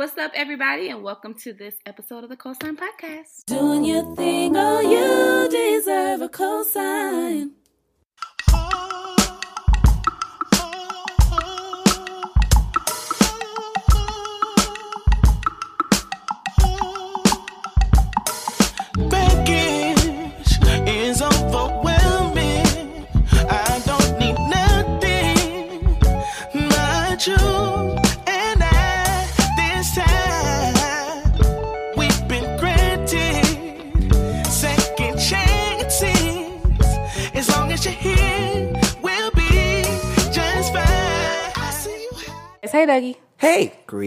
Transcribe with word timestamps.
What's 0.00 0.16
up, 0.16 0.32
everybody, 0.34 0.88
and 0.88 1.02
welcome 1.02 1.34
to 1.44 1.52
this 1.52 1.74
episode 1.84 2.24
of 2.24 2.30
the 2.30 2.36
Cosign 2.38 2.74
Podcast. 2.74 3.44
Doing 3.44 3.84
your 3.84 4.16
thing, 4.16 4.56
oh, 4.56 4.80
you 4.80 5.50
deserve 5.50 6.22
a 6.22 6.28
cosign. 6.30 7.50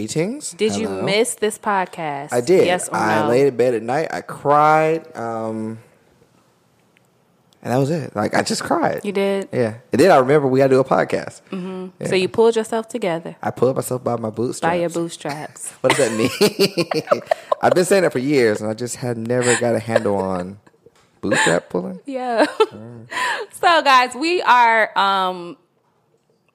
Greetings. 0.06 0.50
Did 0.52 0.76
you 0.76 0.88
miss 0.88 1.34
this 1.34 1.58
podcast? 1.58 2.32
I 2.32 2.40
did. 2.40 2.66
Yes 2.66 2.88
or 2.88 2.96
I 2.96 3.22
no? 3.22 3.28
laid 3.28 3.46
in 3.46 3.56
bed 3.56 3.74
at 3.74 3.82
night. 3.82 4.08
I 4.12 4.20
cried. 4.20 5.16
Um, 5.16 5.78
and 7.62 7.72
that 7.72 7.78
was 7.78 7.90
it. 7.90 8.14
Like 8.14 8.34
I 8.34 8.42
just 8.42 8.62
cried. 8.62 9.00
You 9.04 9.12
did? 9.12 9.48
Yeah. 9.50 9.78
And 9.92 10.00
then 10.00 10.10
I 10.10 10.18
remember 10.18 10.46
we 10.46 10.58
got 10.58 10.66
to 10.66 10.74
do 10.74 10.80
a 10.80 10.84
podcast. 10.84 11.40
Yeah. 11.50 12.06
So 12.08 12.14
you 12.14 12.28
pulled 12.28 12.56
yourself 12.56 12.88
together 12.88 13.36
I 13.42 13.50
pulled 13.50 13.76
myself 13.76 14.04
by 14.04 14.16
my 14.16 14.30
bootstraps. 14.30 14.70
by 14.70 14.74
your 14.74 14.90
bootstraps. 14.90 15.70
What 15.80 15.96
does 15.96 16.08
that 16.08 16.16
mean? 16.16 17.22
I've 17.62 17.74
been 17.74 17.86
saying 17.86 18.02
that 18.02 18.12
for 18.12 18.18
years, 18.18 18.60
and 18.60 18.68
I 18.68 18.74
just 18.74 18.96
had 18.96 19.16
never 19.16 19.58
got 19.58 19.74
a 19.74 19.78
handle 19.78 20.16
on 20.16 20.58
bootstrap 21.22 21.70
pulling. 21.70 22.00
Yeah. 22.04 22.44
so, 23.52 23.82
guys, 23.82 24.14
we 24.14 24.42
are 24.42 24.96
um, 24.98 25.56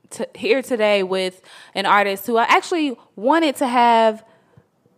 t- 0.10 0.26
here 0.36 0.62
today 0.62 1.04
with 1.04 1.42
an 1.74 1.86
artist 1.86 2.28
who 2.28 2.38
I 2.38 2.44
actually 2.44 2.98
wanted 3.16 3.56
to 3.58 3.68
have 3.68 4.24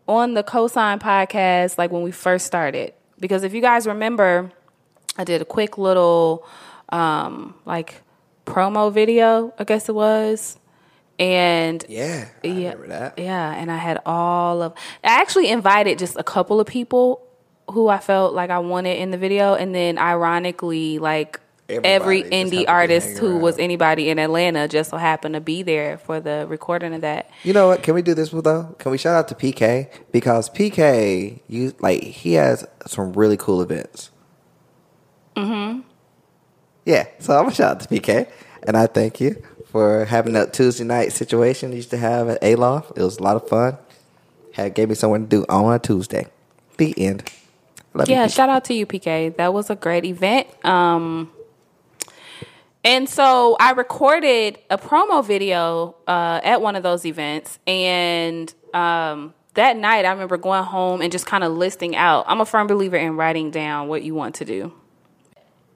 on 0.08 0.34
the 0.34 0.44
Cosign 0.44 1.00
podcast, 1.00 1.78
like 1.78 1.92
when 1.92 2.02
we 2.02 2.12
first 2.12 2.46
started. 2.46 2.94
Because 3.20 3.44
if 3.44 3.54
you 3.54 3.62
guys 3.62 3.88
remember, 3.88 4.52
I 5.18 5.24
did 5.24 5.42
a 5.42 5.46
quick 5.46 5.78
little 5.78 6.46
um, 6.90 7.56
like 7.66 8.02
promo 8.46 8.92
video, 8.92 9.54
I 9.60 9.64
guess 9.64 9.90
it 9.90 9.96
was. 9.96 10.58
And 11.20 11.86
Yeah, 11.88 12.30
I 12.44 12.48
yeah. 12.48 13.12
Yeah, 13.16 13.54
and 13.54 13.72
I 13.72 13.78
had 13.78 14.00
all 14.06 14.64
of. 14.64 14.74
I 15.04 15.22
actually 15.22 15.50
invited 15.50 16.00
just 16.00 16.16
a 16.18 16.24
couple 16.24 16.60
of 16.60 16.66
people 16.66 17.28
who 17.70 17.90
I 17.90 18.00
felt 18.00 18.34
like 18.34 18.50
I 18.50 18.58
wanted 18.60 18.98
in 18.98 19.12
the 19.12 19.18
video, 19.18 19.54
and 19.54 19.76
then 19.76 20.00
ironically, 20.00 20.98
like 20.98 21.40
Everybody 21.72 22.24
happened 22.24 22.52
indie 22.52 22.66
artist 22.68 23.18
who 23.18 23.38
was 23.38 23.58
anybody 23.58 24.10
in 24.10 24.20
Atlanta 24.20 24.68
just 24.68 24.90
so 24.90 24.98
happened 24.98 25.36
to 25.36 25.42
be 25.42 25.64
there 25.64 25.98
for 25.98 26.20
the 26.20 26.46
recording 26.48 26.94
of 26.94 27.02
that. 27.02 27.30
You 27.44 27.54
know 27.54 27.68
what? 27.68 27.84
Can 27.84 27.96
we 27.96 28.02
do 28.02 28.14
this 28.14 28.30
though? 28.30 28.76
Can 28.80 28.92
we 28.92 28.98
shout 28.98 29.16
out 29.16 29.28
to 29.30 29.36
PK 29.36 29.90
because 30.12 30.50
PK, 30.50 31.40
you 31.48 31.74
like 31.80 32.02
he 32.04 32.34
has 32.34 32.66
some 32.86 33.14
really 33.14 33.38
cool 33.38 33.62
events. 33.62 34.12
Mm-hmm. 35.36 35.82
Yeah, 36.86 37.08
so 37.20 37.34
I'm 37.38 37.44
gonna 37.44 37.56
shout 37.56 37.72
out 37.72 37.80
to 37.82 37.88
PK, 37.88 38.30
and 38.64 38.76
I 38.76 38.88
thank 38.88 39.22
you 39.22 39.42
for 39.66 40.06
having 40.06 40.34
that 40.34 40.54
Tuesday 40.54 40.84
night 40.84 41.14
situation 41.14 41.72
you 41.72 41.78
used 41.78 41.92
to 41.92 41.98
have 41.98 42.28
at 42.28 42.44
Aloft. 42.44 42.98
It 42.98 43.04
was 43.04 43.18
a 43.18 43.24
lot 43.24 43.36
of 43.36 43.48
fun. 43.48 43.78
Had 44.54 44.74
gave 44.74 44.90
me 44.90 44.96
something 44.96 45.24
to 45.24 45.30
do 45.30 45.46
on 45.48 45.74
a 45.74 45.80
Tuesday. 45.80 46.28
The 46.78 46.94
end. 46.98 47.30
Love 47.94 48.10
Yeah, 48.10 48.28
PK. 48.28 48.36
shout 48.36 48.50
out 48.50 48.66
to 48.66 48.74
you, 48.74 48.86
PK. 48.86 49.36
That 49.38 49.54
was 49.54 49.70
a 49.70 49.76
great 49.76 50.04
event. 50.06 50.48
Um, 50.66 51.32
and 52.84 53.08
so 53.08 53.58
I 53.60 53.72
recorded 53.72 54.58
a 54.70 54.78
promo 54.78 55.26
video 55.26 55.96
uh, 56.08 56.42
at 56.44 56.62
one 56.62 56.76
of 56.76 56.84
those 56.84 57.06
events, 57.06 57.60
and 57.68 58.54
um, 58.74 59.34
that 59.54 59.78
night 59.78 60.06
I 60.06 60.12
remember 60.12 60.38
going 60.38 60.64
home 60.64 61.02
and 61.02 61.12
just 61.12 61.26
kind 61.26 61.44
of 61.44 61.52
listing 61.54 61.96
out. 61.96 62.26
I'm 62.28 62.42
a 62.42 62.46
firm 62.46 62.68
believer 62.68 62.98
in 62.98 63.18
writing 63.18 63.52
down 63.52 63.88
what 63.88 64.04
you 64.04 64.16
want 64.16 64.36
to 64.36 64.46
do. 64.46 64.74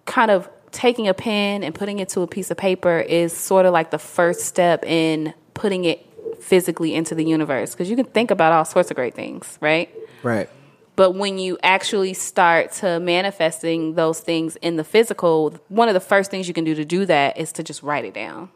Kind 0.05 0.31
of 0.31 0.49
taking 0.71 1.07
a 1.07 1.13
pen 1.13 1.63
and 1.63 1.73
putting 1.73 1.99
it 1.99 2.09
to 2.09 2.21
a 2.21 2.27
piece 2.27 2.51
of 2.51 2.57
paper 2.57 2.99
is 2.99 3.35
sort 3.35 3.65
of 3.65 3.73
like 3.73 3.91
the 3.91 3.99
first 3.99 4.41
step 4.41 4.83
in 4.85 5.33
putting 5.53 5.85
it 5.85 6.05
physically 6.41 6.93
into 6.93 7.15
the 7.15 7.23
universe 7.23 7.71
because 7.71 7.89
you 7.89 7.95
can 7.95 8.05
think 8.05 8.29
about 8.29 8.51
all 8.51 8.65
sorts 8.65 8.91
of 8.91 8.95
great 8.95 9.13
things, 9.13 9.57
right? 9.61 9.89
Right. 10.21 10.49
But 10.95 11.11
when 11.11 11.37
you 11.37 11.57
actually 11.61 12.13
start 12.13 12.71
to 12.73 12.99
manifesting 12.99 13.95
those 13.95 14.19
things 14.19 14.55
in 14.57 14.77
the 14.77 14.83
physical, 14.83 15.51
one 15.67 15.87
of 15.89 15.93
the 15.93 15.99
first 15.99 16.31
things 16.31 16.47
you 16.47 16.53
can 16.53 16.63
do 16.63 16.75
to 16.75 16.85
do 16.85 17.05
that 17.05 17.37
is 17.37 17.51
to 17.53 17.63
just 17.63 17.83
write 17.83 18.05
it 18.05 18.13
down. 18.13 18.49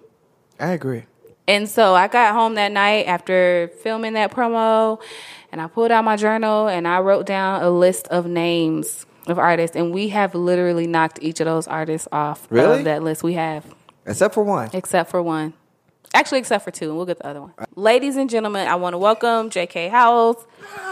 I 0.59 0.69
agree. 0.71 1.03
And 1.47 1.67
so 1.67 1.95
I 1.95 2.07
got 2.07 2.33
home 2.33 2.55
that 2.55 2.71
night 2.71 3.07
after 3.07 3.71
filming 3.81 4.13
that 4.13 4.31
promo 4.31 5.01
and 5.51 5.59
I 5.59 5.67
pulled 5.67 5.91
out 5.91 6.03
my 6.03 6.15
journal 6.15 6.67
and 6.67 6.87
I 6.87 6.99
wrote 6.99 7.25
down 7.25 7.63
a 7.63 7.69
list 7.71 8.07
of 8.09 8.27
names 8.27 9.05
of 9.27 9.39
artists 9.39 9.75
and 9.75 9.91
we 9.91 10.09
have 10.09 10.35
literally 10.35 10.85
knocked 10.87 11.19
each 11.21 11.39
of 11.39 11.45
those 11.45 11.67
artists 11.67 12.07
off 12.11 12.47
Really? 12.51 12.79
of 12.79 12.83
that 12.85 13.03
list 13.03 13.23
we 13.23 13.33
have 13.33 13.65
Except 14.05 14.33
for 14.33 14.43
one. 14.43 14.69
except 14.73 15.09
for 15.09 15.21
one. 15.23 15.53
Actually 16.13 16.39
except 16.39 16.63
for 16.63 16.71
two 16.71 16.85
and 16.89 16.95
we'll 16.97 17.05
get 17.07 17.17
the 17.17 17.27
other 17.27 17.41
one. 17.41 17.53
Ladies 17.75 18.15
and 18.15 18.29
gentlemen, 18.29 18.67
I 18.67 18.75
want 18.75 18.93
to 18.93 18.97
welcome 18.99 19.49
JK 19.49 19.89
Howells. 19.89 20.37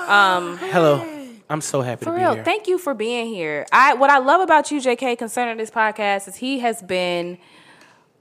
Um, 0.08 0.58
Hello. 0.58 1.17
I'm 1.50 1.62
so 1.62 1.82
happy 1.82 2.04
For 2.04 2.12
to 2.12 2.18
be 2.18 2.22
real, 2.24 2.34
here. 2.36 2.44
thank 2.44 2.68
you 2.68 2.78
for 2.78 2.94
being 2.94 3.28
here. 3.28 3.66
I 3.72 3.94
what 3.94 4.10
I 4.10 4.18
love 4.20 4.42
about 4.42 4.70
you, 4.72 4.82
JK, 4.82 5.18
concerning 5.18 5.58
this 5.58 5.72
podcast 5.72 6.28
is 6.28 6.36
he 6.36 6.60
has 6.60 6.82
been 6.82 7.38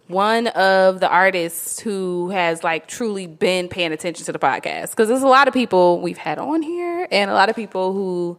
one 0.08 0.46
of 0.48 1.00
the 1.00 1.08
artists 1.08 1.80
who 1.80 2.30
has 2.30 2.62
like 2.62 2.86
truly 2.86 3.26
been 3.26 3.66
paying 3.68 3.90
attention 3.92 4.24
to 4.26 4.32
the 4.32 4.38
podcast 4.38 4.90
because 4.90 5.08
there's 5.08 5.22
a 5.22 5.26
lot 5.28 5.48
of 5.48 5.54
people 5.54 6.00
we've 6.00 6.18
had 6.18 6.38
on 6.38 6.62
here 6.62 7.08
and 7.10 7.28
a 7.28 7.34
lot 7.34 7.48
of 7.48 7.56
people 7.56 7.92
who 7.92 8.38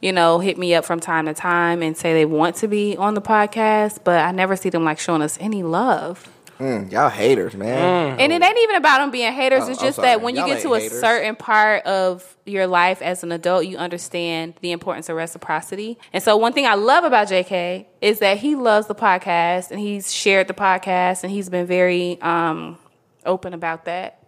you 0.00 0.12
know 0.12 0.38
hit 0.38 0.56
me 0.56 0.74
up 0.74 0.82
from 0.86 1.00
time 1.00 1.26
to 1.26 1.34
time 1.34 1.82
and 1.82 1.94
say 1.94 2.14
they 2.14 2.24
want 2.24 2.56
to 2.56 2.66
be 2.68 2.96
on 2.96 3.12
the 3.12 3.20
podcast 3.20 3.98
but 4.02 4.24
i 4.24 4.30
never 4.30 4.56
see 4.56 4.70
them 4.70 4.82
like 4.82 4.98
showing 4.98 5.20
us 5.20 5.36
any 5.42 5.62
love 5.62 6.30
Mm, 6.58 6.92
y'all 6.92 7.08
haters, 7.08 7.54
man. 7.54 8.18
and 8.20 8.32
it 8.32 8.42
ain't 8.42 8.58
even 8.58 8.76
about 8.76 8.98
them 8.98 9.10
being 9.10 9.32
haters. 9.32 9.64
Oh, 9.64 9.70
it's 9.70 9.80
just 9.80 10.00
that 10.00 10.20
when 10.20 10.34
you 10.34 10.40
Y'all 10.40 10.48
get 10.48 10.54
ain't 10.58 10.62
to 10.62 10.74
a 10.74 10.80
haters. 10.80 11.00
certain 11.00 11.34
part 11.36 11.84
of 11.84 12.36
your 12.46 12.66
life 12.66 13.02
as 13.02 13.22
an 13.24 13.32
adult, 13.32 13.66
you 13.66 13.76
understand 13.76 14.54
the 14.60 14.70
importance 14.72 15.08
of 15.08 15.16
reciprocity. 15.16 15.98
And 16.12 16.22
so, 16.22 16.36
one 16.36 16.52
thing 16.52 16.66
I 16.66 16.74
love 16.74 17.02
about 17.04 17.28
JK 17.28 17.86
is 18.00 18.20
that 18.20 18.38
he 18.38 18.54
loves 18.54 18.86
the 18.86 18.94
podcast 18.94 19.70
and 19.72 19.80
he's 19.80 20.12
shared 20.12 20.46
the 20.46 20.54
podcast 20.54 21.24
and 21.24 21.32
he's 21.32 21.48
been 21.48 21.66
very 21.66 22.20
um, 22.22 22.78
open 23.26 23.52
about 23.54 23.86
that. 23.86 24.20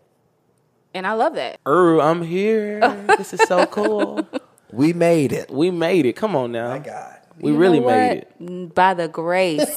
And 0.94 1.06
I 1.06 1.12
love 1.12 1.34
that. 1.34 1.60
Uru, 1.66 2.00
I'm 2.00 2.22
here. 2.22 2.80
this 3.18 3.34
is 3.34 3.40
so 3.46 3.66
cool. 3.66 4.26
We 4.72 4.92
made 4.92 5.32
it. 5.32 5.50
We 5.50 5.70
made 5.70 6.06
it. 6.06 6.14
Come 6.14 6.34
on 6.34 6.52
now. 6.52 6.70
My 6.70 6.78
God. 6.78 7.16
We 7.38 7.52
You 7.52 7.58
really 7.58 7.80
made 7.80 8.26
it. 8.40 8.74
By 8.74 8.94
the 8.94 9.08
grace. 9.08 9.66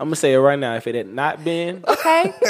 I'm 0.00 0.08
gonna 0.08 0.16
say 0.16 0.32
it 0.32 0.38
right 0.38 0.58
now. 0.58 0.74
If 0.74 0.86
it 0.88 0.96
had 0.96 1.06
not 1.06 1.44
been, 1.44 1.84
Okay. 1.86 2.32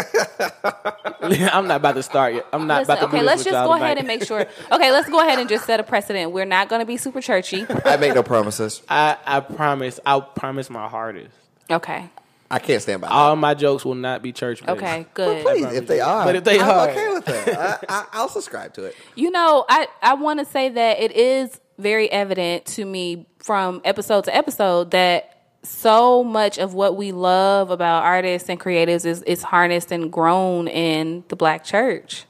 I'm 1.52 1.66
not 1.68 1.76
about 1.76 1.96
to 1.96 2.02
start 2.02 2.34
yet. 2.34 2.46
I'm 2.52 2.66
not 2.66 2.80
Listen, 2.80 2.92
about 2.96 3.00
to 3.10 3.16
okay, 3.16 3.22
let's 3.22 3.38
with 3.40 3.46
just 3.46 3.54
y'all 3.54 3.66
go 3.68 3.74
tonight. 3.74 3.84
ahead 3.86 3.98
and 3.98 4.06
make 4.06 4.24
sure. 4.24 4.40
Okay, 4.70 4.90
let's 4.90 5.08
go 5.10 5.20
ahead 5.20 5.38
and 5.38 5.48
just 5.48 5.66
set 5.66 5.78
a 5.78 5.82
precedent. 5.82 6.32
We're 6.32 6.46
not 6.46 6.68
going 6.70 6.80
to 6.80 6.86
be 6.86 6.96
super 6.96 7.20
churchy. 7.20 7.66
I 7.84 7.96
make 7.98 8.14
no 8.14 8.22
promises. 8.22 8.82
I, 8.88 9.18
I 9.26 9.40
promise. 9.40 10.00
I'll 10.06 10.22
promise 10.22 10.70
my 10.70 10.88
hardest. 10.88 11.34
Okay. 11.70 12.08
I 12.50 12.58
can't 12.58 12.82
stand 12.82 13.00
by 13.02 13.08
that. 13.08 13.14
All 13.14 13.36
my 13.36 13.54
jokes 13.54 13.84
will 13.84 13.94
not 13.94 14.22
be 14.22 14.32
church 14.32 14.60
based. 14.60 14.70
Okay, 14.70 15.06
good. 15.14 15.44
Please, 15.44 15.64
if 15.74 15.86
they 15.86 16.00
are, 16.00 16.24
But 16.24 16.36
if 16.36 16.44
they 16.44 16.58
I'm 16.60 16.68
are- 16.70 16.88
okay 16.90 17.08
with 17.12 17.24
that. 17.26 17.84
I, 17.88 17.94
I, 18.00 18.06
I'll 18.12 18.28
subscribe 18.28 18.72
to 18.74 18.84
it. 18.84 18.96
You 19.14 19.30
know, 19.30 19.64
I, 19.68 19.86
I 20.02 20.14
want 20.14 20.38
to 20.40 20.44
say 20.46 20.68
that 20.70 21.00
it 21.00 21.12
is 21.12 21.60
very 21.82 22.10
evident 22.10 22.64
to 22.66 22.84
me 22.84 23.26
from 23.38 23.80
episode 23.84 24.24
to 24.24 24.34
episode 24.34 24.92
that 24.92 25.28
so 25.64 26.24
much 26.24 26.58
of 26.58 26.74
what 26.74 26.96
we 26.96 27.12
love 27.12 27.70
about 27.70 28.02
artists 28.04 28.48
and 28.48 28.58
creatives 28.58 29.04
is, 29.06 29.22
is 29.22 29.42
harnessed 29.42 29.92
and 29.92 30.12
grown 30.12 30.66
in 30.68 31.24
the 31.28 31.36
black 31.36 31.64
church. 31.64 32.24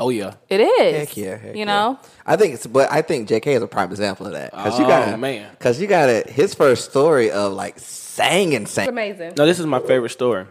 Oh 0.00 0.10
yeah. 0.10 0.34
It 0.48 0.60
is. 0.60 1.08
Heck 1.08 1.16
yeah, 1.16 1.36
heck 1.36 1.52
you 1.54 1.60
yeah. 1.60 1.64
know? 1.64 1.98
I 2.24 2.36
think 2.36 2.54
it's, 2.54 2.66
but 2.66 2.90
I 2.90 3.02
think 3.02 3.28
J.K. 3.28 3.54
is 3.54 3.62
a 3.62 3.66
prime 3.66 3.90
example 3.90 4.26
of 4.26 4.32
that 4.32 4.52
because 4.52 4.78
you 4.78 4.84
Oh, 4.84 4.88
got 4.88 5.18
man. 5.18 5.50
because 5.52 5.80
you 5.80 5.86
got 5.88 6.08
it. 6.08 6.28
His 6.30 6.54
first 6.54 6.90
story 6.90 7.30
of 7.32 7.52
like 7.52 7.78
sang 7.80 8.54
and 8.54 8.68
sang. 8.68 8.88
Amazing. 8.88 9.32
No, 9.36 9.44
this 9.44 9.58
is 9.58 9.66
my 9.66 9.80
favorite 9.80 10.10
story, 10.10 10.46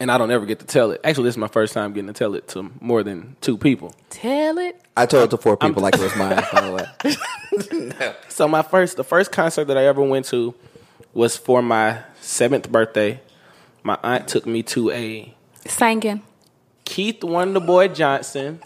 and 0.00 0.10
I 0.10 0.18
don't 0.18 0.30
ever 0.30 0.46
get 0.46 0.60
to 0.60 0.66
tell 0.66 0.90
it. 0.90 1.00
Actually, 1.04 1.24
this 1.24 1.34
is 1.34 1.38
my 1.38 1.48
first 1.48 1.72
time 1.72 1.92
getting 1.92 2.08
to 2.08 2.12
tell 2.12 2.34
it 2.34 2.48
to 2.48 2.70
more 2.80 3.02
than 3.02 3.36
two 3.40 3.56
people. 3.56 3.94
Tell 4.10 4.58
it. 4.58 4.80
I 4.96 5.06
told 5.06 5.24
it 5.24 5.30
to 5.30 5.36
four 5.36 5.56
people 5.56 5.82
like 5.82 5.94
it 5.94 6.00
was 6.00 6.16
mine. 6.16 6.42
By 6.52 6.60
the 6.60 7.96
way, 7.98 8.14
So 8.28 8.48
my 8.48 8.62
first, 8.62 8.96
the 8.96 9.04
first 9.04 9.32
concert 9.32 9.66
that 9.66 9.76
I 9.78 9.86
ever 9.86 10.02
went 10.02 10.26
to 10.26 10.54
was 11.12 11.36
for 11.36 11.62
my 11.62 12.02
seventh 12.20 12.70
birthday. 12.70 13.20
My 13.82 13.98
aunt 14.02 14.28
took 14.28 14.46
me 14.46 14.62
to 14.64 14.90
a 14.90 15.34
Singing. 15.66 16.22
Keith 16.84 17.20
Wonderboy 17.20 17.94
Johnson 17.94 18.60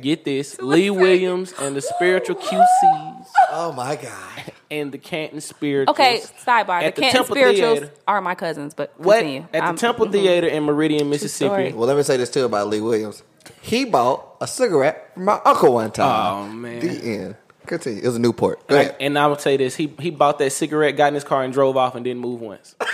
Get 0.00 0.24
this, 0.24 0.60
Lee 0.60 0.90
Williams 0.90 1.54
and 1.58 1.74
the 1.74 1.80
Spiritual 1.80 2.36
QCs 2.36 3.26
Oh 3.50 3.72
my 3.74 3.96
god. 3.96 4.52
And 4.70 4.90
the 4.92 4.98
Canton 4.98 5.40
Spirituals. 5.40 5.94
Okay, 5.96 6.20
sidebar. 6.44 6.82
At 6.82 6.94
the 6.96 7.00
the 7.00 7.02
Canton 7.02 7.10
Temple 7.20 7.36
Spirituals 7.36 7.78
Theater. 7.80 7.94
are 8.08 8.20
my 8.20 8.34
cousins, 8.34 8.74
but 8.74 8.92
What 8.98 9.24
at 9.24 9.52
the 9.52 9.58
I'm- 9.64 9.76
Temple 9.76 10.06
mhm. 10.06 10.12
Theater 10.12 10.46
in 10.48 10.64
Meridian. 10.64 11.08
Mississippi? 11.10 11.72
Well, 11.72 11.86
let 11.86 11.96
me 11.96 12.02
say 12.02 12.16
this 12.16 12.30
too 12.30 12.44
about 12.44 12.68
Lee 12.68 12.80
Williams. 12.80 13.22
He 13.60 13.84
bought 13.84 14.36
a 14.40 14.46
cigarette 14.46 15.10
from 15.14 15.24
my 15.26 15.40
uncle 15.44 15.74
one 15.74 15.90
time. 15.92 16.34
Oh, 16.34 16.46
man. 16.52 16.80
The 16.80 16.88
end. 17.04 17.36
Continue. 17.66 18.00
It 18.02 18.06
was 18.06 18.16
a 18.16 18.20
Newport. 18.20 18.66
Go 18.68 18.76
And, 18.76 18.86
ahead. 18.88 18.96
and 19.00 19.18
I 19.18 19.26
would 19.26 19.40
say 19.40 19.56
this: 19.56 19.74
he 19.76 19.92
he 19.98 20.10
bought 20.10 20.38
that 20.38 20.50
cigarette, 20.52 20.96
got 20.96 21.08
in 21.08 21.14
his 21.14 21.24
car, 21.24 21.42
and 21.42 21.52
drove 21.52 21.76
off, 21.76 21.94
and 21.96 22.04
didn't 22.04 22.20
move 22.20 22.40
once. 22.40 22.74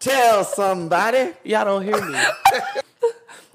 Tell 0.00 0.44
somebody. 0.44 1.32
Y'all 1.44 1.64
don't 1.64 1.82
hear 1.82 2.00
me. 2.04 2.18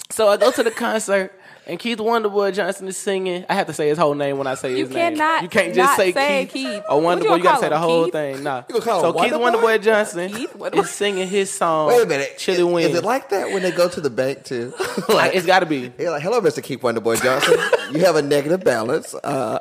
so 0.10 0.30
I 0.30 0.38
go 0.38 0.52
to 0.52 0.64
the 0.64 0.72
concert, 0.72 1.39
and 1.70 1.80
Keith 1.80 2.00
Wonderboy 2.00 2.54
Johnson 2.56 2.88
is 2.88 2.98
singing. 2.98 3.46
I 3.48 3.54
have 3.54 3.68
to 3.68 3.74
say 3.74 3.88
his 3.90 3.98
whole 3.98 4.16
name 4.16 4.38
when 4.40 4.48
I 4.48 4.56
say 4.56 4.72
You 4.72 4.86
his 4.86 4.90
name. 4.90 5.16
cannot 5.16 5.44
You 5.44 5.50
can't 5.50 5.74
just 5.76 5.90
not 5.92 5.98
say, 5.98 6.12
say 6.12 6.46
Keith, 6.48 6.54
Keith. 6.54 6.84
or 6.90 7.00
What 7.02 7.20
you 7.20 7.26
Wonderboy. 7.30 7.38
You, 7.38 7.44
gotta 7.44 7.60
say 7.62 7.70
the 7.70 7.76
him, 7.76 7.82
whole 7.82 8.08
thing. 8.10 8.44
Nah. 8.44 8.64
You 8.68 8.74
gonna 8.74 8.86
call 8.86 9.02
so 9.02 9.14
him 9.14 9.24
Keith 9.24 9.34
Wonderboy? 9.34 9.54
Wonderboy 9.78 9.82
Johnson 9.84 10.32
Keith 10.34 10.54
Wonderboy. 10.58 10.84
is 10.84 10.90
singing 10.90 11.28
his 11.28 11.52
song. 11.52 11.90
Wait 11.90 12.02
a 12.02 12.06
minute. 12.08 12.36
Chili 12.40 12.58
is, 12.60 12.66
Wings. 12.66 12.90
is 12.92 12.98
it 12.98 13.04
like 13.06 13.30
that 13.30 13.52
when 13.52 13.62
they 13.62 13.72
go 13.72 13.88
to 13.88 14.02
the 14.02 14.10
bank 14.10 14.44
too? 14.44 14.74
Like, 15.10 15.36
it's 15.36 15.46
got 15.46 15.60
to 15.60 15.66
be. 15.66 15.88
They're 15.90 16.12
like, 16.12 16.22
"Hello, 16.24 16.40
Mr. 16.42 16.62
Keith 16.64 16.82
Wonderboy 16.82 17.22
Johnson. 17.24 17.58
you 17.94 18.00
have 18.06 18.16
a 18.16 18.22
negative 18.22 18.64
balance." 18.64 19.14
Uh, 19.16 19.58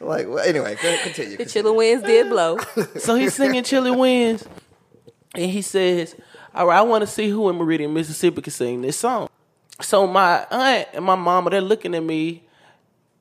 like, 0.00 0.28
well, 0.28 0.38
anyway, 0.38 0.76
go 0.82 0.88
ahead, 0.88 1.00
continue. 1.02 1.36
The 1.36 1.46
chiller 1.46 1.72
winds 1.72 2.04
did 2.04 2.28
blow. 2.28 2.58
So 2.98 3.14
he's 3.16 3.34
singing 3.34 3.62
Chilly 3.64 3.90
Winds, 3.90 4.44
and 5.34 5.50
he 5.50 5.62
says, 5.62 6.14
"All 6.54 6.66
right, 6.66 6.78
I 6.78 6.82
want 6.82 7.02
to 7.02 7.06
see 7.06 7.28
who 7.30 7.48
in 7.48 7.56
Meridian, 7.56 7.92
Mississippi, 7.94 8.42
can 8.42 8.52
sing 8.52 8.82
this 8.82 8.98
song." 8.98 9.28
So 9.80 10.06
my 10.06 10.46
aunt 10.50 10.88
and 10.94 11.04
my 11.04 11.14
mama, 11.14 11.50
they're 11.50 11.60
looking 11.60 11.94
at 11.94 12.02
me, 12.02 12.42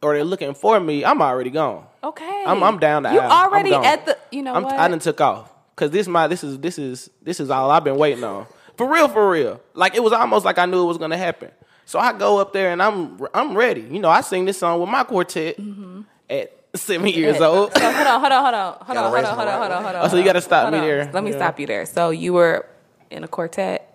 or 0.02 0.14
they're 0.14 0.24
looking 0.24 0.54
for 0.54 0.80
me. 0.80 1.04
I'm 1.04 1.22
already 1.22 1.50
gone. 1.50 1.86
Okay, 2.04 2.44
I'm, 2.46 2.64
I'm 2.64 2.80
down 2.80 3.04
the 3.04 3.14
You 3.14 3.20
aisle. 3.20 3.32
I'm 3.32 3.50
already 3.50 3.74
at 3.74 4.06
the. 4.06 4.18
You 4.32 4.44
know 4.44 4.54
I'm, 4.54 4.64
what? 4.64 4.80
I 4.80 4.88
done 4.88 5.00
took 5.00 5.20
off 5.20 5.52
because 5.76 5.92
this 5.92 6.08
my 6.08 6.28
this 6.28 6.44
is 6.44 6.60
this 6.60 6.78
is 6.78 7.10
this 7.22 7.40
is 7.40 7.50
all 7.50 7.72
I've 7.72 7.84
been 7.84 7.98
waiting 7.98 8.24
on 8.24 8.46
for 8.78 8.92
real 8.92 9.08
for 9.08 9.30
real. 9.30 9.62
Like 9.74 9.96
it 9.96 10.04
was 10.04 10.14
almost 10.14 10.46
like 10.46 10.58
I 10.58 10.66
knew 10.66 10.84
it 10.84 10.88
was 10.88 10.98
gonna 10.98 11.18
happen. 11.18 11.52
So 11.86 12.00
I 12.00 12.14
go 12.14 12.40
up 12.40 12.54
there 12.54 12.72
and 12.72 12.82
I'm 12.82 13.20
I'm 13.34 13.56
ready. 13.56 13.82
You 13.82 14.00
know, 14.00 14.10
I 14.10 14.22
sing 14.22 14.46
this 14.46 14.58
song 14.58 14.80
with 14.80 14.90
my 14.90 15.04
quartet 15.04 15.58
mm-hmm. 15.58 16.02
at 16.30 16.52
seven 16.74 17.08
years 17.08 17.40
old. 17.42 17.74
So 17.74 17.80
hold 17.80 18.08
on, 18.08 18.20
hold 18.20 18.32
on, 18.32 18.44
hold 18.44 18.54
on, 18.56 18.74
hold 18.74 18.88
Gotta 18.88 19.00
on, 19.00 19.12
hold 19.12 19.26
on, 19.26 19.36
hold 19.36 19.48
on, 19.48 19.60
hold 19.60 19.72
on, 19.72 19.84
hold 19.84 19.96
on. 19.96 20.06
Oh, 20.06 20.08
so 20.08 20.18
you 20.18 20.24
gotta 20.24 20.42
stop 20.42 20.64
hold 20.64 20.74
me 20.74 20.80
on. 20.80 20.86
there. 20.86 21.12
Let 21.14 21.24
me 21.24 21.32
Yeah. 21.32 21.38
stop 21.38 21.60
you 21.60 21.68
there. 21.68 21.86
So 21.86 22.10
you 22.10 22.34
were 22.34 22.66
in 23.10 23.24
a 23.24 23.28
quartet 23.28 23.95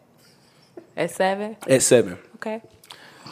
at 1.00 1.10
seven. 1.10 1.56
At 1.68 1.82
seven. 1.82 2.18
Okay. 2.36 2.62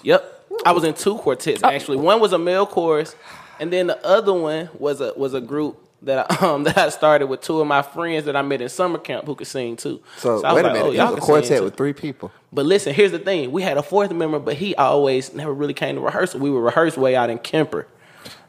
Yep. 0.03 0.35
I 0.67 0.73
was 0.73 0.85
in 0.85 0.95
two 0.95 1.17
quartets 1.19 1.63
Oh. 1.63 1.69
actually. 1.69 1.99
One 1.99 2.21
was 2.21 2.33
a 2.33 2.39
male 2.39 2.67
chorus, 2.67 3.15
and 3.61 3.73
then 3.73 3.87
the 3.89 4.05
other 4.07 4.33
one 4.33 4.69
was 4.79 5.01
a 5.01 5.13
was 5.17 5.35
a 5.35 5.41
group 5.41 5.85
that 6.03 6.31
I, 6.31 6.47
um 6.55 6.65
that 6.65 6.79
I 6.79 6.89
started 6.91 7.27
with 7.27 7.41
two 7.41 7.61
of 7.61 7.67
my 7.67 7.83
friends 7.83 8.25
that 8.27 8.37
I 8.37 8.43
met 8.43 8.61
in 8.61 8.69
summer 8.69 8.99
camp 8.99 9.27
who 9.27 9.35
could 9.35 9.47
sing 9.47 9.77
too. 9.77 10.01
So, 10.19 10.43
I 10.45 10.53
was 10.53 10.55
wait 10.55 10.65
a 10.65 10.69
like, 10.69 10.73
minute. 10.73 10.89
oh, 10.89 10.93
y'all 10.93 11.07
was 11.07 11.13
a 11.13 11.15
can 11.17 11.21
sing, 11.21 11.27
quartet 11.27 11.59
too. 11.59 11.65
with 11.65 11.77
three 11.77 11.93
people. 11.93 12.31
But 12.53 12.67
listen, 12.67 12.95
here's 12.95 13.13
the 13.13 13.19
thing: 13.19 13.53
we 13.53 13.63
had 13.63 13.77
a 13.77 13.83
fourth 13.83 14.13
member, 14.13 14.39
but 14.39 14.57
he 14.57 14.75
always 14.77 15.35
never 15.35 15.53
really 15.53 15.75
came 15.75 15.97
to 15.97 16.01
rehearsal. 16.01 16.41
We 16.41 16.51
would 16.51 16.61
rehearse 16.61 16.97
way 16.97 17.15
out 17.17 17.31
in 17.31 17.39
Kemper. 17.39 17.87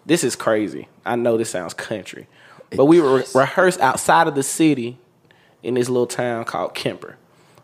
This 0.05 0.23
is 0.23 0.35
crazy. 0.35 0.87
I 1.05 1.15
know 1.15 1.37
this 1.37 1.49
sounds 1.51 1.73
country, 1.73 2.27
but 2.75 2.85
we 2.85 2.99
would 3.01 3.19
re- 3.35 3.41
rehearse 3.41 3.77
outside 3.79 4.27
of 4.27 4.35
the 4.35 4.43
city 4.43 4.97
in 5.61 5.73
this 5.75 5.89
little 5.89 6.07
town 6.07 6.45
called 6.45 6.73
Kemper. 6.73 7.17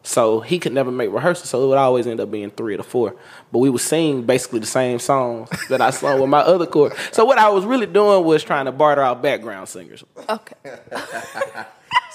So 0.05 0.39
he 0.39 0.59
could 0.59 0.71
never 0.71 0.91
make 0.91 1.11
rehearsals, 1.11 1.49
so 1.49 1.63
it 1.63 1.67
would 1.67 1.77
always 1.77 2.05
end 2.05 2.19
up 2.19 2.29
being 2.29 2.51
three 2.51 2.77
or 2.77 2.83
four. 2.83 3.15
But 3.51 3.59
we 3.59 3.69
would 3.69 3.81
sing 3.81 4.23
basically 4.23 4.59
the 4.59 4.67
same 4.67 4.99
songs 4.99 5.49
that 5.69 5.81
I 5.81 5.89
sung 5.89 6.21
with 6.21 6.29
my 6.29 6.39
other 6.53 6.67
chord. 6.67 6.93
So 7.11 7.25
what 7.25 7.37
I 7.39 7.49
was 7.49 7.65
really 7.65 7.87
doing 7.87 8.23
was 8.23 8.43
trying 8.43 8.65
to 8.65 8.71
barter 8.71 9.01
out 9.01 9.21
background 9.21 9.67
singers 9.67 10.03
Okay. 10.29 10.55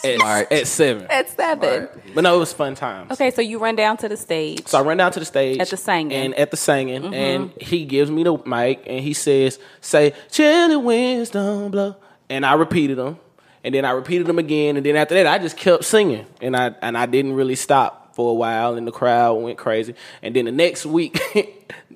at, 0.05 0.53
at 0.53 0.67
seven. 0.67 1.07
At 1.11 1.29
seven. 1.29 1.89
But 2.15 2.23
no, 2.23 2.37
it 2.37 2.39
was 2.39 2.53
fun 2.53 2.75
times. 2.75 3.11
Okay, 3.13 3.31
so 3.31 3.43
you 3.43 3.59
run 3.59 3.77
down 3.77 3.97
to 3.99 4.09
the 4.09 4.17
stage. 4.17 4.67
So 4.67 4.79
I 4.79 4.83
run 4.83 4.97
down 4.97 5.13
to 5.13 5.19
the 5.19 5.27
stage 5.27 5.59
At 5.59 5.69
the 5.71 5.77
singing. 5.77 6.13
and 6.13 6.35
at 6.35 6.51
the 6.51 6.57
singing, 6.57 7.03
mm-hmm. 7.03 7.15
and 7.15 7.53
he 7.61 7.85
gives 7.85 8.11
me 8.11 8.23
the 8.23 8.39
mic 8.47 8.83
and 8.87 9.01
he 9.01 9.15
says, 9.15 9.59
"Say, 9.81 10.15
chilly 10.31 10.77
winds 10.77 11.31
don't 11.31 11.71
blow," 11.71 11.97
and 12.29 12.47
I 12.47 12.55
repeated 12.55 12.99
them, 12.99 13.19
and 13.65 13.75
then 13.75 13.85
I 13.85 13.91
repeated 13.91 14.27
them 14.27 14.39
again, 14.39 14.77
and 14.77 14.85
then 14.87 14.97
after 14.97 15.15
that, 15.15 15.27
I 15.27 15.39
just 15.39 15.57
kept 15.57 15.85
singing, 15.85 16.27
and 16.41 16.57
I 16.57 16.75
and 16.83 16.97
I 16.97 17.07
didn't 17.07 17.35
really 17.35 17.57
stop 17.57 18.15
for 18.15 18.31
a 18.31 18.35
while, 18.35 18.75
and 18.75 18.87
the 18.87 18.93
crowd 18.93 19.35
went 19.35 19.59
crazy, 19.59 19.95
and 20.23 20.35
then 20.35 20.45
the 20.47 20.53
next 20.53 20.85
week, 20.87 21.21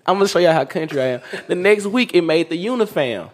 I'm 0.07 0.17
gonna 0.17 0.29
show 0.29 0.39
you 0.39 0.49
how 0.49 0.65
country 0.65 1.01
I 1.01 1.07
am. 1.07 1.21
The 1.49 1.55
next 1.55 1.87
week, 1.87 2.15
it 2.15 2.23
made 2.23 2.51
the 2.51 2.67
Unifam. 2.67 3.31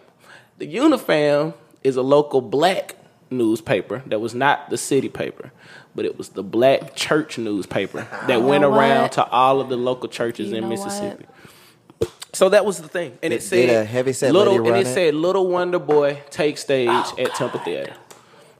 The 0.57 0.73
Unifam 0.75 1.53
is 1.83 1.95
a 1.95 2.01
local 2.01 2.41
black 2.41 2.95
newspaper 3.29 4.03
that 4.07 4.19
was 4.19 4.35
not 4.35 4.69
the 4.69 4.77
city 4.77 5.09
paper, 5.09 5.51
but 5.95 6.05
it 6.05 6.17
was 6.17 6.29
the 6.29 6.43
black 6.43 6.95
church 6.95 7.37
newspaper 7.37 8.07
that 8.27 8.41
went 8.41 8.63
around 8.63 9.03
what? 9.03 9.11
to 9.13 9.25
all 9.29 9.59
of 9.61 9.69
the 9.69 9.77
local 9.77 10.09
churches 10.09 10.49
You 10.51 10.57
in 10.57 10.63
know 10.63 10.69
Mississippi. 10.69 11.25
So 12.33 12.49
that 12.49 12.65
was 12.65 12.81
the 12.81 12.87
thing, 12.87 13.17
and 13.21 13.33
it 13.33 13.37
Did- 13.39 13.43
said 13.43 13.65
did 13.67 13.75
a 13.75 13.83
heavyset 13.85 14.31
little, 14.31 14.55
and 14.67 14.77
it 14.77 14.87
it? 14.87 14.93
said 14.93 15.13
"Little 15.15 15.47
Wonder 15.47 15.79
Boy 15.79 16.21
take 16.29 16.57
stage 16.57 16.87
Oh, 16.89 17.15
at 17.19 17.35
Temple 17.35 17.59
Theater." 17.59 17.93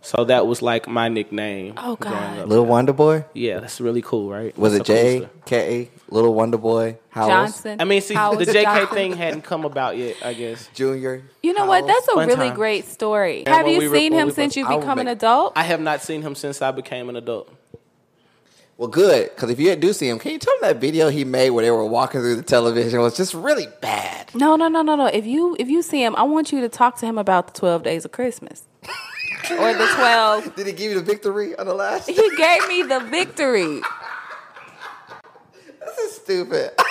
So 0.03 0.24
that 0.25 0.48
was 0.48 0.63
like 0.63 0.88
my 0.88 1.09
nickname. 1.09 1.75
Oh, 1.77 1.95
God. 1.95 2.48
Little 2.48 2.65
Wonder 2.65 2.92
Boy. 2.92 3.24
Yeah, 3.33 3.59
that's 3.59 3.80
really 3.80 4.01
cool, 4.01 4.31
right? 4.31 4.57
Was 4.57 4.75
That's 4.75 4.89
it 4.89 4.94
a 4.94 4.95
cool 4.95 5.03
J 5.03 5.18
story. 5.18 5.30
K 5.45 5.92
Little 6.09 6.33
Wonder 6.33 6.57
Boy 6.57 6.98
Howells 7.09 7.30
Johnson. 7.30 7.80
I 7.80 7.83
mean, 7.86 8.01
see, 8.01 8.15
Howells 8.15 8.39
the 8.45 8.51
JK 8.51 8.63
Johnson. 8.63 8.95
thing 8.95 9.13
hadn't 9.13 9.44
come 9.44 9.63
about 9.63 9.98
yet. 9.98 10.15
I 10.25 10.33
guess 10.33 10.69
Junior? 10.74 11.21
You 11.44 11.53
know 11.53 11.65
what? 11.68 11.86
That's 11.86 12.07
a 12.07 12.13
Fun 12.13 12.27
really 12.27 12.48
times. 12.48 12.56
great 12.57 12.86
story. 12.88 13.44
Yeah, 13.44 13.56
Have 13.57 13.68
you 13.68 13.77
we 13.77 13.89
seen 14.00 14.13
when 14.13 14.21
him 14.21 14.27
we 14.30 14.33
since 14.33 14.56
you 14.56 14.65
I 14.65 14.74
would 14.74 14.81
become 14.81 14.98
an 14.98 15.07
adult? 15.07 15.53
I 15.56 15.63
have 15.63 15.80
not 15.80 16.01
seen 16.01 16.24
him 16.24 16.33
since 16.33 16.63
I 16.63 16.71
became 16.71 17.07
an 17.07 17.15
adult. 17.15 17.54
Well, 18.77 18.89
good 18.89 19.30
because 19.36 19.51
if 19.51 19.59
you 19.59 19.75
do 19.75 19.94
see 19.94 20.09
him, 20.09 20.18
can 20.18 20.31
you 20.31 20.39
tell 20.39 20.56
me 20.56 20.59
that 20.62 20.77
video 20.77 21.09
he 21.09 21.24
made 21.24 21.51
where 21.51 21.63
they 21.63 21.69
were 21.69 21.86
walking 21.86 22.21
through 22.21 22.38
the 22.38 22.42
television 22.42 23.00
was 23.01 23.15
just 23.15 23.36
really 23.36 23.68
bad? 23.81 24.33
No, 24.33 24.56
no, 24.56 24.68
no, 24.68 24.81
no, 24.81 24.95
no. 24.95 25.06
If 25.06 25.27
you 25.27 25.56
if 25.59 25.69
you 25.69 25.83
see 25.83 26.04
him, 26.04 26.15
I 26.15 26.24
want 26.24 26.51
you 26.51 26.59
to 26.62 26.69
talk 26.69 26.97
to 26.97 27.06
him 27.06 27.19
about 27.19 27.45
the 27.45 27.54
twelve 27.54 27.83
days 27.83 28.04
of 28.06 28.12
Christmas 28.12 28.63
or 29.52 29.74
the 29.74 29.88
twelve. 29.96 30.56
Did 30.56 30.68
he 30.68 30.74
give 30.74 30.92
you 30.92 30.96
the 31.00 31.06
victory 31.06 31.56
on 31.56 31.66
the 31.68 31.74
last? 31.74 32.08
He 32.10 32.16
gave 32.36 32.68
me 32.68 32.84
the 32.84 33.00
victory. 33.00 33.82
this 35.80 35.98
is 36.00 36.16
stupid. 36.16 36.72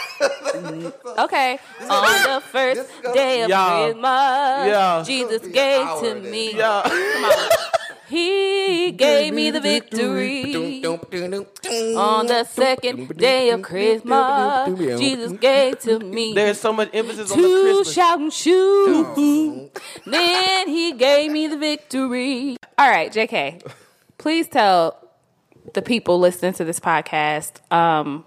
Okay, 1.19 1.59
on 1.89 2.23
the 2.25 2.43
first 2.53 2.91
day 3.15 3.41
of 3.43 3.49
Yeah. 3.49 3.85
Christmas, 3.87 4.05
Yeah. 4.69 5.03
Jesus 5.07 5.41
Be 5.41 5.47
an 5.49 5.53
gave 5.53 5.87
hour 5.87 6.03
to 6.03 6.15
then. 6.21 6.31
me. 6.31 6.55
Yeah. 6.55 6.83
Come 6.85 7.25
on. 7.25 7.70
He 8.11 8.91
gave 8.91 9.33
me 9.33 9.53
the 9.53 9.61
victory. 9.61 10.85
On 10.85 12.27
the 12.27 12.43
second 12.45 13.17
day 13.17 13.51
of 13.51 13.63
Christmas, 13.63 14.99
Jesus 14.99 15.33
gave 15.39 15.79
to 15.81 16.01
me. 16.01 16.35
There's 16.35 16.59
so 16.59 16.73
much 16.73 16.91
emphasis 16.93 17.31
on 17.31 17.41
the 17.41 17.49
Christmas. 17.49 17.95
shout 17.95 18.19
and 18.19 18.33
shoot. 18.33 19.71
then 20.07 20.69
he 20.69 20.93
gave 20.93 21.31
me 21.31 21.47
the 21.47 21.57
victory. 21.57 22.57
All 22.77 22.91
right, 22.91 23.13
JK, 23.13 23.63
please 24.19 24.49
tell 24.49 24.97
the 25.75 25.83
people 25.83 26.19
listening 26.19 26.55
to 26.55 26.65
this 26.65 26.81
podcast 26.81 27.61
um, 27.73 28.25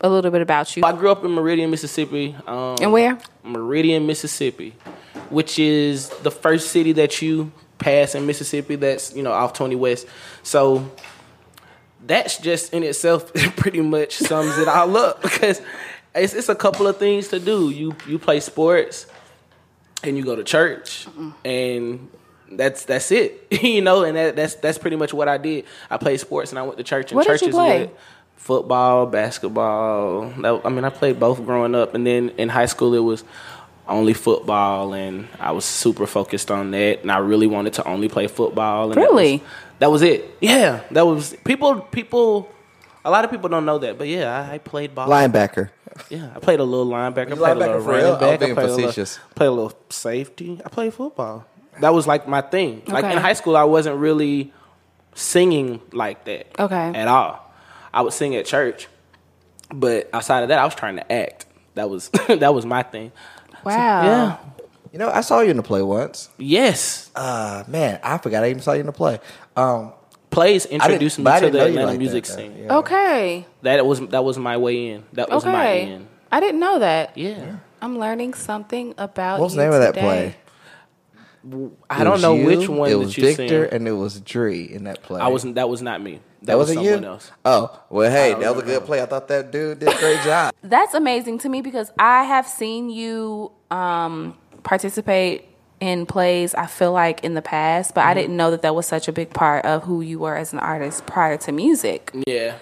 a 0.00 0.08
little 0.08 0.32
bit 0.32 0.42
about 0.42 0.76
you. 0.76 0.82
I 0.84 0.92
grew 0.92 1.12
up 1.12 1.24
in 1.24 1.30
Meridian, 1.30 1.70
Mississippi. 1.70 2.34
Um, 2.46 2.76
And 2.80 2.92
where? 2.92 3.18
Meridian, 3.44 4.04
Mississippi, 4.06 4.74
which 5.30 5.60
is 5.60 6.08
the 6.24 6.30
first 6.32 6.70
city 6.72 6.90
that 6.92 7.22
you 7.22 7.52
pass 7.82 8.14
in 8.14 8.26
Mississippi. 8.26 8.76
That's 8.76 9.14
you 9.14 9.22
know 9.22 9.32
off 9.32 9.52
Twenty 9.52 9.76
West. 9.76 10.06
So 10.42 10.90
that's 12.06 12.38
just 12.38 12.72
in 12.72 12.82
itself 12.82 13.32
pretty 13.56 13.80
much 13.80 14.16
sums 14.16 14.58
it 14.58 14.68
all 14.68 14.96
up 14.96 15.22
because 15.22 15.60
it's, 16.14 16.34
it's 16.34 16.48
a 16.48 16.54
couple 16.54 16.86
of 16.86 16.96
things 16.96 17.28
to 17.28 17.38
do. 17.38 17.70
You 17.70 17.94
you 18.08 18.18
play 18.18 18.40
sports 18.40 19.06
and 20.02 20.16
you 20.16 20.24
go 20.24 20.34
to 20.34 20.42
church 20.44 21.06
and 21.44 22.08
that's 22.50 22.84
that's 22.84 23.10
it 23.12 23.46
you 23.62 23.80
know 23.80 24.02
and 24.02 24.16
that, 24.16 24.36
that's 24.36 24.56
that's 24.56 24.76
pretty 24.76 24.96
much 24.96 25.12
what 25.14 25.28
I 25.28 25.38
did. 25.38 25.64
I 25.90 25.96
played 25.96 26.18
sports 26.18 26.50
and 26.50 26.58
I 26.58 26.62
went 26.62 26.78
to 26.78 26.84
church 26.84 27.10
and 27.12 27.16
What 27.16 27.26
did 27.26 27.40
you 27.42 27.50
play? 27.50 27.90
football, 28.42 29.06
basketball. 29.06 30.28
That, 30.40 30.62
I 30.64 30.68
mean, 30.68 30.84
I 30.84 30.90
played 30.90 31.20
both 31.20 31.44
growing 31.46 31.76
up, 31.76 31.94
and 31.94 32.04
then 32.04 32.30
in 32.30 32.48
high 32.48 32.66
school 32.66 32.92
it 32.92 32.98
was 32.98 33.22
only 33.92 34.14
football, 34.14 34.92
and 34.94 35.28
I 35.38 35.52
was 35.52 35.64
super 35.64 36.06
focused 36.06 36.50
on 36.50 36.70
that, 36.72 37.02
and 37.02 37.10
I 37.12 37.18
really 37.18 37.46
wanted 37.46 37.74
to 37.74 37.84
only 37.86 38.08
play 38.08 38.26
football. 38.26 38.86
And 38.86 38.94
that 38.94 39.00
Really? 39.00 39.32
was- 39.38 39.46
that 39.78 39.90
was, 39.90 40.02
it. 40.02 40.36
Yeah, 40.40 40.80
that 40.92 41.04
was 41.06 41.34
people. 41.44 41.80
People, 41.80 42.48
a 43.04 43.10
lot 43.10 43.24
of 43.24 43.30
people 43.32 43.48
don't 43.48 43.64
know 43.64 43.78
that, 43.78 43.98
but 43.98 44.06
yeah, 44.06 44.48
I, 44.50 44.54
I 44.54 44.58
played 44.58 44.94
ball. 44.94 45.08
Linebacker. 45.08 45.70
Yeah, 46.08 46.30
I 46.34 46.38
played 46.38 46.60
a 46.60 46.64
little 46.64 46.86
linebacker. 46.86 47.26
I 47.26 47.30
You 47.30 47.36
played 47.36 47.52
a 47.52 47.54
linebacker 47.54 47.58
little 47.58 47.80
for 47.82 47.90
running 47.90 48.04
real? 48.04 48.14
I'm 48.14 48.20
back. 48.20 48.30
I 48.30 48.36
being 48.44 48.54
played 48.54 48.68
a, 48.70 48.74
facetious. 48.76 49.16
little, 49.18 49.34
played 49.34 49.46
a 49.46 49.50
little 49.50 49.78
safety. 49.90 50.60
I 50.64 50.68
played 50.68 50.94
football. 50.94 51.44
That 51.80 51.92
was 51.92 52.06
like 52.06 52.28
my 52.28 52.40
thing. 52.42 52.82
Like 52.86 53.04
in 53.04 53.18
high 53.18 53.32
school, 53.32 53.56
I 53.56 53.64
wasn't 53.64 53.96
really 53.96 54.52
singing 55.14 55.80
like 55.92 56.24
that. 56.26 56.46
Okay. 56.58 56.92
At 56.94 57.08
all. 57.08 57.52
I 57.92 58.02
would 58.02 58.12
sing 58.12 58.34
at 58.36 58.46
church, 58.46 58.88
But 59.72 60.08
outside 60.12 60.42
of 60.44 60.48
that, 60.50 60.58
I 60.58 60.64
was 60.64 60.74
trying 60.74 60.96
to 60.96 61.12
act. 61.12 61.46
That 61.74 61.90
was 61.90 62.08
that 62.28 62.54
was 62.54 62.64
my 62.66 62.82
thing. 62.82 63.10
Wow. 63.64 64.02
Yeah. 64.04 64.36
You 64.92 64.98
know, 64.98 65.08
I 65.10 65.22
saw 65.22 65.40
you 65.40 65.50
in 65.50 65.56
the 65.56 65.62
play 65.62 65.82
once. 65.82 66.28
Yes. 66.38 67.10
Uh 67.14 67.64
man, 67.66 67.98
I 68.02 68.18
forgot 68.18 68.44
I 68.44 68.50
even 68.50 68.62
saw 68.62 68.72
you 68.72 68.80
in 68.80 68.86
the 68.86 68.92
play. 68.92 69.18
Um, 69.56 69.92
Plays 70.30 70.66
I 70.66 70.70
introduced 70.70 71.18
me 71.18 71.24
but 71.24 71.34
I 71.34 71.40
to 71.40 71.46
didn't 71.46 71.52
the 71.52 71.58
know 71.58 71.64
you 71.66 71.70
Atlanta 71.72 71.88
like 71.90 71.98
music 71.98 72.24
that, 72.24 72.36
though. 72.36 72.42
scene. 72.42 72.56
Yeah. 72.64 72.76
Okay. 72.78 73.46
That 73.62 73.84
was 73.86 74.00
that 74.08 74.24
was 74.24 74.38
my 74.38 74.56
way 74.56 74.88
in. 74.88 75.04
That 75.12 75.28
was 75.30 75.44
my 75.44 75.50
Okay. 75.68 75.92
in. 75.92 76.08
I 76.30 76.40
didn't 76.40 76.60
know 76.60 76.78
that. 76.78 77.16
Yeah. 77.18 77.56
I'm 77.82 77.98
learning 77.98 78.32
something 78.34 78.94
about 78.96 79.40
What's 79.40 79.54
the 79.54 79.62
you 79.62 79.68
name 79.70 79.74
of 79.74 79.80
that 79.82 79.94
today. 79.94 80.34
play? 81.44 81.72
I 81.90 82.00
It 82.00 82.04
don't 82.04 82.12
was 82.14 82.22
know 82.22 82.34
you, 82.34 82.46
which 82.46 82.68
one 82.68 82.88
It 82.88 82.92
that 82.92 82.98
was 82.98 83.16
you 83.16 83.24
Victor 83.24 83.64
seen. 83.66 83.74
and 83.74 83.88
it 83.88 83.92
was 83.92 84.20
Dree 84.20 84.62
in 84.64 84.84
that 84.84 85.02
play. 85.02 85.20
I 85.20 85.28
wasn't. 85.28 85.56
That 85.56 85.68
was 85.68 85.82
not 85.82 86.00
me. 86.00 86.20
That, 86.42 86.46
That 86.46 86.58
was 86.58 86.68
wasn't 86.70 86.84
someone 86.86 87.02
you. 87.04 87.08
else. 87.08 87.30
Oh 87.44 87.80
well, 87.88 88.10
hey, 88.10 88.34
that 88.34 88.54
was 88.54 88.64
a 88.64 88.66
good 88.66 88.84
play. 88.84 89.00
I 89.00 89.06
thought 89.06 89.28
that 89.28 89.50
dude 89.52 89.78
did 89.78 89.88
a 89.88 89.98
great 89.98 90.20
job. 90.24 90.52
That's 90.62 90.92
amazing 90.94 91.38
to 91.38 91.48
me 91.48 91.62
because 91.62 91.90
I 91.98 92.24
have 92.24 92.46
seen 92.48 92.90
you 92.90 93.52
um, 93.70 94.36
participate 94.64 95.46
in 95.80 96.04
plays. 96.06 96.54
I 96.54 96.66
feel 96.66 96.92
like 96.92 97.22
in 97.22 97.34
the 97.34 97.42
past, 97.42 97.94
but 97.94 98.04
I 98.04 98.14
didn't 98.14 98.36
know 98.36 98.50
that 98.50 98.62
that 98.62 98.74
was 98.74 98.86
such 98.86 99.06
a 99.08 99.12
big 99.12 99.30
part 99.32 99.64
of 99.64 99.84
who 99.84 100.00
you 100.00 100.18
were 100.18 100.36
as 100.36 100.52
an 100.52 100.58
artist 100.58 101.06
prior 101.06 101.36
to 101.38 101.52
music. 101.52 102.10
Yeah, 102.26 102.56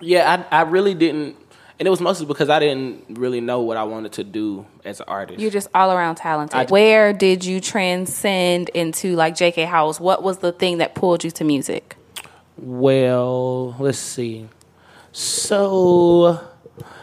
yeah. 0.00 0.44
I 0.50 0.58
I 0.58 0.62
really 0.62 0.94
didn't, 0.94 1.34
and 1.80 1.86
it 1.88 1.90
was 1.90 2.00
mostly 2.00 2.26
because 2.26 2.48
I 2.48 2.60
didn't 2.60 3.18
really 3.18 3.40
know 3.40 3.60
what 3.60 3.76
I 3.76 3.82
wanted 3.82 4.12
to 4.12 4.24
do 4.24 4.66
as 4.84 5.00
an 5.00 5.06
artist. 5.08 5.40
You're 5.40 5.50
just 5.50 5.66
all 5.74 5.90
around 5.90 6.14
talented. 6.14 6.56
I- 6.56 6.64
Where 6.66 7.12
did 7.12 7.44
you 7.44 7.60
transcend 7.60 8.68
into 8.68 9.16
like 9.16 9.34
J.K. 9.34 9.64
Howells? 9.64 9.98
What 9.98 10.22
was 10.22 10.38
the 10.38 10.52
thing 10.52 10.78
that 10.78 10.94
pulled 10.94 11.24
you 11.24 11.32
to 11.32 11.42
music? 11.44 11.96
Well, 12.56 13.76
let's 13.78 13.98
see. 13.98 14.48
So, 15.12 16.40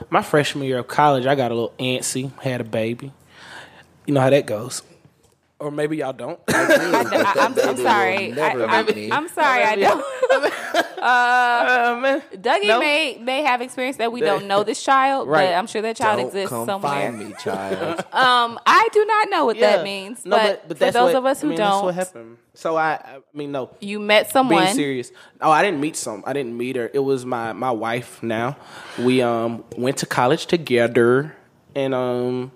my 0.09 0.21
freshman 0.21 0.65
year 0.65 0.79
of 0.79 0.87
college, 0.87 1.25
I 1.25 1.35
got 1.35 1.51
a 1.51 1.53
little 1.53 1.73
antsy, 1.79 2.31
had 2.41 2.61
a 2.61 2.63
baby. 2.63 3.11
You 4.05 4.13
know 4.13 4.21
how 4.21 4.31
that 4.31 4.45
goes. 4.45 4.81
Or 5.63 5.71
maybe 5.71 5.95
y'all 5.97 6.11
don't. 6.11 6.37
I, 6.49 7.33
am 7.39 7.53
Baby 7.53 7.67
will 7.67 7.77
sorry. 7.77 8.31
never 8.33 8.65
I, 8.65 8.83
meet 8.83 8.95
me. 8.97 9.11
am 9.11 9.29
sorry. 9.29 9.63
I 9.63 9.75
don't. 9.77 10.03
uh, 11.01 11.99
man. 12.01 12.21
Dougie 12.35 12.67
No. 12.67 12.79
may 12.79 13.17
may 13.21 13.43
have 13.43 13.61
experience 13.61 13.95
that 13.97 14.11
we 14.11 14.19
don't 14.19 14.45
know 14.47 14.63
this 14.63 14.83
child, 14.83 15.27
Right. 15.29 15.45
but 15.47 15.53
I'm 15.53 15.67
sure 15.67 15.81
that 15.83 15.95
child 15.95 16.17
Don't 16.19 16.27
exists 16.27 16.49
come 16.49 16.65
somewhere. 16.65 16.91
find 16.91 17.19
me, 17.19 17.33
child. 17.41 18.03
Um, 18.13 18.59
I 18.65 18.89
do 18.91 19.05
not 19.05 19.29
know 19.29 19.45
what 19.45 19.55
Yeah. 19.55 19.77
that 19.77 19.83
means. 19.85 20.25
No, 20.25 20.37
but, 20.37 20.67
but, 20.67 20.77
for 20.77 20.83
that's 20.83 20.93
those 20.95 21.13
what- 21.13 21.15
of 21.15 21.25
us 21.25 21.41
who 21.41 21.47
I 21.47 21.49
mean, 21.51 21.57
that's 21.59 21.75
what 21.75 21.81
don't, 21.81 21.93
happened. 21.93 22.37
So 22.55 22.75
I, 22.77 22.91
I 22.95 23.19
mean, 23.33 23.51
no. 23.51 23.69
you 23.79 23.99
met 23.99 24.29
someone. 24.31 24.63
Being 24.65 24.75
serious. 24.75 25.11
Oh, 25.41 25.49
I 25.49 25.63
didn't 25.63 25.79
meet 25.79 25.95
some. 25.95 26.23
I 26.27 26.33
didn't 26.33 26.57
meet 26.57 26.75
her. 26.75 26.89
It 26.93 26.99
was 26.99 27.25
my 27.25 27.53
my 27.53 27.71
wife. 27.71 28.21
Now 28.21 28.57
we 28.99 29.21
um 29.21 29.63
went 29.77 29.97
to 29.97 30.05
college 30.05 30.45
together, 30.45 31.35
and 31.73 31.93
um 31.93 32.51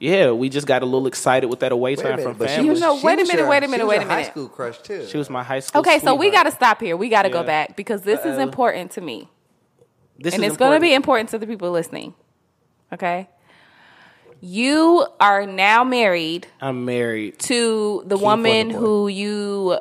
yeah, 0.00 0.30
we 0.32 0.48
just 0.48 0.66
got 0.66 0.82
a 0.82 0.86
little 0.86 1.06
excited 1.06 1.46
with 1.48 1.60
that 1.60 1.70
away 1.72 1.94
time 1.94 2.10
minute, 2.16 2.22
from 2.24 2.36
but 2.38 2.48
she 2.50 2.56
family. 2.56 2.74
You 2.74 2.80
know, 2.80 2.94
was- 2.94 3.04
wait 3.04 3.18
a 3.18 3.22
was 3.22 3.28
minute, 3.28 3.40
your- 3.42 3.48
wait 3.50 3.62
a 3.62 3.66
she 3.66 3.70
minute, 3.70 3.84
was 3.84 3.90
wait 3.90 3.96
a 3.96 4.00
your 4.00 4.08
a 4.08 4.12
High 4.12 4.16
minute. 4.20 4.30
school 4.32 4.48
crush 4.48 4.78
too. 4.80 5.06
she 5.06 5.16
was 5.18 5.30
my 5.30 5.42
high 5.44 5.60
school. 5.60 5.80
Okay, 5.80 5.98
so 6.00 6.14
we 6.14 6.26
got 6.30 6.38
sweetheart. 6.40 6.46
to 6.46 6.52
stop 6.52 6.80
here. 6.80 6.96
We 6.96 7.08
got 7.08 7.22
to 7.22 7.28
go 7.30 7.40
Yeah. 7.40 7.46
back 7.46 7.76
because 7.76 8.02
this 8.02 8.20
is 8.20 8.36
Uh-oh. 8.38 8.40
important 8.40 8.90
to 8.92 9.00
me, 9.00 9.28
This 10.18 10.34
and 10.34 10.42
is 10.42 10.52
it's 10.52 10.56
going 10.56 10.70
to 10.70 10.76
important. 10.76 10.82
be 10.82 10.94
important 10.94 11.28
to 11.30 11.38
the 11.38 11.46
people 11.46 11.70
listening. 11.70 12.14
Okay, 12.92 13.28
you 14.40 15.06
are 15.20 15.46
now 15.46 15.84
married 15.84 16.46
I'm 16.60 16.84
married. 16.84 17.38
to 17.40 18.02
the 18.06 18.16
Key 18.16 18.22
woman 18.24 18.68
the 18.68 18.74
boy. 18.74 18.80
who 18.80 19.08
you 19.08 19.78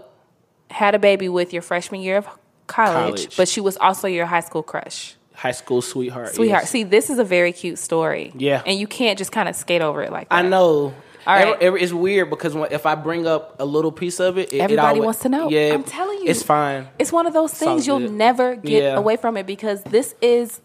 had 0.69 0.95
a 0.95 0.99
baby 0.99 1.29
with 1.29 1.53
your 1.53 1.61
freshman 1.61 2.01
year 2.01 2.17
of 2.17 2.27
college, 2.67 2.93
College. 3.15 3.37
but 3.37 3.47
she 3.47 3.61
was 3.61 3.77
also 3.77 4.07
your 4.07 4.25
high 4.27 4.41
school 4.41 4.61
crush. 4.63 5.15
High 5.39 5.51
school 5.51 5.81
sweetheart. 5.81 6.35
Sweetheart, 6.35 6.63
yes. 6.63 6.69
see, 6.69 6.83
this 6.83 7.09
is 7.09 7.17
a 7.17 7.23
very 7.23 7.53
cute 7.53 7.79
story. 7.79 8.33
Yeah. 8.35 8.61
And 8.65 8.77
you 8.77 8.87
can't 8.87 9.17
just 9.17 9.31
kind 9.31 9.47
of 9.47 9.55
skate 9.55 9.81
over 9.81 10.03
it 10.03 10.11
like 10.11 10.27
that. 10.27 10.35
I 10.35 10.41
know. 10.41 10.93
All 11.27 11.35
right. 11.35 11.47
Every- 11.47 11.65
every- 11.65 11.81
it's 11.81 11.93
weird 11.93 12.29
because 12.29 12.53
when, 12.55 12.71
if 12.73 12.85
I 12.85 12.95
bring 12.95 13.25
up 13.25 13.55
a 13.59 13.65
little 13.65 13.91
piece 13.93 14.19
of 14.19 14.37
it, 14.37 14.51
it 14.51 14.57
it 14.57 14.61
Everybody 14.61 14.87
always- 14.99 15.05
wants 15.05 15.19
to 15.21 15.29
know. 15.29 15.49
Yeah, 15.49 15.73
I'm 15.73 15.83
telling 15.83 16.17
you. 16.19 16.25
it's 16.27 16.43
fine. 16.43 16.89
It's 16.99 17.11
one 17.13 17.25
of 17.25 17.31
those 17.33 17.53
things 17.53 17.87
you'll 17.87 17.99
good. 17.99 18.11
never 18.11 18.55
get 18.57 18.83
Yeah. 18.83 18.97
away 18.97 19.15
from 19.15 19.37
it 19.37 19.45
because 19.47 19.81
this 19.83 20.13
is 20.21 20.59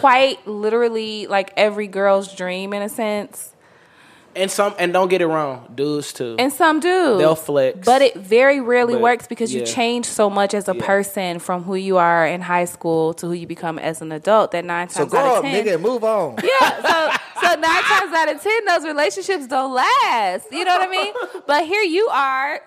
quite 0.00 0.38
literally 0.46 1.26
like 1.26 1.52
every 1.56 1.86
girl's 1.86 2.34
dream 2.34 2.72
in 2.72 2.82
a 2.82 2.88
sense. 2.88 3.54
And 4.36 4.48
some 4.48 4.74
and 4.78 4.92
don't 4.92 5.08
get 5.08 5.20
it 5.20 5.26
wrong, 5.26 5.66
dudes 5.74 6.12
too. 6.12 6.36
And 6.38 6.52
some 6.52 6.78
do. 6.78 7.18
They'll 7.18 7.34
flex. 7.34 7.84
But 7.84 8.00
it 8.00 8.14
very 8.16 8.60
rarely 8.60 8.94
But, 8.94 9.02
works 9.02 9.26
because 9.26 9.52
you 9.52 9.66
change 9.66 10.06
so 10.06 10.30
much 10.30 10.54
as 10.54 10.68
a 10.68 10.74
Yeah. 10.74 10.86
person 10.86 11.38
from 11.40 11.64
who 11.64 11.74
you 11.74 11.96
are 11.96 12.24
in 12.26 12.40
high 12.40 12.66
school 12.66 13.12
to 13.14 13.26
who 13.26 13.32
you 13.32 13.48
become 13.48 13.78
as 13.80 14.00
an 14.00 14.12
adult 14.12 14.52
that 14.52 14.64
nine 14.64 14.88
So 14.88 15.00
times 15.00 15.10
grow 15.10 15.20
out 15.20 15.26
up, 15.26 15.36
of 15.38 15.42
ten. 15.50 15.64
nigga, 15.66 15.80
move 15.80 16.04
on. 16.04 16.36
Yeah, 16.44 16.80
so 16.80 17.16
so 17.40 17.54
nine 17.56 17.82
times 17.82 18.12
out 18.14 18.32
of 18.32 18.40
ten, 18.42 18.64
those 18.66 18.84
relationships 18.84 19.48
don't 19.48 19.74
last. 19.74 20.46
You 20.52 20.64
know 20.64 20.76
what 20.78 20.88
I 20.88 20.90
mean? 20.90 21.12
But 21.48 21.64
here 21.66 21.82
you 21.82 22.06
are 22.08 22.60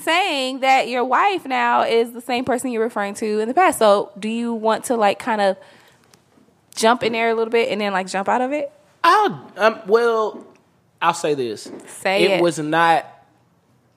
saying 0.00 0.60
that 0.60 0.86
your 0.88 1.02
wife 1.04 1.44
now 1.44 1.82
is 1.82 2.12
the 2.12 2.20
same 2.20 2.44
person 2.44 2.70
you're 2.70 2.84
referring 2.84 3.14
to 3.14 3.40
in 3.40 3.48
the 3.48 3.54
past. 3.54 3.80
So 3.80 4.12
do 4.16 4.28
you 4.28 4.54
want 4.54 4.84
to 4.84 4.96
like 4.96 5.18
kind 5.18 5.40
of 5.40 5.56
jump 6.76 7.02
in 7.02 7.12
there 7.14 7.30
a 7.30 7.34
little 7.34 7.50
bit 7.50 7.68
and 7.70 7.80
then 7.80 7.92
like 7.92 8.06
jump 8.06 8.28
out 8.28 8.40
of 8.40 8.52
it? 8.52 8.70
I'll 9.02 9.50
um, 9.56 9.80
well, 9.86 10.44
I'll 11.00 11.14
say 11.14 11.34
this. 11.34 11.70
Say 11.86 12.24
it. 12.24 12.30
it. 12.32 12.42
was 12.42 12.58
not. 12.58 13.06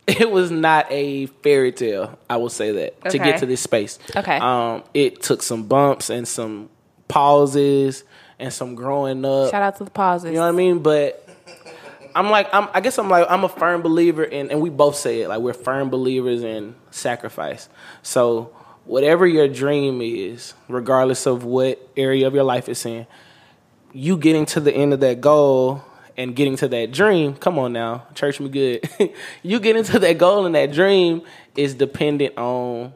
It 0.08 0.29
was 0.29 0.51
not 0.51 0.88
a 0.89 1.27
fairy 1.27 1.72
tale. 1.72 2.17
I 2.27 2.38
will 2.38 2.50
say 2.50 2.72
that 2.72 3.12
to 3.12 3.20
get 3.20 3.39
to 3.39 3.46
this 3.46 3.62
space. 3.62 4.00
Okay. 4.13 4.38
Um, 4.38 4.84
it 4.96 5.22
took 5.22 5.43
some 5.43 5.67
bumps 5.67 6.10
and 6.10 6.27
some 6.27 6.70
pauses 7.08 8.03
and 8.39 8.51
some 8.51 8.75
growing 8.75 9.24
up. 9.24 9.51
Shout 9.51 9.62
out 9.62 9.77
to 9.77 9.84
the 9.84 9.91
pauses. 9.91 10.31
You 10.31 10.38
know 10.38 10.41
what 10.41 10.50
I 10.50 10.51
mean? 10.53 10.79
But 10.79 11.29
I'm 12.15 12.29
like, 12.29 12.50
I'm, 12.53 12.67
I 12.74 12.81
guess 12.81 12.98
I'm 12.98 13.10
like, 13.10 13.27
I'm 13.29 13.43
a 13.43 13.50
firm 13.50 13.81
believer 13.81 14.24
in, 14.24 14.51
and 14.51 14.60
we 14.60 14.70
both 14.70 14.96
say 14.96 15.22
it, 15.22 15.29
like 15.29 15.39
we're 15.39 15.53
firm 15.53 15.89
believers 15.89 16.43
in 16.43 16.75
sacrifice. 16.89 17.70
So 18.01 18.53
whatever 18.86 19.27
your 19.27 19.48
dream 19.48 20.01
is, 20.01 20.53
regardless 20.67 21.25
of 21.25 21.43
what 21.43 21.79
area 21.96 22.27
of 22.27 22.34
your 22.34 22.43
life 22.43 22.67
it's 22.67 22.86
in, 22.86 23.08
you 23.93 24.17
getting 24.17 24.46
to 24.48 24.60
the 24.60 24.74
end 24.74 24.93
of 24.93 25.00
that 25.01 25.22
goal 25.22 25.84
and 26.22 26.36
getting 26.36 26.56
to 26.58 26.68
that 26.68 26.92
dream, 26.92 27.36
come 27.36 27.58
on 27.58 27.74
now, 27.74 28.06
church 28.13 28.40
me 28.40 28.48
good. 28.50 28.88
you 29.44 29.60
get 29.60 29.75
into 29.75 29.98
that 30.00 30.18
goal 30.20 30.46
and 30.46 30.54
that 30.54 30.72
dream 30.72 31.24
is 31.56 31.74
dependent 31.74 32.38
on 32.38 32.94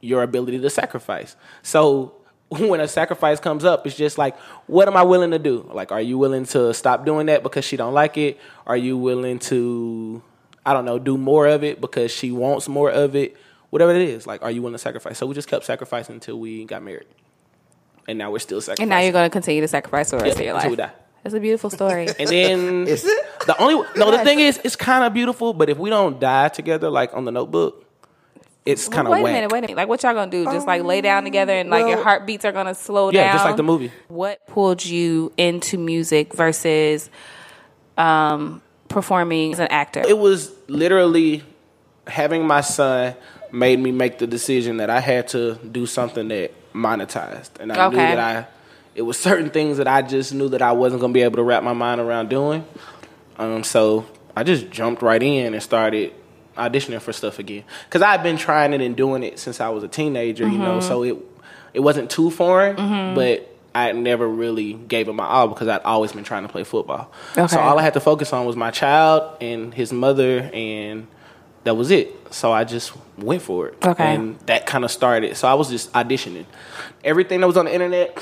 your 0.00 0.22
ability 0.22 0.58
to 0.60 0.70
sacrifice. 0.70 1.36
So 1.62 2.14
when 2.48 2.80
a 2.80 2.88
sacrifice 2.88 3.40
comes 3.40 3.64
up, 3.64 3.86
it's 3.86 3.96
just 3.96 4.16
like, 4.18 4.38
what 4.66 4.88
am 4.88 4.96
I 4.96 5.02
willing 5.02 5.32
to 5.32 5.38
do? 5.38 5.68
Like, 5.72 5.92
are 5.92 6.00
you 6.00 6.16
willing 6.16 6.46
to 6.46 6.72
stop 6.72 7.04
doing 7.04 7.26
that 7.26 7.42
because 7.42 7.64
she 7.64 7.76
don't 7.76 7.92
like 7.94 8.16
it? 8.16 8.38
Are 8.66 8.76
you 8.76 8.96
willing 8.96 9.38
to, 9.40 10.22
I 10.64 10.72
don't 10.72 10.84
know, 10.86 10.98
do 10.98 11.18
more 11.18 11.46
of 11.46 11.62
it 11.62 11.80
because 11.80 12.10
she 12.10 12.32
wants 12.32 12.68
more 12.68 12.90
of 12.90 13.14
it? 13.14 13.36
Whatever 13.70 13.94
it 13.94 14.02
is, 14.02 14.26
like, 14.26 14.42
are 14.42 14.50
you 14.50 14.62
willing 14.62 14.74
to 14.74 14.78
sacrifice? 14.78 15.18
So 15.18 15.26
we 15.26 15.34
just 15.34 15.48
kept 15.48 15.64
sacrificing 15.66 16.14
until 16.14 16.38
we 16.38 16.64
got 16.64 16.82
married, 16.82 17.08
and 18.08 18.16
now 18.16 18.30
we're 18.30 18.38
still 18.38 18.60
sacrificing. 18.60 18.84
and 18.84 18.90
now 18.90 19.00
you're 19.00 19.12
going 19.12 19.28
to 19.28 19.32
continue 19.32 19.60
to 19.60 19.68
sacrifice 19.68 20.10
for 20.10 20.16
the 20.18 20.22
rest 20.24 20.36
Yeah, 20.38 20.42
of 20.42 20.46
your 20.46 20.54
until 20.56 20.70
life. 20.84 20.92
We 21.32 21.32
die. 21.32 21.34
It's 21.34 21.34
a 21.34 21.40
beautiful 21.40 21.70
story. 21.70 22.08
And 22.18 22.28
then 22.28 22.86
Is 22.94 23.04
it? 23.04 23.26
the 23.46 23.60
only 23.60 23.74
no, 23.96 24.10
the 24.10 24.24
thing 24.24 24.40
is, 24.40 24.60
it's 24.64 24.76
kind 24.76 25.04
of 25.04 25.12
beautiful. 25.14 25.52
But 25.52 25.68
if 25.68 25.78
we 25.78 25.90
don't 25.90 26.18
die 26.20 26.48
together, 26.48 26.90
like 26.90 27.14
on 27.14 27.24
the 27.24 27.32
Notebook, 27.32 27.84
it's 28.64 28.88
kind 28.88 29.06
of 29.06 29.12
wait 29.12 29.22
whack. 29.22 29.30
a 29.30 29.34
minute, 29.34 29.52
wait 29.52 29.58
a 29.58 29.60
minute. 29.62 29.76
Like, 29.76 29.88
what 29.88 30.02
y'all 30.02 30.14
gonna 30.14 30.30
do? 30.30 30.44
Just 30.44 30.66
like 30.66 30.82
lay 30.82 31.00
down 31.00 31.24
together 31.24 31.52
and 31.52 31.70
like 31.70 31.86
your 31.86 32.02
heartbeats 32.02 32.44
are 32.44 32.52
gonna 32.52 32.74
slow 32.74 33.10
down. 33.10 33.14
Yeah, 33.14 33.24
down? 33.28 33.34
just 33.36 33.44
like 33.44 33.56
the 33.56 33.62
movie. 33.62 33.92
What 34.08 34.44
pulled 34.48 34.84
you 34.84 35.32
into 35.36 35.78
music 35.78 36.32
versus 36.34 37.08
um, 37.96 38.60
performing 38.88 39.52
as 39.52 39.60
an 39.60 39.68
actor? 39.68 40.02
It 40.06 40.18
was 40.18 40.52
literally 40.68 41.42
having 42.06 42.46
my 42.46 42.60
son 42.60 43.14
made 43.52 43.78
me 43.78 43.92
make 43.92 44.18
the 44.18 44.26
decision 44.26 44.78
that 44.78 44.90
I 44.90 45.00
had 45.00 45.28
to 45.28 45.54
do 45.56 45.86
something 45.86 46.26
that 46.28 46.52
monetized, 46.74 47.50
and 47.60 47.72
I 47.72 47.88
knew 47.88 47.96
Okay. 47.96 48.14
that 48.14 48.18
I. 48.18 48.46
It 48.96 49.02
was 49.02 49.18
certain 49.18 49.50
things 49.50 49.76
that 49.76 49.86
I 49.86 50.00
just 50.02 50.32
knew 50.32 50.48
that 50.48 50.62
I 50.62 50.72
wasn't 50.72 51.02
gonna 51.02 51.12
be 51.12 51.20
able 51.22 51.36
to 51.36 51.42
wrap 51.42 51.62
my 51.62 51.74
mind 51.74 52.00
around 52.00 52.30
doing. 52.30 52.64
Um, 53.38 53.62
so 53.62 54.06
I 54.34 54.42
just 54.42 54.70
jumped 54.70 55.02
right 55.02 55.22
in 55.22 55.52
and 55.52 55.62
started 55.62 56.14
auditioning 56.56 57.00
for 57.02 57.12
stuff 57.12 57.38
again 57.38 57.64
because 57.84 58.00
I 58.00 58.12
had 58.12 58.22
been 58.22 58.38
trying 58.38 58.72
it 58.72 58.80
and 58.80 58.96
doing 58.96 59.22
it 59.22 59.38
since 59.38 59.60
I 59.60 59.68
was 59.68 59.84
a 59.84 59.88
teenager. 59.88 60.48
You 60.48 60.58
know, 60.58 60.80
so 60.80 61.02
it 61.02 61.16
it 61.74 61.80
wasn't 61.80 62.10
too 62.10 62.30
foreign, 62.30 63.14
but 63.14 63.54
I 63.74 63.92
never 63.92 64.26
really 64.26 64.72
gave 64.72 65.08
it 65.08 65.12
my 65.12 65.26
all 65.26 65.48
because 65.48 65.68
I'd 65.68 65.82
always 65.82 66.12
been 66.12 66.24
trying 66.24 66.44
to 66.44 66.48
play 66.48 66.64
football. 66.64 67.12
Okay. 67.36 67.46
So 67.48 67.60
all 67.60 67.78
I 67.78 67.82
had 67.82 67.92
to 67.94 68.00
focus 68.00 68.32
on 68.32 68.46
was 68.46 68.56
my 68.56 68.70
child 68.70 69.36
and 69.42 69.74
his 69.74 69.92
mother, 69.92 70.50
and 70.54 71.06
that 71.64 71.74
was 71.74 71.90
it. 71.90 72.32
So 72.32 72.52
I 72.52 72.64
just 72.64 72.94
went 73.18 73.42
for 73.42 73.68
it. 73.68 73.84
Okay. 73.84 74.14
And 74.14 74.38
that 74.46 74.64
kind 74.64 74.84
of 74.84 74.90
started. 74.90 75.36
So 75.36 75.46
I 75.46 75.52
was 75.52 75.68
just 75.68 75.92
auditioning. 75.92 76.46
Everything 77.04 77.40
that 77.40 77.46
was 77.46 77.58
on 77.58 77.66
the 77.66 77.74
internet, 77.74 78.16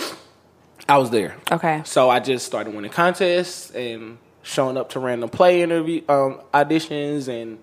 I 0.88 0.98
was 0.98 1.10
there. 1.10 1.36
Okay. 1.50 1.82
So 1.84 2.10
I 2.10 2.20
just 2.20 2.46
started 2.46 2.74
winning 2.74 2.90
contests 2.90 3.70
and 3.70 4.18
showing 4.42 4.76
up 4.76 4.90
to 4.90 5.00
random 5.00 5.30
play 5.30 5.62
interview 5.62 6.02
um, 6.08 6.40
auditions 6.52 7.28
and 7.28 7.58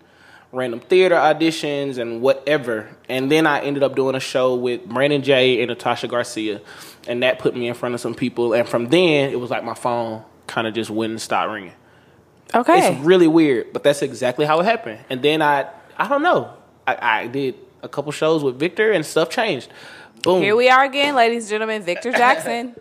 random 0.51 0.79
theater 0.79 1.15
auditions 1.15 1.97
and 1.97 2.21
whatever. 2.21 2.89
And 3.07 3.31
then 3.31 3.45
I 3.45 3.61
ended 3.61 3.83
up 3.83 3.95
doing 3.95 4.15
a 4.15 4.19
show 4.19 4.55
with 4.55 4.85
Brandon 4.85 5.21
J 5.21 5.61
and 5.61 5.69
Natasha 5.69 6.07
Garcia, 6.07 6.61
and 7.07 7.23
that 7.23 7.39
put 7.39 7.55
me 7.55 7.67
in 7.67 7.73
front 7.73 7.95
of 7.95 8.01
some 8.01 8.15
people. 8.15 8.53
And 8.53 8.67
from 8.67 8.87
then, 8.87 9.29
it 9.29 9.39
was 9.39 9.49
like 9.49 9.63
my 9.63 9.75
phone 9.75 10.23
kind 10.47 10.67
of 10.67 10.73
just 10.73 10.89
wouldn't 10.89 11.21
stop 11.21 11.49
ringing. 11.49 11.73
Okay. 12.53 12.91
It's 12.91 12.99
really 13.05 13.27
weird, 13.27 13.71
but 13.71 13.83
that's 13.83 14.01
exactly 14.01 14.45
how 14.45 14.59
it 14.59 14.65
happened. 14.65 14.99
And 15.09 15.21
then 15.21 15.41
I, 15.41 15.69
I 15.95 16.07
don't 16.07 16.21
know, 16.21 16.53
I, 16.85 16.97
I 17.01 17.27
did 17.27 17.55
a 17.81 17.87
couple 17.87 18.11
shows 18.11 18.43
with 18.43 18.59
Victor, 18.59 18.91
and 18.91 19.05
stuff 19.05 19.29
changed. 19.29 19.69
Boom. 20.23 20.41
Here 20.41 20.55
we 20.55 20.69
are 20.69 20.83
again, 20.83 21.15
ladies 21.15 21.43
and 21.43 21.49
gentlemen. 21.49 21.81
Victor 21.81 22.11
Jackson. 22.11 22.75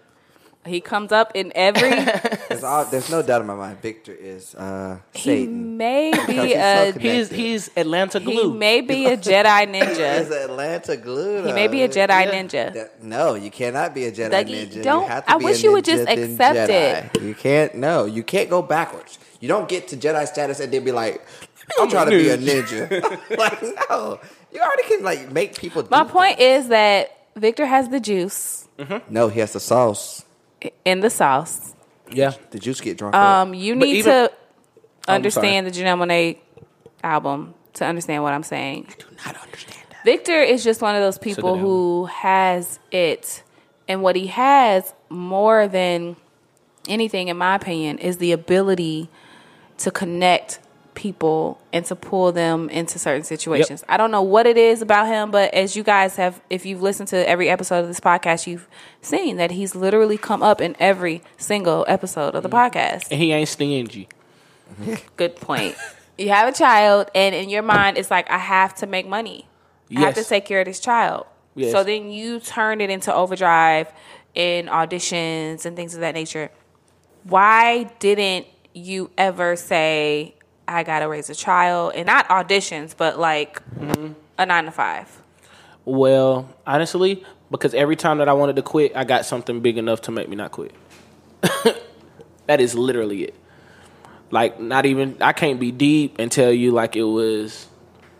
He 0.67 0.81
comes 0.81 1.11
up 1.13 1.33
in 1.35 1.53
every. 1.55 1.91
There's, 2.51 2.65
all, 2.65 2.85
there's 2.85 3.09
no 3.11 3.23
doubt 3.23 3.41
in 3.41 3.47
my 3.47 3.55
mind. 3.55 3.81
Victor 3.81 4.13
is 4.13 4.55
uh, 4.57 4.99
he 5.15 5.47
may 5.47 6.11
Because 6.11 6.27
be 6.27 6.33
he's 6.35 6.53
so 6.55 6.59
a. 6.61 6.93
He's 6.99 7.31
he's 7.31 7.71
Atlanta 7.77 8.21
glue. 8.21 8.53
He 8.53 8.59
may 8.59 8.81
be 8.83 9.07
a 9.07 9.17
Jedi 9.17 9.67
ninja. 9.73 10.19
He's. 10.19 10.31
Atlanta 10.31 10.97
glue. 10.97 11.45
He 11.47 11.53
may 11.53 11.69
be 11.69 11.83
a. 11.83 11.89
Jedi 11.89 12.09
Yeah. 12.09 12.31
ninja. 12.33 12.75
That- 12.75 13.03
no, 13.03 13.35
you 13.35 13.51
cannot 13.51 13.95
be 13.95 14.05
a 14.07 14.13
Jedi 14.13 14.33
Like, 14.33 14.49
ninja. 14.49 14.83
don't- 14.83 15.03
you 15.03 15.09
have 15.09 15.25
to 15.27 15.33
I 15.33 15.39
be 15.39 15.45
wish 15.45 15.61
a 15.61 15.63
you 15.63 15.73
would 15.73 15.85
just 15.85 16.09
accept 16.09 16.71
Jedi. 16.71 17.23
You 17.23 17.35
can't. 17.35 17.75
No, 17.77 18.05
you 18.05 18.23
can't 18.23 18.51
go 18.51 18.61
backwards. 18.61 19.19
You 19.41 19.49
don't 19.49 19.69
get 19.69 19.89
to 19.89 19.97
Jedi 19.97 20.27
status 20.27 20.61
and 20.61 20.71
then 20.73 20.85
be 20.85 20.93
like, 20.93 21.25
I'm 21.79 21.89
a 21.89 21.91
trying 21.91 22.11
to 22.11 22.19
be 22.19 22.29
a 22.31 22.37
ninja." 22.37 22.89
ninja. 22.89 23.39
like, 23.39 23.63
no, 23.89 24.21
you 24.53 24.61
already 24.61 24.83
can 24.89 25.03
like 25.05 25.31
make 25.33 25.57
people. 25.57 25.87
My 25.91 26.05
point 26.05 26.39
is 26.41 26.69
that 26.69 27.17
Victor 27.37 27.65
has 27.65 27.89
the 27.89 28.01
juice 28.01 28.67
things. 28.77 29.03
No, 29.09 29.29
he 29.29 29.41
has 29.41 29.53
the 29.53 29.61
sauce. 29.61 30.25
In 30.85 31.01
the 31.01 31.11
sauce. 31.11 31.75
yeah. 32.11 32.33
The 32.51 32.59
juice 32.59 32.81
get 32.81 32.99
drunk. 32.99 33.15
Um, 33.15 33.55
you 33.55 33.75
need 33.77 33.97
even- 33.99 34.13
to 34.13 34.33
understand 35.09 35.67
the 35.67 35.71
Janelle 35.71 35.99
Monae 35.99 36.39
album 37.03 37.55
to 37.75 37.85
understand 37.85 38.23
what 38.23 38.33
I'm 38.33 38.43
saying. 38.43 38.87
I 38.89 38.95
do 38.95 39.07
not 39.27 39.37
understand 39.43 39.83
that. 39.91 40.05
Victor 40.05 40.41
is 40.43 40.65
just 40.65 40.83
one 40.83 40.95
of 40.95 41.03
those 41.03 41.19
people 41.19 41.57
who 41.57 42.07
has 42.07 42.79
it. 42.91 43.43
And 43.89 44.03
what 44.03 44.15
he 44.17 44.29
has 44.29 44.95
more 45.09 45.67
than 45.67 46.17
anything, 46.89 47.29
in 47.29 47.37
my 47.37 47.57
opinion, 47.57 47.99
is 47.99 48.19
the 48.19 48.33
ability 48.33 49.09
to 49.79 49.91
connect 49.91 50.61
people 51.01 51.59
and 51.73 51.87
to 51.87 51.97
pull 51.97 52.31
them 52.31 52.69
into 52.69 52.99
certain 52.99 53.25
situations. 53.25 53.83
I 53.89 53.97
don't 53.97 54.11
know 54.11 54.21
what 54.21 54.47
it 54.47 54.59
is 54.59 54.83
about 54.83 55.07
him, 55.07 55.31
but 55.31 55.55
as 55.55 55.75
you 55.75 55.83
guys 55.83 56.17
have, 56.17 56.43
if 56.51 56.67
you've 56.67 56.83
listened 56.83 57.09
to 57.09 57.27
every 57.27 57.49
episode 57.49 57.79
of 57.79 57.87
this 57.87 58.01
podcast, 58.01 58.47
you've 58.47 58.69
seen 59.01 59.39
that 59.39 59.51
he's 59.51 59.75
literally 59.75 60.19
come 60.19 60.43
up 60.43 60.61
in 60.61 60.77
every 60.79 61.23
single 61.39 61.87
episode 61.89 62.35
of 62.35 62.43
the 62.43 62.51
mm-hmm. 62.51 62.77
podcast. 62.77 63.09
And 63.11 63.19
he 63.19 63.33
ain't 63.33 63.49
stingy. 63.49 64.09
Good 65.17 65.37
point. 65.37 65.75
you 66.19 66.29
have 66.29 66.47
a 66.47 66.53
child, 66.53 67.11
and 67.15 67.35
in 67.35 67.49
your 67.49 67.63
mind, 67.63 67.97
it's 67.97 68.11
like, 68.11 68.31
I 68.31 68.37
have 68.37 68.75
to 68.77 68.87
make 68.87 69.09
money. 69.09 69.49
I 69.97 70.01
have 70.01 70.15
to 70.17 70.25
take 70.25 70.45
care 70.45 70.61
of 70.61 70.67
this 70.67 70.81
child. 70.81 71.25
Yes. 71.55 71.73
So 71.73 71.83
then 71.83 72.11
you 72.11 72.41
turn 72.41 72.83
it 72.83 72.91
into 72.91 73.13
overdrive 73.13 73.91
in 74.35 74.67
auditions 74.67 75.65
and 75.65 75.75
things 75.75 75.95
of 75.95 76.01
that 76.01 76.15
nature. 76.15 76.51
Why 77.25 77.85
didn't 78.01 78.47
you 78.75 79.11
ever 79.17 79.57
say, 79.57 80.35
I 80.71 80.83
got 80.85 81.01
to 81.01 81.09
raise 81.09 81.29
a 81.29 81.35
child? 81.35 81.93
And 81.95 82.07
not 82.07 82.29
auditions, 82.29 82.95
but 82.97 83.19
like 83.19 83.63
Mm-hmm. 83.79 84.13
a 84.39 84.47
nine 84.47 84.65
to 84.67 84.71
five. 84.71 85.21
Well, 85.85 86.49
honestly, 86.67 87.25
because 87.51 87.75
every 87.75 87.97
time 87.97 88.19
that 88.19 88.29
I 88.29 88.33
wanted 88.35 88.57
to 88.57 88.63
quit, 88.63 88.93
I 88.95 89.05
got 89.05 89.25
something 89.27 89.61
big 89.61 89.79
enough 89.79 90.03
to 90.03 90.11
make 90.11 90.29
me 90.29 90.37
not 90.37 90.53
quit. 90.53 90.73
that 92.47 92.61
is 92.61 92.75
literally 92.75 93.25
it. 93.25 93.35
Like, 94.31 94.61
not 94.61 94.87
even, 94.87 95.17
I 95.21 95.33
can't 95.33 95.59
be 95.59 95.73
deep 95.73 96.17
and 96.19 96.31
tell 96.31 96.53
you 96.53 96.71
like 96.71 96.95
it 96.95 97.03
was, 97.03 97.67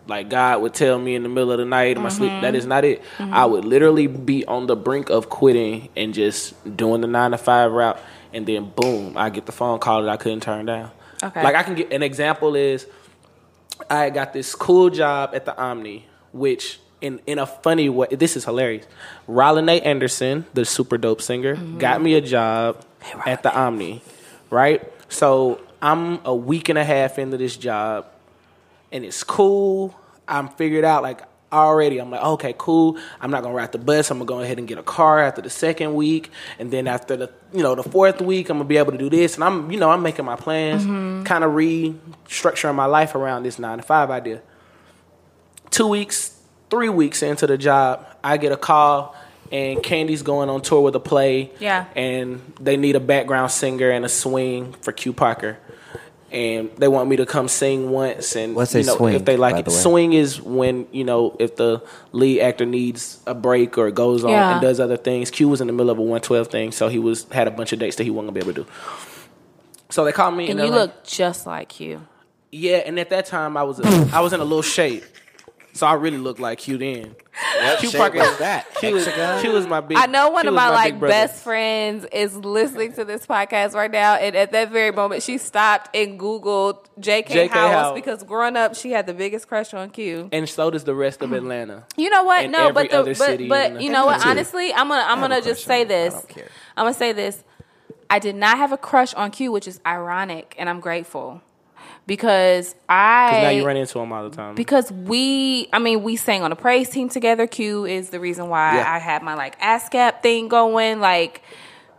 like 0.07 0.29
God 0.29 0.61
would 0.61 0.73
tell 0.73 0.99
me 0.99 1.15
in 1.15 1.23
the 1.23 1.29
middle 1.29 1.51
of 1.51 1.59
the 1.59 1.65
night 1.65 1.95
in 1.95 2.03
my 2.03 2.09
sleep. 2.09 2.31
That 2.41 2.55
is 2.55 2.65
not 2.65 2.83
it. 2.83 3.01
I 3.19 3.45
would 3.45 3.63
literally 3.63 4.07
be 4.07 4.43
on 4.45 4.67
the 4.67 4.75
brink 4.75 5.09
of 5.09 5.29
quitting 5.29 5.87
and 5.95 6.13
just 6.13 6.53
doing 6.75 6.99
the 7.01 7.07
nine 7.07 7.31
to 7.31 7.37
five 7.37 7.71
route. 7.71 7.99
And 8.33 8.45
then, 8.45 8.71
boom, 8.75 9.15
I 9.17 9.29
get 9.29 9.45
the 9.45 9.51
phone 9.53 9.79
call 9.79 10.01
that 10.03 10.09
I 10.09 10.17
couldn't 10.17 10.41
turn 10.41 10.65
down. 10.65 10.91
Okay. 11.23 11.43
Like, 11.43 11.55
I 11.55 11.63
can 11.63 11.75
get 11.75 11.91
an 11.93 12.03
example 12.03 12.55
is, 12.55 12.87
I 13.89 14.09
got 14.09 14.33
this 14.33 14.55
cool 14.55 14.89
job 14.89 15.31
at 15.33 15.45
the 15.45 15.57
Omni, 15.57 16.07
which 16.31 16.79
in 17.01 17.19
in 17.25 17.39
a 17.39 17.45
funny 17.45 17.89
way, 17.89 18.07
this 18.11 18.37
is 18.37 18.45
hilarious. 18.45 18.85
Rollinay 19.27 19.83
Anderson, 19.85 20.45
the 20.53 20.65
super 20.65 20.97
dope 20.97 21.21
singer, 21.21 21.55
mm-hmm. 21.55 21.79
got 21.79 22.01
me 22.01 22.13
a 22.13 22.21
job 22.21 22.85
at 23.25 23.43
the 23.43 23.53
Omni, 23.57 24.01
right? 24.49 24.91
So 25.09 25.59
I'm 25.81 26.23
a 26.25 26.35
week 26.35 26.69
and 26.69 26.77
a 26.77 26.83
half 26.83 27.17
into 27.17 27.37
this 27.37 27.57
job, 27.57 28.05
and 28.91 29.03
it's 29.03 29.23
cool. 29.23 29.95
I'm 30.27 30.47
figured 30.49 30.85
out 30.85 31.01
like 31.03 31.21
already. 31.51 31.99
I'm 31.99 32.11
like, 32.11 32.23
okay, 32.23 32.55
cool. 32.57 32.97
I'm 33.19 33.31
not 33.31 33.43
gonna 33.43 33.55
ride 33.55 33.71
the 33.71 33.77
bus. 33.77 34.11
I'm 34.11 34.17
gonna 34.17 34.27
go 34.27 34.39
ahead 34.41 34.57
and 34.59 34.67
get 34.67 34.77
a 34.77 34.83
car 34.83 35.19
after 35.19 35.41
the 35.41 35.49
second 35.49 35.93
week, 35.93 36.31
and 36.59 36.71
then 36.71 36.87
after 36.87 37.15
the 37.15 37.31
you 37.53 37.63
know 37.63 37.75
the 37.75 37.83
fourth 37.83 38.21
week, 38.21 38.49
I'm 38.49 38.57
gonna 38.57 38.67
be 38.67 38.77
able 38.77 38.91
to 38.91 38.97
do 38.97 39.09
this. 39.09 39.35
And 39.35 39.43
I'm 39.43 39.71
you 39.71 39.79
know 39.79 39.89
I'm 39.89 40.01
making 40.01 40.25
my 40.25 40.35
plans, 40.35 40.83
mm-hmm. 40.83 41.23
kind 41.23 41.43
of 41.43 41.51
restructuring 41.51 42.75
my 42.75 42.85
life 42.85 43.15
around 43.15 43.43
this 43.43 43.59
nine 43.59 43.77
to 43.77 43.83
five 43.83 44.09
idea. 44.09 44.41
Two 45.69 45.87
weeks, 45.87 46.37
three 46.69 46.89
weeks 46.89 47.23
into 47.23 47.47
the 47.47 47.57
job, 47.57 48.05
I 48.23 48.37
get 48.37 48.51
a 48.51 48.57
call. 48.57 49.15
And 49.51 49.79
Kandi's 49.79 50.21
going 50.21 50.47
on 50.49 50.61
tour 50.61 50.79
with 50.79 50.95
a 50.95 50.99
play. 51.01 51.51
Yeah. 51.59 51.85
And 51.93 52.41
they 52.61 52.77
need 52.77 52.95
a 52.95 53.01
background 53.01 53.51
singer 53.51 53.89
and 53.89 54.05
a 54.05 54.09
swing 54.09 54.71
for 54.81 54.93
Q 54.93 55.11
Parker. 55.11 55.57
And 56.31 56.69
they 56.77 56.87
want 56.87 57.09
me 57.09 57.17
to 57.17 57.25
come 57.25 57.49
sing 57.49 57.89
once 57.89 58.37
and 58.37 58.55
What's 58.55 58.73
you 58.73 58.83
know, 58.83 58.95
swing, 58.95 59.15
if 59.15 59.25
they 59.25 59.35
like 59.35 59.57
it. 59.57 59.65
the? 59.65 59.71
Swing 59.71 60.13
is 60.13 60.41
when, 60.41 60.87
you 60.93 61.03
know, 61.03 61.35
if 61.39 61.57
the 61.57 61.83
lead 62.13 62.39
actor 62.39 62.65
needs 62.65 63.19
a 63.27 63.33
break 63.33 63.77
or 63.77 63.91
goes 63.91 64.23
on 64.23 64.29
Yeah. 64.31 64.53
and 64.53 64.61
does 64.61 64.79
other 64.79 64.95
things. 64.95 65.29
Q 65.29 65.49
was 65.49 65.59
in 65.59 65.67
the 65.67 65.73
middle 65.73 65.89
of 65.89 65.97
a 65.97 66.01
112 66.01 66.47
thing, 66.47 66.71
so 66.71 66.87
he 66.87 66.99
was 66.99 67.25
had 67.31 67.47
a 67.49 67.51
bunch 67.51 67.73
of 67.73 67.79
dates 67.79 67.97
that 67.97 68.05
he 68.05 68.09
wasn't 68.09 68.27
gonna 68.33 68.45
be 68.45 68.49
able 68.49 68.53
to 68.53 68.63
do. 68.63 68.67
So 69.89 70.05
they 70.05 70.13
called 70.13 70.35
me 70.37 70.49
and, 70.49 70.57
And 70.59 70.69
you 70.69 70.73
like, 70.73 70.81
look 70.95 71.03
just 71.03 71.45
like 71.45 71.79
you. 71.81 72.07
Yeah, 72.49 72.77
and 72.77 72.97
at 72.97 73.09
that 73.09 73.25
time 73.25 73.57
I 73.57 73.63
was 73.63 73.81
I 73.81 74.21
was 74.21 74.31
in 74.31 74.39
a 74.39 74.43
little 74.45 74.61
shape. 74.61 75.03
So 75.73 75.87
I 75.87 75.93
really 75.93 76.17
looked 76.17 76.39
like 76.39 76.59
Q 76.59 76.77
then. 76.77 77.15
Q 77.79 77.89
shape 77.89 77.99
Parker 77.99 78.19
was 78.19 78.37
that? 78.39 78.73
Q 78.75 78.93
was, 78.93 79.07
Q 79.41 79.51
was 79.51 79.65
my 79.65 79.79
big 79.79 79.97
I 79.97 80.05
know 80.05 80.29
one 80.29 80.41
Q 80.41 80.49
of 80.49 80.55
was 80.55 80.61
my, 80.63 80.69
like 80.69 80.99
best 80.99 81.43
friends 81.43 82.05
is 82.11 82.35
listening 82.35 82.93
to 82.93 83.05
this 83.05 83.25
podcast 83.25 83.73
right 83.73 83.89
now, 83.89 84.15
and 84.15 84.35
at 84.35 84.51
that 84.51 84.71
very 84.71 84.91
moment, 84.91 85.23
she 85.23 85.37
stopped 85.37 85.95
and 85.95 86.19
Googled 86.19 86.85
J.K. 86.99 87.33
J.K. 87.33 87.53
Howells 87.53 87.71
Howells. 87.71 87.95
because 87.95 88.23
growing 88.23 88.57
up, 88.57 88.75
she 88.75 88.91
had 88.91 89.07
the 89.07 89.13
biggest 89.13 89.47
crush 89.47 89.73
on 89.73 89.89
Q. 89.89 90.29
And 90.31 90.47
so 90.47 90.69
does 90.69 90.83
the 90.83 90.95
rest 90.95 91.21
of 91.21 91.31
Atlanta. 91.31 91.85
You 91.95 92.09
know 92.09 92.23
what? 92.23 92.43
And 92.43 92.51
no, 92.51 92.67
every 92.67 92.73
but 92.73 92.89
the 92.91 92.99
other 92.99 93.15
but, 93.15 93.17
city 93.17 93.47
but 93.47 93.81
you 93.81 93.91
know 93.91 94.05
what? 94.05 94.21
country. 94.21 94.31
Honestly, 94.31 94.73
I'm 94.73 94.89
gonna 94.89 95.05
I'm 95.07 95.19
gonna 95.19 95.41
just 95.41 95.63
say 95.63 95.81
on 95.81 95.91
him. 95.91 95.91
I 95.91 96.09
this. 96.09 96.25
I'm 96.77 96.85
gonna 96.85 96.93
say 96.93 97.13
this. 97.13 97.43
I 98.09 98.19
did 98.19 98.35
not 98.35 98.57
have 98.57 98.73
a 98.73 98.77
crush 98.77 99.13
on 99.13 99.31
Q, 99.31 99.53
which 99.53 99.67
is 99.67 99.79
ironic, 99.85 100.53
and 100.57 100.69
I'm 100.69 100.81
grateful 100.81 101.41
because 102.07 102.75
I 102.89 103.27
Because 103.29 103.43
now 103.43 103.49
you 103.49 103.65
run 103.65 103.77
into 103.77 103.99
him 103.99 104.11
all 104.11 104.29
the 104.29 104.35
time. 104.35 104.55
because 104.55 104.91
we 104.91 105.67
i 105.73 105.79
mean 105.79 106.03
we 106.03 106.15
sang 106.15 106.41
on 106.43 106.51
a 106.51 106.55
praise 106.55 106.89
team 106.89 107.09
together. 107.09 107.47
Q 107.47 107.85
is 107.85 108.09
the 108.09 108.19
reason 108.19 108.49
why 108.49 108.75
Yeah. 108.77 108.91
i 108.91 108.99
had 108.99 109.23
my 109.23 109.35
like 109.35 109.59
ascap 109.59 110.21
thing 110.21 110.47
going. 110.47 110.99
Like 110.99 111.41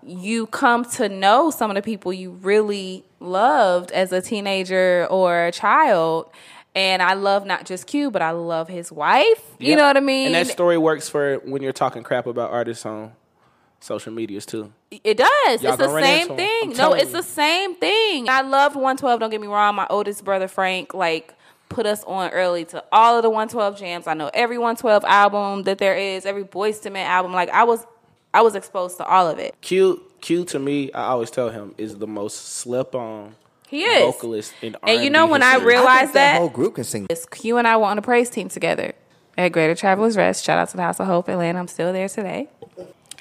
you 0.04 0.46
come 0.48 0.84
to 0.84 1.08
know 1.08 1.50
some 1.50 1.70
of 1.70 1.76
the 1.76 1.82
people 1.82 2.12
you 2.12 2.32
really 2.32 3.04
loved 3.20 3.92
as 3.92 4.12
a 4.12 4.20
teenager 4.20 5.06
or 5.10 5.46
a 5.46 5.52
child. 5.52 6.30
And 6.74 7.02
i 7.02 7.12
love 7.14 7.44
not 7.46 7.66
just 7.66 7.86
q 7.86 8.10
but 8.10 8.22
i 8.22 8.30
love 8.30 8.68
his 8.68 8.90
wife. 8.90 9.42
You 9.58 9.76
know 9.76 9.86
what 9.86 9.96
i 9.96 10.00
mean 10.00 10.26
And 10.26 10.34
that 10.34 10.46
story 10.48 10.78
works 10.78 11.08
for 11.08 11.36
when 11.44 11.62
you're 11.62 11.72
talking 11.72 12.02
crap 12.02 12.26
about 12.26 12.50
artists 12.50 12.84
on 12.86 13.12
social 13.82 14.12
medias 14.12 14.46
too. 14.46 14.72
It 14.90 15.16
does. 15.18 15.62
Y'all 15.62 15.72
it's 15.74 15.76
the 15.82 16.00
same 16.00 16.28
thing. 16.36 16.70
No, 16.76 16.92
it's 16.94 17.10
you. 17.10 17.16
the 17.18 17.22
same 17.22 17.74
thing. 17.74 18.28
I 18.28 18.40
loved 18.42 18.74
112. 18.76 19.20
Don't 19.20 19.30
get 19.30 19.40
me 19.40 19.46
wrong. 19.48 19.74
My 19.74 19.86
oldest 19.90 20.24
brother 20.24 20.48
Frank 20.48 20.94
like 20.94 21.34
put 21.68 21.86
us 21.86 22.04
on 22.04 22.30
early 22.30 22.64
to 22.66 22.84
all 22.92 23.16
of 23.16 23.22
the 23.22 23.30
112 23.30 23.78
jams. 23.78 24.06
I 24.06 24.14
know 24.14 24.30
every 24.34 24.58
112 24.58 25.04
album 25.04 25.62
that 25.64 25.78
there 25.78 25.96
is, 25.96 26.24
every 26.26 26.44
Boyz 26.44 26.84
II 26.84 26.92
Men 26.92 27.06
album. 27.06 27.32
Like 27.32 27.48
I 27.50 27.64
was, 27.64 27.86
I 28.34 28.42
was 28.42 28.54
exposed 28.54 28.96
to 28.98 29.04
all 29.04 29.28
of 29.28 29.38
it. 29.38 29.54
Q 29.60 30.02
Q 30.20 30.44
to 30.46 30.58
me, 30.58 30.92
I 30.92 31.08
always 31.08 31.30
tell 31.30 31.50
him 31.50 31.74
is 31.78 31.96
the 31.98 32.06
most 32.06 32.36
slept 32.56 32.94
on 32.94 33.34
He 33.68 33.82
is. 33.82 34.02
vocalist 34.14 34.52
in 34.62 34.74
R&B 34.76 34.92
and 34.94 35.02
you 35.04 35.10
know 35.10 35.26
when 35.26 35.42
I 35.42 35.52
history. 35.54 35.66
real- 35.68 35.78
Realize 35.80 35.96
I 35.96 36.00
think 36.02 36.12
that 36.12 36.32
that? 36.34 36.38
whole 36.38 36.48
group 36.50 36.74
can 36.76 36.84
sing. 36.84 37.06
It's 37.10 37.26
Q 37.26 37.56
and 37.56 37.66
I 37.66 37.76
were 37.78 37.84
on 37.86 37.98
a 37.98 38.02
praise 38.02 38.30
team 38.30 38.48
together 38.48 38.92
at 39.36 39.48
Greater 39.50 39.74
Travelers 39.74 40.16
Rest. 40.16 40.44
Shout 40.44 40.58
out 40.58 40.68
to 40.68 40.76
the 40.76 40.82
House 40.82 41.00
of 41.00 41.06
Hope, 41.06 41.28
Atlanta. 41.28 41.58
I'm 41.58 41.66
still 41.68 41.92
there 41.92 42.08
today. 42.08 42.48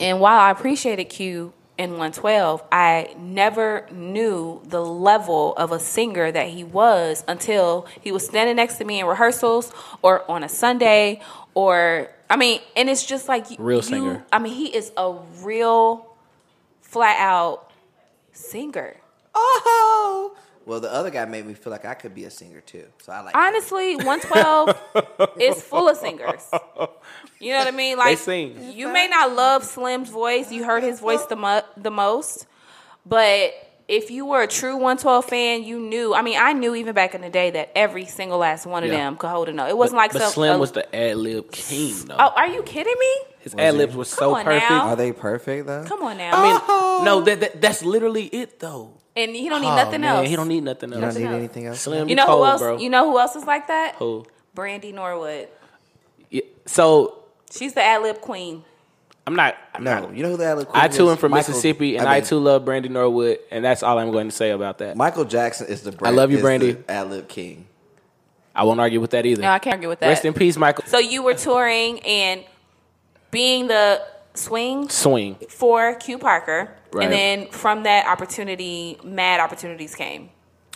And 0.02 0.20
while 0.20 0.40
I 0.40 0.50
appreciated 0.50 1.06
Q 1.06 1.54
in 1.78 1.92
112, 1.92 2.64
I 2.72 3.16
never 3.20 3.88
knew 3.92 4.62
the 4.66 4.84
level 4.84 5.54
of 5.56 5.72
a 5.72 5.80
singer 5.80 6.32
that 6.32 6.48
he 6.48 6.64
was 6.64 7.24
until 7.28 7.86
he 8.02 8.12
was 8.12 8.26
standing 8.26 8.56
next 8.56 8.78
to 8.78 8.84
me 8.84 9.00
in 9.00 9.06
rehearsals 9.06 9.72
or 10.02 10.30
on 10.30 10.44
a 10.44 10.50
Sunday 10.50 11.22
or 11.54 12.10
I 12.30 12.38
mean, 12.38 12.62
and 12.76 12.90
it's 12.90 13.06
just 13.06 13.28
like 13.28 13.46
Real 13.60 13.78
you, 13.78 13.82
singer. 13.84 14.26
I 14.32 14.40
mean, 14.40 14.54
he 14.54 14.74
is 14.76 14.92
a 14.98 15.18
real 15.42 16.16
flat 16.82 17.18
out 17.20 17.72
singer. 18.32 18.96
Oh, 19.36 20.36
Well, 20.65 20.80
the 20.80 20.91
other 20.93 21.10
guy 21.10 21.26
made 21.26 21.45
me 21.45 21.54
feel 21.54 21.71
like 21.71 21.86
I 21.86 21.93
could 21.95 22.13
be 22.13 22.26
a 22.26 22.30
singer 22.32 22.62
too. 22.62 22.86
So 23.02 23.12
I 23.12 23.21
like. 23.21 23.36
Honestly, 23.36 23.95
112 23.97 25.38
is 25.39 25.62
full 25.62 25.89
of 25.89 25.97
singers. 25.97 26.47
You 27.39 27.54
know 27.54 27.60
what 27.60 27.67
I 27.67 27.71
mean? 27.71 27.97
Like 27.97 28.17
sing. 28.17 28.71
you 28.74 28.88
may 28.91 29.08
not 29.08 29.34
love 29.36 29.63
Slim's 29.63 30.10
voice. 30.10 30.52
You 30.52 30.63
heard 30.63 30.84
his 30.84 31.00
voice 31.00 31.26
the 31.26 31.36
mo- 31.36 31.63
the 31.78 31.89
most, 31.91 32.45
but 33.06 33.54
if 33.88 34.10
you 34.12 34.26
were 34.26 34.41
a 34.43 34.47
true 34.47 34.76
112 34.76 35.26
fan, 35.26 35.63
you 35.63 35.80
knew. 35.80 36.13
I 36.13 36.21
mean, 36.21 36.38
I 36.39 36.54
knew 36.54 36.76
even 36.76 36.93
back 36.93 37.13
in 37.15 37.21
the 37.21 37.30
day 37.30 37.50
that 37.52 37.71
every 37.76 38.06
single 38.06 38.38
last 38.38 38.65
one 38.65 38.84
of 38.84 38.89
Yeah. 38.89 38.97
them 38.97 39.17
could 39.17 39.30
hold 39.30 39.50
a 39.50 39.54
note. 39.54 39.69
It 39.69 39.78
wasn't 39.78 39.97
like 39.97 40.13
but 40.13 40.21
some. 40.21 40.32
Slim 40.32 40.56
a- 40.56 40.60
was 40.60 40.71
the 40.71 40.95
ad 40.95 41.17
lib 41.17 41.52
king 41.52 41.95
though. 42.06 42.15
Oh, 42.17 42.34
are 42.36 42.47
you 42.47 42.63
kidding 42.63 42.95
me? 42.97 43.15
His 43.39 43.56
ad 43.56 43.74
libs 43.74 43.95
were 43.95 44.06
so 44.06 44.36
perfect. 44.36 44.69
now. 44.69 44.89
Are 44.89 44.95
they 44.95 45.12
perfect 45.12 45.65
though? 45.67 45.84
Come 45.86 46.04
on 46.04 46.17
now. 46.17 46.32
I 46.38 46.43
mean, 46.43 46.62
oh. 46.67 47.02
no, 47.04 47.21
that, 47.21 47.39
that 47.39 47.62
that's 47.62 47.84
literally 47.84 48.26
it 48.28 48.60
though. 48.60 48.93
And 49.15 49.36
he 49.36 49.50
don't 49.50 49.62
need 49.62 49.67
Oh, 49.67 49.76
nothing 49.76 50.02
man, 50.02 50.15
else. 50.17 50.28
He 50.28 50.36
don't 50.36 50.47
need 50.47 50.63
nothing 50.63 50.93
else. 50.93 50.95
You 50.97 51.02
don't 51.02 51.08
else. 51.10 51.17
need 51.17 51.26
else. 51.26 51.36
anything 51.36 51.65
else. 51.67 51.80
Slim, 51.82 52.10
You 52.10 52.15
know 52.15 52.26
cold, 52.26 52.39
who 52.45 52.52
else? 52.52 52.62
bro. 52.62 52.78
You 52.80 52.89
know 52.89 53.12
who 53.12 53.19
else 53.19 53.36
is 53.36 53.45
like 53.45 53.67
that? 53.67 53.95
Who? 53.95 54.26
Brandy 54.54 54.91
Norwood. 54.91 55.47
Yeah, 56.30 56.41
So 56.65 57.17
She's 57.52 57.74
the 57.74 57.82
ad 57.84 58.02
lib 58.02 58.21
queen. 58.21 58.63
I'm 59.28 59.36
not. 59.36 59.56
I'm 59.76 59.84
No, 59.84 60.00
not 60.02 60.15
you 60.15 60.24
know 60.24 60.30
who 60.32 60.38
the 60.38 60.45
Alec 60.45 60.67
I 60.69 60.71
Queen 60.71 60.84
I 60.84 60.88
too 60.88 61.06
is? 61.06 61.12
am 61.12 61.17
from 61.17 61.32
Michael- 61.32 61.50
Mississippi, 61.52 61.95
and 61.97 62.08
I, 62.08 62.15
mean, 62.19 62.24
too 62.26 62.39
love 62.39 62.65
Brandy 62.65 62.89
Norwood, 62.89 63.38
and 63.52 63.63
that's 63.63 63.84
all 63.84 64.00
I'm 64.00 64.12
going 64.12 64.30
to 64.30 64.36
say 64.36 64.50
about 64.50 64.80
that. 64.80 64.97
Michael 64.97 65.26
Jackson 65.26 65.67
is 65.67 65.84
the. 65.84 65.95
I 66.02 66.10
love 66.10 66.32
you, 66.32 66.39
Brandy. 66.39 66.76
Ad 66.89 67.10
lib 67.12 67.28
king. 67.28 67.67
I 68.56 68.63
won't 68.63 68.80
argue 68.80 69.00
with 69.00 69.12
that 69.12 69.26
either. 69.26 69.41
No, 69.43 69.50
I 69.52 69.60
can't 69.60 69.76
argue 69.76 69.89
with 69.89 70.00
that. 70.00 70.08
Rest 70.08 70.26
in 70.26 70.34
peace, 70.34 70.58
Michael. 70.58 70.86
So 70.88 70.97
you 70.97 71.21
were 71.24 71.36
touring 71.36 72.00
and 72.00 72.43
being 73.30 73.67
the 73.67 74.02
swing 74.34 74.89
Swing. 74.89 75.36
for 75.50 75.96
Q 75.96 76.17
Parker, 76.17 76.70
Right. 76.94 77.06
and 77.06 77.13
then 77.13 77.48
from 77.48 77.84
that 77.84 78.08
opportunity, 78.08 78.98
mad 79.04 79.39
opportunities 79.39 79.96
came. 79.96 80.30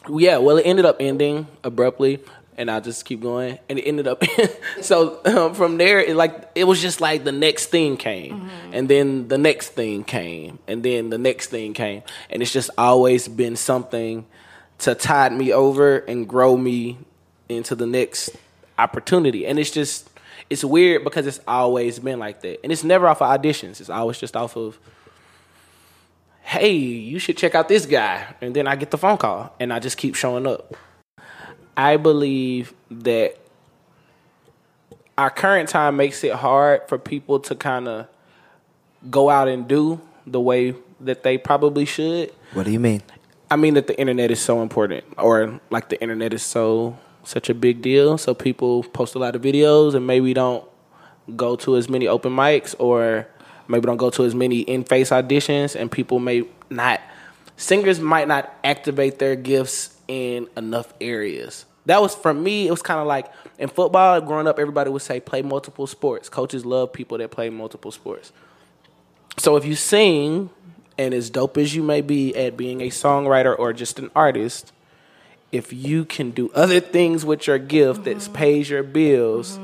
Yeah, 0.10 0.38
well, 0.38 0.58
it 0.58 0.64
ended 0.64 0.86
up 0.86 0.98
ending 1.00 1.48
abruptly, 1.64 2.20
and 2.58 2.70
I'll 2.70 2.80
just 2.82 3.06
keep 3.06 3.22
going. 3.22 3.58
And 3.68 3.80
it 3.80 3.84
ended 3.84 4.08
up 4.08 4.24
so 4.82 5.20
um, 5.26 5.54
from 5.56 5.78
there, 5.78 6.00
it 6.00 6.16
like 6.16 6.50
it 6.56 6.66
was 6.66 6.82
just 6.82 7.02
like 7.02 7.24
the 7.24 7.32
next 7.32 7.68
thing 7.68 7.98
came, 7.98 8.50
and 8.72 8.88
then 8.88 9.28
the 9.28 9.38
next 9.38 9.70
thing 9.70 10.04
came, 10.04 10.60
and 10.68 10.84
then 10.84 11.10
the 11.10 11.18
next 11.18 11.48
thing 11.48 11.74
came, 11.74 12.04
and 12.30 12.42
it's 12.42 12.54
just 12.54 12.70
always 12.78 13.28
been 13.28 13.56
something 13.56 14.26
to 14.80 14.94
tide 14.96 15.32
me 15.34 15.52
over 15.54 15.98
and 16.00 16.28
grow 16.28 16.56
me 16.56 16.98
into 17.50 17.76
the 17.76 17.86
next 17.88 18.30
opportunity. 18.78 19.46
And 19.46 19.58
it's 19.58 19.72
just 19.72 20.10
it's 20.50 20.64
weird 20.64 21.04
because 21.04 21.28
it's 21.28 21.40
always 21.48 22.00
been 22.00 22.20
like 22.20 22.42
that, 22.42 22.60
and 22.64 22.72
it's 22.72 22.84
never 22.84 23.08
off 23.08 23.22
of 23.22 23.30
auditions. 23.30 23.80
It's 23.80 23.90
always 23.90 24.18
just 24.20 24.36
off 24.36 24.56
of 24.56 24.80
hey, 26.46 26.72
you 26.72 27.18
should 27.18 27.36
check 27.36 27.56
out 27.56 27.68
this 27.68 27.88
guy. 27.88 28.24
And 28.40 28.56
then 28.56 28.68
I 28.68 28.76
get 28.76 28.92
the 28.92 29.00
phone 29.00 29.18
call 29.18 29.54
and 29.60 29.74
I 29.74 29.80
just 29.80 29.98
keep 29.98 30.14
showing 30.14 30.46
up. 30.46 30.76
I 31.76 31.98
believe 31.98 32.74
that 32.92 33.38
our 35.18 35.32
current 35.32 35.70
time 35.70 35.98
makes 35.98 36.24
it 36.24 36.34
hard 36.34 36.88
for 36.88 37.00
people 37.00 37.40
to 37.42 37.56
kind 37.56 37.88
of 37.88 38.08
go 39.10 39.30
out 39.30 39.48
and 39.48 39.68
do 39.68 40.00
the 40.28 40.40
way 40.40 40.76
that 41.02 41.24
they 41.24 41.38
probably 41.38 41.86
should. 41.86 42.32
What 42.54 42.66
do 42.66 42.72
you 42.72 42.80
mean? 42.80 43.02
I 43.50 43.56
mean 43.56 43.74
that 43.74 43.88
the 43.88 44.00
internet 44.00 44.32
is 44.32 44.40
so 44.40 44.62
important, 44.62 45.04
or 45.18 45.60
like 45.70 45.90
the 45.90 46.02
internet 46.02 46.34
is 46.34 46.42
so 46.42 46.98
such 47.28 47.50
a 47.50 47.54
big 47.54 47.82
deal. 47.82 48.18
So 48.18 48.34
people 48.34 48.84
post 48.84 49.16
a 49.16 49.20
lot 49.20 49.36
of 49.36 49.42
videos 49.42 49.96
and 49.96 50.06
maybe 50.06 50.34
don't 50.34 50.64
go 51.36 51.56
to 51.58 51.76
as 51.76 51.90
many 51.90 52.08
open 52.08 52.32
mics, 52.32 52.76
or 52.78 53.28
maybe 53.68 53.86
don't 53.86 53.98
go 53.98 54.10
to 54.12 54.26
as 54.26 54.36
many 54.36 54.60
in 54.60 54.84
face 54.84 55.10
auditions, 55.10 55.76
and 55.76 55.92
people 55.92 56.20
may 56.20 56.44
not. 56.70 57.02
Singers 57.58 58.00
might 58.00 58.28
not 58.28 58.54
activate 58.64 59.18
their 59.18 59.36
gifts 59.36 59.98
in 60.08 60.48
enough 60.56 60.94
areas. 61.02 61.66
That 61.86 62.02
was 62.02 62.14
for 62.16 62.34
me. 62.34 62.68
It 62.68 62.72
was 62.72 62.82
kind 62.82 63.00
of 63.00 63.08
like 63.08 63.32
in 63.58 63.70
football. 63.70 64.20
Growing 64.22 64.48
up, 64.48 64.60
everybody 64.60 64.90
would 64.90 65.02
say 65.02 65.20
play 65.20 65.42
multiple 65.42 65.88
sports. 65.88 66.30
Coaches 66.30 66.66
love 66.66 66.92
people 66.92 67.18
that 67.20 67.32
play 67.32 67.50
multiple 67.50 67.92
sports. 67.92 68.32
So 69.38 69.56
if 69.56 69.66
you 69.66 69.76
sing, 69.76 70.50
and 70.98 71.14
as 71.14 71.30
dope 71.30 71.58
as 71.58 71.76
you 71.76 71.84
may 71.84 72.02
be 72.02 72.36
at 72.36 72.56
being 72.56 72.82
a 72.82 72.90
songwriter 72.90 73.58
or 73.58 73.74
just 73.74 74.00
an 74.00 74.10
artist, 74.16 74.72
if 75.52 75.72
you 75.72 76.06
can 76.06 76.32
do 76.32 76.52
other 76.54 76.80
things 76.80 77.26
with 77.26 77.48
your 77.48 77.58
gift 77.58 78.04
that 78.06 78.30
pays 78.34 78.70
your 78.70 78.84
bills, 78.84 79.60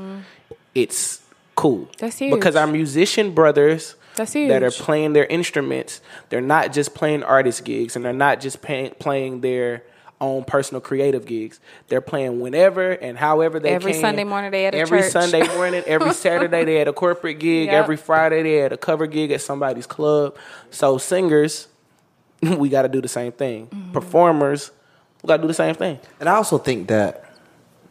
it's 0.74 1.20
cool. 1.54 1.88
That's 1.98 2.18
huge. 2.18 2.34
Because 2.34 2.56
our 2.56 2.66
musician 2.66 3.34
brothers 3.34 3.96
that 4.16 4.62
are 4.62 4.70
playing 4.70 5.12
their 5.12 5.26
instruments, 5.26 6.00
they're 6.28 6.40
not 6.40 6.72
just 6.72 6.94
playing 6.94 7.22
artist 7.22 7.64
gigs 7.64 7.96
and 7.96 8.04
they're 8.04 8.12
not 8.12 8.40
just 8.40 8.62
pay, 8.62 8.90
playing 8.98 9.40
their 9.40 9.82
own 10.20 10.44
personal 10.44 10.80
creative 10.80 11.26
gigs. 11.26 11.60
They're 11.88 12.00
playing 12.00 12.40
whenever 12.40 12.92
and 12.92 13.18
however 13.18 13.58
they 13.58 13.70
Every 13.70 13.92
can. 13.92 14.00
Sunday 14.00 14.24
morning 14.24 14.50
they 14.50 14.66
at 14.66 14.74
a 14.74 14.78
Every 14.78 15.00
church. 15.00 15.12
Sunday 15.12 15.46
morning, 15.56 15.82
every 15.86 16.14
Saturday 16.14 16.64
they 16.64 16.76
had 16.76 16.88
a 16.88 16.92
corporate 16.92 17.40
gig. 17.40 17.66
Yep. 17.66 17.74
Every 17.74 17.96
Friday 17.96 18.42
they 18.42 18.54
had 18.54 18.72
a 18.72 18.76
cover 18.76 19.06
gig 19.06 19.32
at 19.32 19.40
somebody's 19.40 19.86
club. 19.86 20.36
So 20.70 20.96
singers, 20.96 21.68
we 22.42 22.68
got 22.68 22.82
to 22.82 22.88
do 22.88 23.00
the 23.00 23.08
same 23.08 23.32
thing. 23.32 23.66
Mm-hmm. 23.66 23.92
Performers, 23.92 24.70
we 25.22 25.28
got 25.28 25.36
to 25.36 25.42
do 25.42 25.48
the 25.48 25.54
same 25.54 25.74
thing. 25.74 25.98
And 26.20 26.28
I 26.28 26.34
also 26.34 26.58
think 26.58 26.88
that 26.88 27.24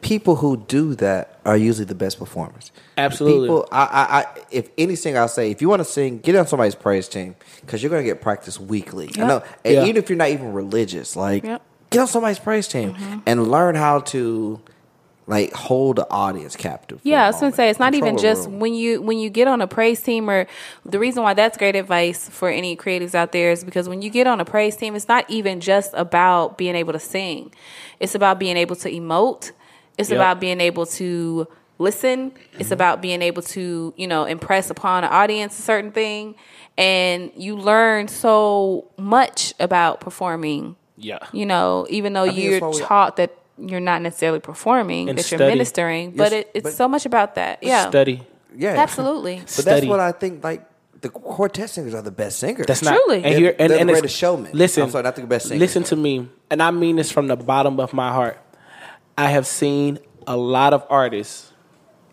people 0.02 0.36
who 0.38 0.58
do 0.58 0.96
that 0.96 1.40
are 1.46 1.56
usually 1.58 1.86
the 1.86 1.96
best 1.96 2.18
performers. 2.20 2.72
Absolutely. 2.98 3.48
People, 3.48 3.68
I, 3.72 3.84
I, 3.84 4.20
I 4.20 4.26
if 4.52 4.70
any 4.78 4.96
singer, 4.96 5.20
I'll 5.20 5.28
say, 5.28 5.52
if 5.52 5.62
you 5.62 5.70
want 5.70 5.80
to 5.82 5.86
sing, 5.86 6.20
get 6.20 6.36
on 6.36 6.48
somebody's 6.48 6.76
praise 6.76 7.08
team 7.08 7.36
because 7.62 7.82
you're 7.82 7.90
going 7.90 8.04
to 8.04 8.10
get 8.10 8.22
practice 8.22 8.60
weekly. 8.60 9.12
I 9.18 9.24
know, 9.26 9.44
and 9.64 9.76
Yeah. 9.76 9.84
even 9.86 9.98
if 9.98 10.10
you're 10.10 10.18
not 10.18 10.30
even 10.30 10.54
religious, 10.54 11.16
like 11.16 11.44
Yep. 11.44 11.62
get 11.92 12.00
on 12.02 12.08
somebody's 12.08 12.40
praise 12.40 12.68
team 12.68 12.94
Mm-hmm. 12.94 13.20
and 13.26 13.50
learn 13.52 13.76
how 13.76 14.00
to 14.00 14.60
like 15.28 15.54
hold 15.54 15.98
the 15.98 16.10
audience 16.10 16.56
captive. 16.56 17.02
for 17.02 17.08
Yeah, 17.08 17.24
I 17.26 17.28
was 17.28 17.40
gonna 17.40 17.54
say 17.56 17.70
it's 17.70 17.80
not 17.80 17.94
Control 17.94 18.10
even 18.12 18.22
just 18.22 18.48
room. 18.48 18.60
when 18.60 18.74
you 18.74 19.02
when 19.02 19.18
you 19.20 19.30
get 19.30 19.48
on 19.48 19.62
a 19.62 19.68
praise 19.68 20.02
team 20.02 20.30
or 20.30 20.48
the 20.86 21.00
reason 21.00 21.24
why 21.24 21.34
that's 21.34 21.58
great 21.58 21.76
advice 21.76 22.28
for 22.28 22.50
any 22.50 22.76
creatives 22.76 23.14
out 23.16 23.32
there 23.32 23.52
is 23.52 23.64
because 23.64 23.88
when 23.88 24.02
you 24.02 24.10
get 24.10 24.28
on 24.28 24.40
a 24.42 24.46
praise 24.46 24.76
team, 24.76 24.96
it's 24.96 25.08
not 25.08 25.30
even 25.30 25.60
just 25.62 25.92
about 25.94 26.58
being 26.58 26.76
able 26.76 26.94
to 26.94 27.00
sing. 27.00 27.54
It's 28.00 28.16
about 28.16 28.40
being 28.40 28.58
able 28.58 28.76
to 28.78 28.90
emote. 28.92 29.52
It's 29.98 30.10
Yep. 30.10 30.18
about 30.18 30.40
being 30.40 30.60
able 30.62 30.86
to 30.88 31.48
listen. 31.78 32.32
It's 32.54 32.64
mm-hmm. 32.66 32.74
about 32.74 33.02
being 33.02 33.22
able 33.22 33.42
to, 33.44 33.94
you 33.98 34.08
know, 34.08 34.26
impress 34.26 34.70
upon 34.70 35.04
an 35.04 35.10
audience 35.12 35.58
a 35.58 35.62
certain 35.62 35.92
thing. 35.92 36.36
And 36.78 37.32
you 37.36 37.56
learn 37.58 38.08
so 38.08 38.88
much 38.98 39.54
about 39.60 40.00
performing 40.00 40.76
Yeah. 40.98 41.20
you 41.32 41.46
know, 41.46 41.86
even 41.90 42.14
though 42.14 42.26
think 42.26 42.38
you're 42.38 42.52
that's 42.60 42.62
why 42.64 42.70
we- 42.70 42.80
taught 42.80 43.16
that 43.18 43.36
you're 43.62 43.80
not 43.80 44.02
necessarily 44.02 44.40
performing, 44.40 45.10
And 45.10 45.18
that 45.18 45.30
you're 45.32 45.38
study. 45.38 45.52
ministering, 45.54 46.12
but 46.12 46.32
Yes, 46.32 46.42
it, 46.42 46.52
it's 46.56 46.64
but- 46.64 46.74
so 46.74 46.88
much 46.88 47.06
about 47.06 47.36
that. 47.36 47.60
Yeah, 47.62 47.90
Study. 47.90 48.24
yeah, 48.56 48.72
absolutely. 48.72 49.38
But 49.40 49.50
Study. 49.50 49.70
that's 49.82 49.86
what 49.86 50.00
I 50.00 50.12
think. 50.12 50.44
Like 50.44 50.66
the 51.02 51.10
quartet 51.10 51.70
singers 51.70 51.94
are 51.94 52.02
the 52.02 52.12
best 52.12 52.40
singers. 52.40 52.66
That's 52.68 52.82
not 52.84 52.96
Truly. 52.96 53.18
And 53.18 53.26
They're- 53.26 53.40
here, 53.40 53.50
and, 53.58 53.60
they're 53.60 53.68
the 53.70 53.82
and 53.82 53.90
it's- 53.90 54.02
greatest 54.02 54.18
showmen. 54.18 54.52
Listen, 54.54 54.84
I'm 54.84 54.90
sorry, 54.90 55.04
not 55.04 55.16
the 55.16 55.24
best 55.28 55.48
singers, 55.48 55.60
Listen 55.62 55.84
to 55.84 55.96
me, 55.96 56.28
and 56.50 56.62
I 56.62 56.72
mean 56.72 56.96
this 56.98 57.12
from 57.12 57.28
the 57.28 57.36
bottom 57.36 57.80
of 57.80 57.94
my 57.94 58.12
heart. 58.12 58.38
I 59.18 59.30
have 59.30 59.46
seen 59.48 60.00
a 60.28 60.38
lot 60.38 60.74
of 60.74 60.86
artists, 60.90 61.52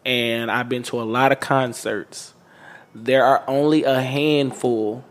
and 0.05 0.51
I've 0.51 0.69
been 0.69 0.83
to 0.85 1.01
a 1.01 1.05
lot 1.05 1.33
of 1.33 1.41
concerts. 1.41 2.35
There 2.95 3.25
are 3.25 3.43
only 3.47 3.85
a 3.85 4.01
handful 4.01 5.05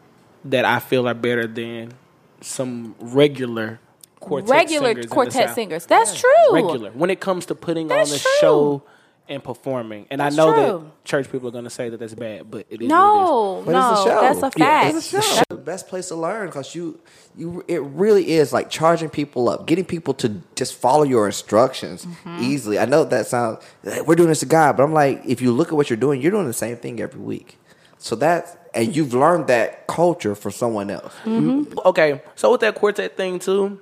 that 0.46 0.66
I 0.66 0.80
feel 0.80 1.08
are 1.08 1.14
better 1.14 1.46
than 1.48 1.94
some 2.42 2.96
regular 3.00 3.80
quartet 4.20 4.50
Regular 4.50 4.88
singers 4.90 5.06
in 5.06 5.10
the 5.10 5.14
quartet 5.14 5.48
South. 5.48 5.56
singers. 5.56 5.86
That's 5.86 6.20
true. 6.20 6.54
Regular 6.54 6.92
when 6.92 7.10
it 7.10 7.20
comes 7.20 7.46
to 7.48 7.56
putting 7.56 7.88
That's 7.88 8.12
on 8.12 8.14
the 8.18 8.24
show 8.42 8.84
and 9.30 9.44
performing, 9.44 10.08
and 10.10 10.22
That's 10.22 10.36
I 10.36 10.38
know 10.38 10.54
true. 10.54 10.64
that 10.64 11.04
church 11.04 11.30
people 11.30 11.50
are 11.50 11.52
going 11.52 11.66
to 11.66 11.70
say 11.70 11.90
that 11.90 12.00
that's 12.00 12.14
bad, 12.14 12.50
but 12.50 12.66
it 12.70 12.82
is. 12.82 12.82
what 12.82 12.82
it 12.82 12.84
is. 12.86 12.90
No, 12.90 13.60
it's 13.60 13.68
a 13.68 13.72
no, 13.74 13.96
show. 14.06 14.22
that's 14.22 14.38
a 14.56 14.60
Yeah, 14.60 14.82
fact. 14.84 14.96
It's 14.96 15.14
a 15.14 15.22
show. 15.22 15.44
the 15.50 15.56
best 15.58 15.90
place 15.90 16.08
to 16.08 16.16
learn 16.16 16.46
because 16.48 16.74
you, 16.74 16.98
you, 17.36 17.62
it 17.68 17.82
really 17.82 18.30
is 18.32 18.54
like 18.54 18.70
charging 18.70 19.10
people 19.10 19.50
up, 19.50 19.68
getting 19.68 19.84
people 19.84 20.14
to 20.14 20.42
just 20.56 20.76
follow 20.76 21.04
your 21.04 21.26
instructions 21.26 22.06
Mm-hmm. 22.06 22.42
easily. 22.42 22.80
I 22.80 22.86
know 22.86 23.04
that 23.04 23.28
sounds 23.28 23.66
we're 24.06 24.16
doing 24.16 24.30
this 24.30 24.40
to 24.40 24.46
God, 24.46 24.78
but 24.78 24.84
I'm 24.84 24.94
like, 24.94 25.22
if 25.26 25.42
you 25.42 25.52
look 25.52 25.68
at 25.68 25.74
what 25.74 25.90
you're 25.90 25.98
doing, 25.98 26.22
you're 26.22 26.32
doing 26.32 26.48
the 26.48 26.54
same 26.54 26.78
thing 26.78 27.02
every 27.02 27.20
week. 27.20 27.58
So 27.98 28.16
that's 28.16 28.56
and 28.74 28.96
you've 28.96 29.14
learned 29.14 29.48
that 29.48 29.88
culture 29.88 30.36
for 30.36 30.52
someone 30.52 30.90
else. 30.90 31.14
Mm-hmm. 31.26 31.80
okay, 31.86 32.22
so 32.36 32.50
with 32.54 32.62
that 32.62 32.76
quartet 32.76 33.18
thing 33.18 33.40
too. 33.40 33.82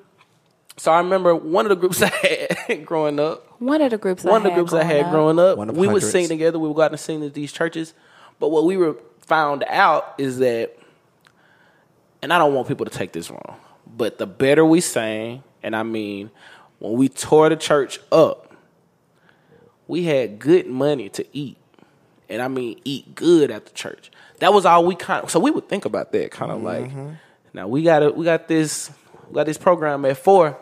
So 0.77 0.91
I 0.91 0.97
remember 0.97 1.35
one 1.35 1.65
of 1.65 1.69
the 1.69 1.75
groups 1.75 2.01
I 2.01 2.07
had 2.67 2.85
growing 2.85 3.19
up. 3.19 3.59
One 3.61 3.81
of 3.81 3.91
the 3.91 3.97
groups. 3.97 4.23
One 4.23 4.33
I 4.33 4.37
of 4.37 4.43
the 4.43 4.49
groups 4.51 4.73
I 4.73 4.83
had 4.83 5.05
up. 5.05 5.11
growing 5.11 5.39
up. 5.39 5.57
One 5.57 5.69
of 5.69 5.77
We 5.77 5.87
would 5.87 6.03
sing 6.03 6.27
together. 6.27 6.59
We 6.59 6.67
would 6.67 6.75
go 6.75 6.81
out 6.81 6.91
and 6.91 6.99
sing 6.99 7.23
at 7.23 7.33
these 7.33 7.51
churches. 7.51 7.93
But 8.39 8.49
what 8.49 8.65
we 8.65 8.77
were 8.77 8.97
found 9.19 9.63
out 9.67 10.15
is 10.17 10.39
that, 10.39 10.77
and 12.21 12.33
I 12.33 12.37
don't 12.37 12.53
want 12.53 12.67
people 12.67 12.85
to 12.85 12.91
take 12.91 13.13
this 13.13 13.29
wrong, 13.29 13.57
but 13.87 14.17
the 14.17 14.27
better 14.27 14.65
we 14.65 14.81
sang, 14.81 15.43
and 15.63 15.75
I 15.75 15.83
mean, 15.83 16.31
when 16.79 16.93
we 16.93 17.09
tore 17.09 17.49
the 17.49 17.55
church 17.55 17.99
up, 18.11 18.53
we 19.87 20.03
had 20.03 20.39
good 20.39 20.67
money 20.67 21.09
to 21.09 21.25
eat, 21.31 21.57
and 22.27 22.41
I 22.41 22.47
mean 22.47 22.81
eat 22.83 23.15
good 23.15 23.51
at 23.51 23.65
the 23.65 23.71
church. 23.71 24.11
That 24.39 24.53
was 24.53 24.65
all 24.65 24.85
we 24.85 24.95
kind 24.95 25.23
of. 25.23 25.31
So 25.31 25.39
we 25.39 25.51
would 25.51 25.69
think 25.69 25.85
about 25.85 26.11
that 26.11 26.31
kind 26.31 26.51
of 26.51 26.61
like, 26.61 26.85
mm-hmm. 26.85 27.11
now 27.53 27.67
we 27.67 27.83
got 27.83 27.99
to 27.99 28.11
we 28.11 28.25
got 28.25 28.47
this 28.47 28.91
we 29.29 29.35
got 29.35 29.45
this 29.45 29.57
program 29.57 30.03
at 30.05 30.17
four. 30.17 30.57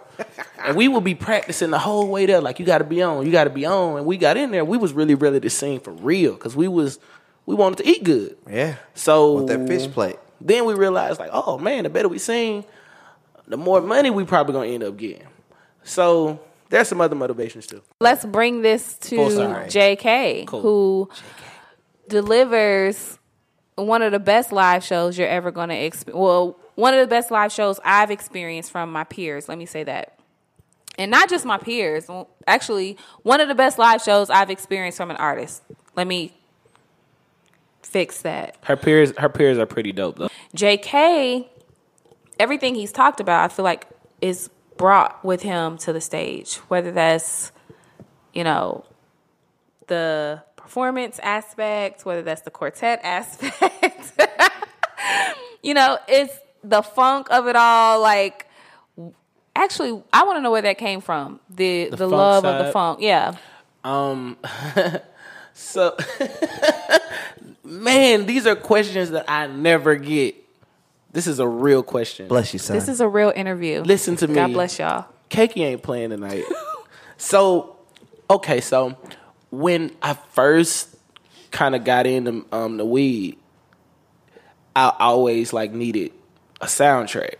And 0.64 0.76
we 0.76 0.88
would 0.88 1.04
be 1.04 1.16
practicing 1.16 1.72
the 1.72 1.80
whole 1.80 2.08
way 2.10 2.26
there. 2.26 2.42
Like 2.42 2.60
you 2.60 2.66
got 2.66 2.80
to 2.80 2.84
be 2.84 3.02
on, 3.02 3.26
you 3.26 3.32
got 3.32 3.44
to 3.46 3.50
be 3.50 3.66
on. 3.66 3.98
And 3.98 4.06
we 4.06 4.18
got 4.18 4.38
in 4.38 4.52
there. 4.52 4.64
We 4.66 4.78
was 4.78 4.94
really 4.94 5.16
ready 5.16 5.40
to 5.40 5.50
sing 5.50 5.80
for 5.80 5.92
real 5.92 6.34
because 6.34 6.56
we 6.56 6.68
was 6.68 7.00
we 7.46 7.56
wanted 7.56 7.78
to 7.80 7.88
eat 7.88 8.04
good. 8.04 8.38
Yeah. 8.50 8.76
So 8.94 9.34
With 9.44 9.48
that 9.48 9.68
fish 9.68 9.92
plate. 9.92 10.18
then 10.42 10.66
we 10.66 10.74
realized 10.74 11.20
like, 11.20 11.30
oh 11.34 11.58
man, 11.58 11.84
the 11.84 11.90
better 11.90 12.08
we 12.08 12.20
sing, 12.20 12.66
the 13.48 13.58
more 13.58 13.82
money 13.82 14.10
we 14.10 14.24
probably 14.26 14.54
gonna 14.54 14.68
end 14.68 14.84
up 14.84 14.96
getting. 14.98 15.28
So 15.84 16.40
there's 16.70 16.88
some 16.88 17.02
other 17.02 17.16
motivations 17.16 17.68
too. 17.68 17.82
Let's 18.00 18.24
bring 18.26 18.62
this 18.62 18.98
to 19.00 19.16
JK, 19.18 20.48
Cool. 20.48 20.62
who 20.62 21.10
delivers 22.08 23.20
one 23.76 24.02
of 24.02 24.12
the 24.12 24.20
best 24.20 24.52
live 24.52 24.84
shows 24.84 25.18
you're 25.18 25.28
ever 25.28 25.52
going 25.52 25.70
to 25.70 25.76
experience. 25.76 26.20
Well, 26.20 26.60
one 26.76 26.94
of 26.94 27.00
the 27.00 27.08
best 27.08 27.32
live 27.32 27.52
shows 27.52 27.80
I've 27.84 28.12
experienced 28.12 28.72
from 28.72 28.92
my 28.92 29.04
peers. 29.04 29.48
Let 29.48 29.58
me 29.58 29.66
say 29.66 29.84
that. 29.84 30.18
And 30.98 31.10
not 31.10 31.30
just 31.30 31.46
my 31.46 31.58
peers. 31.58 32.10
Actually, 32.46 32.98
one 33.24 33.42
of 33.42 33.48
the 33.48 33.56
best 33.56 33.78
live 33.80 34.02
shows 34.02 34.30
I've 34.30 34.50
experienced 34.50 34.98
from 34.98 35.10
an 35.10 35.18
artist. 35.18 35.64
Let 35.96 36.08
me 36.08 36.34
fix 37.82 38.22
that. 38.22 38.58
Her 38.64 38.76
peers, 38.76 39.14
her 39.18 39.30
peers 39.30 39.58
are 39.58 39.66
pretty 39.66 39.92
dope 39.92 40.18
though. 40.18 40.30
JK, 40.56 41.48
everything 42.40 42.76
he's 42.76 42.92
talked 42.92 43.20
about, 43.20 43.44
I 43.44 43.54
feel 43.54 43.66
like 43.66 43.88
is 44.22 44.50
brought 44.78 45.24
with 45.24 45.42
him 45.42 45.78
to 45.80 45.94
the 45.94 46.02
stage. 46.02 46.56
Whether 46.68 46.92
that's, 46.92 47.52
you 48.34 48.44
know, 48.44 48.86
the 49.88 50.44
performance 50.74 51.20
aspect, 51.22 52.04
whether 52.04 52.24
that's 52.24 52.42
the 52.42 52.50
quartet 52.50 53.00
aspect. 53.04 54.20
you 55.64 55.76
know, 55.76 56.00
it's 56.08 56.36
the 56.64 56.82
funk 56.82 57.28
of 57.30 57.46
it 57.46 57.56
all. 57.56 58.02
Like, 58.02 58.48
actually, 59.56 60.02
I 60.12 60.24
want 60.24 60.38
to 60.38 60.42
know 60.42 60.50
where 60.50 60.64
that 60.64 60.80
came 60.80 61.00
from. 61.00 61.40
The 61.48 61.90
the, 61.92 61.98
funk 61.98 62.12
love 62.12 62.46
of 62.46 62.66
the 62.66 62.72
funk. 62.72 63.02
Yeah. 63.02 63.36
Um, 63.84 64.36
so 65.54 65.96
man, 67.64 68.26
these 68.26 68.48
are 68.48 68.56
questions 68.56 69.12
that 69.12 69.26
I 69.28 69.46
never 69.46 69.96
get. 69.96 70.34
This 71.12 71.28
is 71.28 71.38
a 71.38 71.48
real 71.48 71.84
question. 71.84 72.28
Bless 72.28 72.52
you, 72.52 72.58
son. 72.58 72.76
This 72.76 72.88
is 72.88 73.00
a 73.00 73.08
real 73.08 73.32
interview. 73.36 73.82
Listen 73.82 74.16
to 74.16 74.28
me. 74.28 74.34
God 74.34 74.54
bless 74.54 74.80
y'all. 74.80 75.06
Cakey 75.30 75.58
ain't 75.58 75.84
playing 75.84 76.10
tonight. 76.10 76.46
so, 77.18 77.76
okay, 78.28 78.60
so 78.60 78.98
when 79.54 79.92
I 80.02 80.16
first 80.32 80.96
kind 81.52 81.76
of 81.76 81.84
got 81.84 82.08
into 82.08 82.44
um, 82.52 82.78
the 82.78 82.86
weed, 82.86 83.38
I 84.76 84.92
always 85.00 85.54
like 85.54 85.72
needed 85.72 86.12
a 86.60 86.66
soundtrack. 86.66 87.36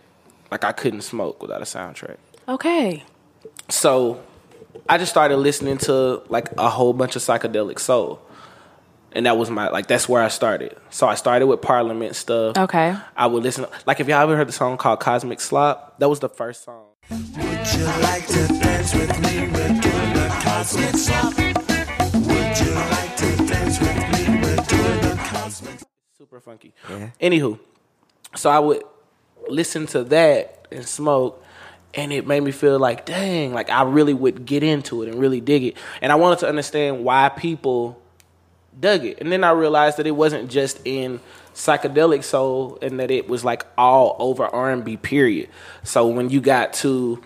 Like 0.48 0.62
I 0.62 0.70
couldn't 0.70 1.00
smoke 1.00 1.42
without 1.42 1.60
a 1.60 1.64
soundtrack. 1.64 2.18
Okay. 2.48 3.02
So 3.68 4.22
I 4.88 4.96
just 4.98 5.10
started 5.10 5.38
listening 5.38 5.78
to 5.78 6.22
like 6.28 6.52
a 6.56 6.68
whole 6.68 6.92
bunch 6.92 7.16
of 7.16 7.22
psychedelic 7.22 7.80
soul. 7.80 8.20
And 9.10 9.26
that 9.26 9.36
was 9.36 9.50
my 9.50 9.68
like 9.70 9.88
that's 9.88 10.08
where 10.08 10.22
I 10.22 10.28
started. 10.28 10.76
So 10.90 11.08
I 11.08 11.16
started 11.16 11.48
with 11.48 11.62
Parliament 11.62 12.14
stuff. 12.14 12.56
Okay. 12.56 12.96
I 13.16 13.26
would 13.26 13.42
listen 13.42 13.66
like 13.86 13.98
if 13.98 14.06
y'all 14.06 14.22
ever 14.22 14.36
heard 14.36 14.46
the 14.46 14.52
song 14.52 14.76
called 14.76 15.00
Cosmic 15.00 15.40
Slop, 15.40 15.98
that 15.98 16.08
was 16.08 16.20
the 16.20 16.28
first 16.28 16.62
song. 16.62 16.84
Would 17.10 17.72
you 17.74 17.84
like 18.02 18.26
to 18.28 18.46
dance 18.46 18.94
with 18.94 19.20
me? 19.20 19.48
We're 19.48 19.80
doing 19.80 20.12
the 20.14 20.38
cosmic 20.44 20.94
slop. 20.94 21.63
Super 26.34 26.50
funky. 26.50 26.72
Yeah. 26.90 27.10
Anywho, 27.20 27.60
so 28.34 28.50
I 28.50 28.58
would 28.58 28.82
listen 29.46 29.86
to 29.86 30.02
that 30.02 30.66
and 30.72 30.84
smoke, 30.84 31.44
and 31.94 32.12
it 32.12 32.26
made 32.26 32.42
me 32.42 32.50
feel 32.50 32.76
like, 32.80 33.06
dang, 33.06 33.54
like 33.54 33.70
I 33.70 33.84
really 33.84 34.14
would 34.14 34.44
get 34.44 34.64
into 34.64 35.04
it 35.04 35.08
and 35.08 35.20
really 35.20 35.40
dig 35.40 35.62
it. 35.62 35.76
And 36.02 36.10
I 36.10 36.16
wanted 36.16 36.40
to 36.40 36.48
understand 36.48 37.04
why 37.04 37.28
people 37.28 38.02
dug 38.80 39.04
it. 39.04 39.20
And 39.20 39.30
then 39.30 39.44
I 39.44 39.52
realized 39.52 39.98
that 39.98 40.08
it 40.08 40.16
wasn't 40.16 40.50
just 40.50 40.80
in 40.84 41.20
psychedelic 41.54 42.24
soul 42.24 42.78
and 42.82 42.98
that 42.98 43.12
it 43.12 43.28
was 43.28 43.44
like 43.44 43.64
all 43.78 44.16
over 44.18 44.44
R&B 44.44 44.96
period. 44.96 45.48
So 45.84 46.08
when 46.08 46.30
you 46.30 46.40
got 46.40 46.72
to 46.74 47.22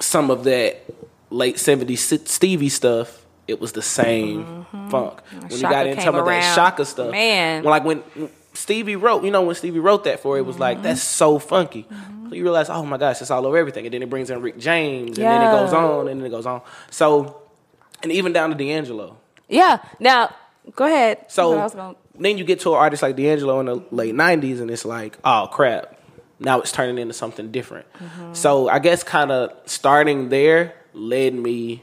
some 0.00 0.30
of 0.30 0.44
that 0.44 0.82
late 1.28 1.56
70s 1.56 2.26
Stevie 2.26 2.70
stuff, 2.70 3.17
it 3.48 3.60
was 3.60 3.72
the 3.72 3.82
same 3.82 4.66
funk. 4.90 5.20
When 5.48 5.50
you 5.50 5.62
got 5.62 5.86
into 5.86 6.02
some 6.02 6.14
of 6.14 6.24
that. 6.26 6.54
Chaka 6.54 6.84
stuff, 6.84 7.10
Man. 7.10 7.64
when 7.64 7.70
like 7.70 7.84
when 7.84 8.02
Stevie 8.54 8.96
wrote, 8.96 9.24
you 9.24 9.30
know, 9.30 9.42
when 9.42 9.54
Stevie 9.54 9.78
wrote 9.80 10.04
that 10.04 10.20
for 10.20 10.36
it, 10.36 10.40
it 10.40 10.46
was 10.46 10.54
Mm-hmm. 10.56 10.62
like 10.62 10.82
that's 10.82 11.02
so 11.02 11.38
funky. 11.38 11.86
So 12.28 12.34
you 12.34 12.42
realize, 12.42 12.68
oh 12.68 12.84
my 12.84 12.98
gosh, 12.98 13.20
it's 13.22 13.30
all 13.30 13.46
over 13.46 13.56
everything, 13.56 13.86
and 13.86 13.94
then 13.94 14.02
it 14.02 14.10
brings 14.10 14.28
in 14.30 14.42
Rick 14.42 14.58
James, 14.58 15.16
and 15.18 15.26
then 15.26 15.42
it 15.42 15.50
goes 15.58 15.72
on, 15.72 16.08
and 16.08 16.20
then 16.20 16.26
it 16.26 16.30
goes 16.30 16.44
on. 16.44 16.60
So, 16.90 17.40
and 18.02 18.12
even 18.12 18.32
down 18.34 18.50
to 18.50 18.56
D'Angelo. 18.56 19.16
Yeah. 19.48 19.78
Now, 19.98 20.34
go 20.76 20.84
ahead. 20.84 21.24
So 21.28 21.50
What 21.50 21.58
I 21.58 21.62
was 21.64 21.74
gonna- 21.74 21.96
then 22.18 22.36
you 22.36 22.44
get 22.44 22.60
to 22.60 22.72
an 22.72 22.78
artist 22.78 23.02
like 23.02 23.16
D'Angelo 23.16 23.60
in 23.60 23.66
the 23.66 23.82
late 23.90 24.14
'90s, 24.14 24.60
and 24.60 24.70
it's 24.70 24.84
like, 24.84 25.16
oh 25.24 25.48
crap, 25.50 25.98
now 26.38 26.60
it's 26.60 26.70
turning 26.72 26.98
into 26.98 27.14
something 27.14 27.50
different. 27.50 27.86
Mm-hmm. 27.94 28.34
So 28.34 28.68
I 28.68 28.78
guess 28.80 29.02
kind 29.02 29.30
of 29.32 29.52
starting 29.66 30.28
there 30.28 30.74
led 30.92 31.32
me 31.32 31.82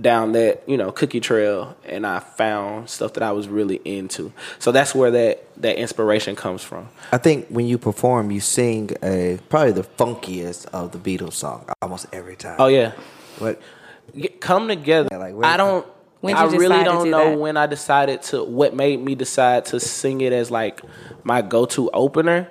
down 0.00 0.32
that 0.32 0.62
you 0.66 0.76
know 0.76 0.92
cookie 0.92 1.20
trail, 1.20 1.76
and 1.84 2.06
I 2.06 2.18
found 2.20 2.90
stuff 2.90 3.14
that 3.14 3.22
I 3.22 3.32
was 3.32 3.48
really 3.48 3.80
into. 3.84 4.32
So 4.58 4.72
that's 4.72 4.94
where 4.94 5.10
that 5.10 5.44
that 5.62 5.76
inspiration 5.76 6.36
comes 6.36 6.62
from. 6.62 6.88
I 7.12 7.18
think 7.18 7.46
when 7.48 7.66
you 7.66 7.78
perform, 7.78 8.30
you 8.30 8.40
sing 8.40 8.90
a 9.02 9.38
probably 9.48 9.72
the 9.72 9.82
funkiest 9.84 10.66
of 10.66 10.92
the 10.92 10.98
Beatles 10.98 11.34
song 11.34 11.66
almost 11.82 12.06
every 12.12 12.36
time. 12.36 12.56
Oh 12.58 12.68
yeah, 12.68 12.92
What? 13.38 13.60
Come 14.40 14.66
together. 14.68 15.08
Yeah, 15.12 15.18
like, 15.18 15.34
where- 15.34 15.46
I 15.46 15.56
don't. 15.56 15.86
When'd 16.20 16.36
I 16.36 16.44
really 16.46 16.84
don't 16.84 17.04
do 17.04 17.10
know 17.10 17.30
that? 17.30 17.38
when 17.38 17.56
I 17.56 17.66
decided 17.66 18.22
to. 18.24 18.44
What 18.44 18.74
made 18.74 19.00
me 19.00 19.14
decide 19.14 19.64
to 19.66 19.80
sing 19.80 20.20
it 20.20 20.32
as 20.34 20.50
like 20.50 20.82
my 21.24 21.40
go-to 21.40 21.90
opener. 21.92 22.50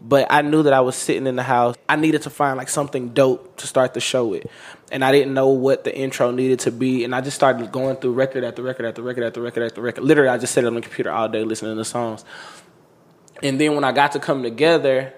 But 0.00 0.26
I 0.30 0.42
knew 0.42 0.62
that 0.62 0.72
I 0.72 0.80
was 0.80 0.94
sitting 0.94 1.26
in 1.26 1.34
the 1.34 1.42
house. 1.42 1.74
I 1.88 1.96
needed 1.96 2.22
to 2.22 2.30
find 2.30 2.56
like 2.56 2.68
something 2.68 3.08
dope 3.08 3.56
to 3.56 3.66
start 3.66 3.94
the 3.94 4.00
show 4.00 4.26
with, 4.28 4.46
and 4.90 5.04
I 5.04 5.12
didn't 5.12 5.34
know 5.34 5.48
what 5.48 5.84
the 5.84 5.96
intro 5.96 6.30
needed 6.30 6.60
to 6.60 6.70
be. 6.70 7.04
And 7.04 7.14
I 7.14 7.20
just 7.20 7.36
started 7.36 7.70
going 7.70 7.96
through 7.96 8.12
record 8.12 8.44
after 8.44 8.62
record 8.62 8.86
after 8.86 9.02
record 9.02 9.24
after 9.24 9.42
record 9.42 9.64
after 9.64 9.80
record. 9.80 10.04
Literally, 10.04 10.30
I 10.30 10.38
just 10.38 10.54
sat 10.54 10.64
on 10.64 10.74
the 10.74 10.80
computer 10.80 11.10
all 11.10 11.28
day 11.28 11.44
listening 11.44 11.76
to 11.76 11.84
songs. 11.84 12.24
And 13.42 13.60
then 13.60 13.74
when 13.74 13.84
I 13.84 13.92
got 13.92 14.12
to 14.12 14.18
come 14.18 14.42
together, 14.42 15.12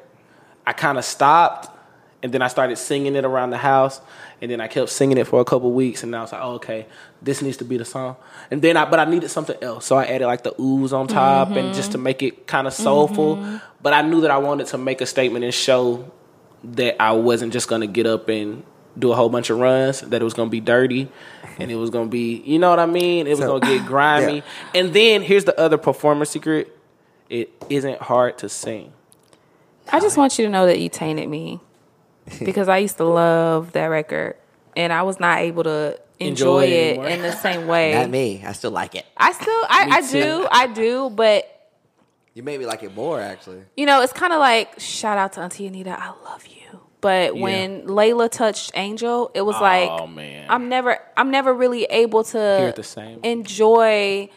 I 0.66 0.72
kind 0.72 0.98
of 0.98 1.04
stopped, 1.04 1.68
and 2.22 2.33
then 2.33 2.42
I 2.42 2.48
started 2.48 2.76
singing 2.76 3.16
it 3.16 3.24
around 3.24 3.50
the 3.50 3.59
house, 3.59 4.00
and 4.42 4.50
then 4.50 4.61
I 4.61 4.68
kept 4.68 4.90
singing 4.90 5.16
it 5.16 5.26
for 5.26 5.40
a 5.40 5.44
couple 5.44 5.72
weeks, 5.72 6.02
and 6.02 6.14
I 6.14 6.20
was 6.20 6.33
like, 6.33 6.42
oh, 6.42 6.52
okay, 6.54 6.87
this 7.22 7.40
needs 7.40 7.56
to 7.59 7.64
be 7.64 7.78
the 7.78 7.85
song. 7.85 8.16
And 8.50 8.61
then 8.61 8.76
I, 8.76 8.85
but 8.85 8.98
I 8.98 9.06
needed 9.06 9.30
something 9.30 9.56
else, 9.62 9.87
so 9.87 9.96
I 9.96 10.04
added 10.04 10.26
like 10.26 10.42
the 10.42 10.54
ooze 10.61 10.92
on 10.92 11.09
top, 11.09 11.48
and 11.48 11.56
mm-hmm. 11.56 11.72
just 11.72 11.92
to 11.92 11.98
make 11.98 12.22
it 12.22 12.46
kind 12.46 12.66
of 12.66 12.74
soulful. 12.74 13.37
Mm-hmm. 13.37 13.56
But 13.83 13.94
I 13.94 14.02
knew 14.02 14.20
that 14.20 14.30
I 14.30 14.38
wanted 14.38 14.66
to 14.68 14.78
make 14.78 15.00
a 15.00 15.06
statement 15.06 15.44
and 15.44 15.54
show 15.54 16.11
that 16.62 17.00
I 17.00 17.12
wasn't 17.12 17.54
just 17.54 17.68
gonna 17.68 17.87
get 17.87 18.06
up 18.06 18.28
and 18.28 18.64
do 18.98 19.12
a 19.12 19.14
whole 19.16 19.29
bunch 19.29 19.50
of 19.50 19.59
runs, 19.59 20.00
that 20.03 20.20
it 20.20 20.24
was 20.24 20.35
gonna 20.35 20.50
be 20.50 20.61
dirty, 20.61 21.09
and 21.59 21.70
it 21.70 21.76
was 21.76 21.90
gonna 21.90 22.09
be, 22.09 22.42
you 22.44 22.59
know 22.59 22.70
what 22.70 22.79
I 22.79 22.87
mean? 22.87 23.26
It 23.26 23.31
was 23.31 23.38
So- 23.40 23.59
gonna 23.59 23.79
get 23.79 23.87
grimy. 23.88 24.37
Yeah. 24.37 24.42
And 24.81 24.92
then 24.92 25.22
here's 25.22 25.44
the 25.44 25.59
other 25.59 25.79
performance 25.79 26.31
secret: 26.31 26.76
it 27.29 27.50
isn't 27.68 28.00
hard 28.03 28.38
to 28.38 28.48
sing. 28.48 28.92
I 29.92 30.00
just 30.00 30.16
want 30.16 30.38
you 30.38 30.44
to 30.44 30.50
know 30.50 30.66
that 30.66 30.79
you 30.81 30.88
tainted 30.88 31.29
me 31.29 31.61
because 32.44 32.68
I 32.68 32.79
used 32.79 32.96
to 32.98 33.05
love 33.05 33.72
that 33.72 33.87
record 33.87 34.37
and 34.76 34.92
I 34.92 35.03
was 35.03 35.18
not 35.18 35.38
able 35.40 35.64
to 35.64 35.98
Enjoy 36.20 36.61
enjoy, 36.61 36.64
it 36.64 36.70
it 36.70 36.88
anymore. 36.98 37.07
in 37.09 37.22
the 37.22 37.33
same 37.33 37.66
way. 37.66 37.94
Not 37.94 38.11
me. 38.11 38.42
I 38.46 38.53
still 38.53 38.70
like 38.70 38.94
it. 38.94 39.07
I 39.16 39.33
still, 39.33 39.48
I, 39.48 39.88
I 39.90 40.11
do, 40.12 40.46
I 40.50 40.66
do, 40.66 41.09
but 41.11 41.70
You 42.35 42.42
made 42.42 42.61
me 42.61 42.66
like 42.66 42.83
it 42.83 42.94
more, 42.94 43.18
actually. 43.20 43.62
you 43.76 43.87
know, 43.87 44.03
it's 44.03 44.12
kind 44.12 44.33
of 44.33 44.38
like 44.38 44.79
shout 44.79 45.16
out 45.18 45.33
to 45.35 45.40
Auntie 45.40 45.66
Anita, 45.66 45.96
I 45.98 46.12
love 46.24 46.46
you. 46.46 46.49
But 47.00 47.34
when 47.36 47.86
Lalah 47.86 48.30
touched 48.30 48.72
Angel, 48.74 49.30
it 49.34 49.42
was 49.42 49.56
Oh, 49.56 49.60
like 49.62 50.10
man. 50.10 50.46
I'm 50.50 50.68
never, 50.68 50.98
I'm 51.16 51.30
never 51.30 51.54
really 51.54 51.84
able 51.84 52.24
to 52.24 52.72
the 52.76 52.82
same. 52.82 53.20
enjoy 53.22 54.28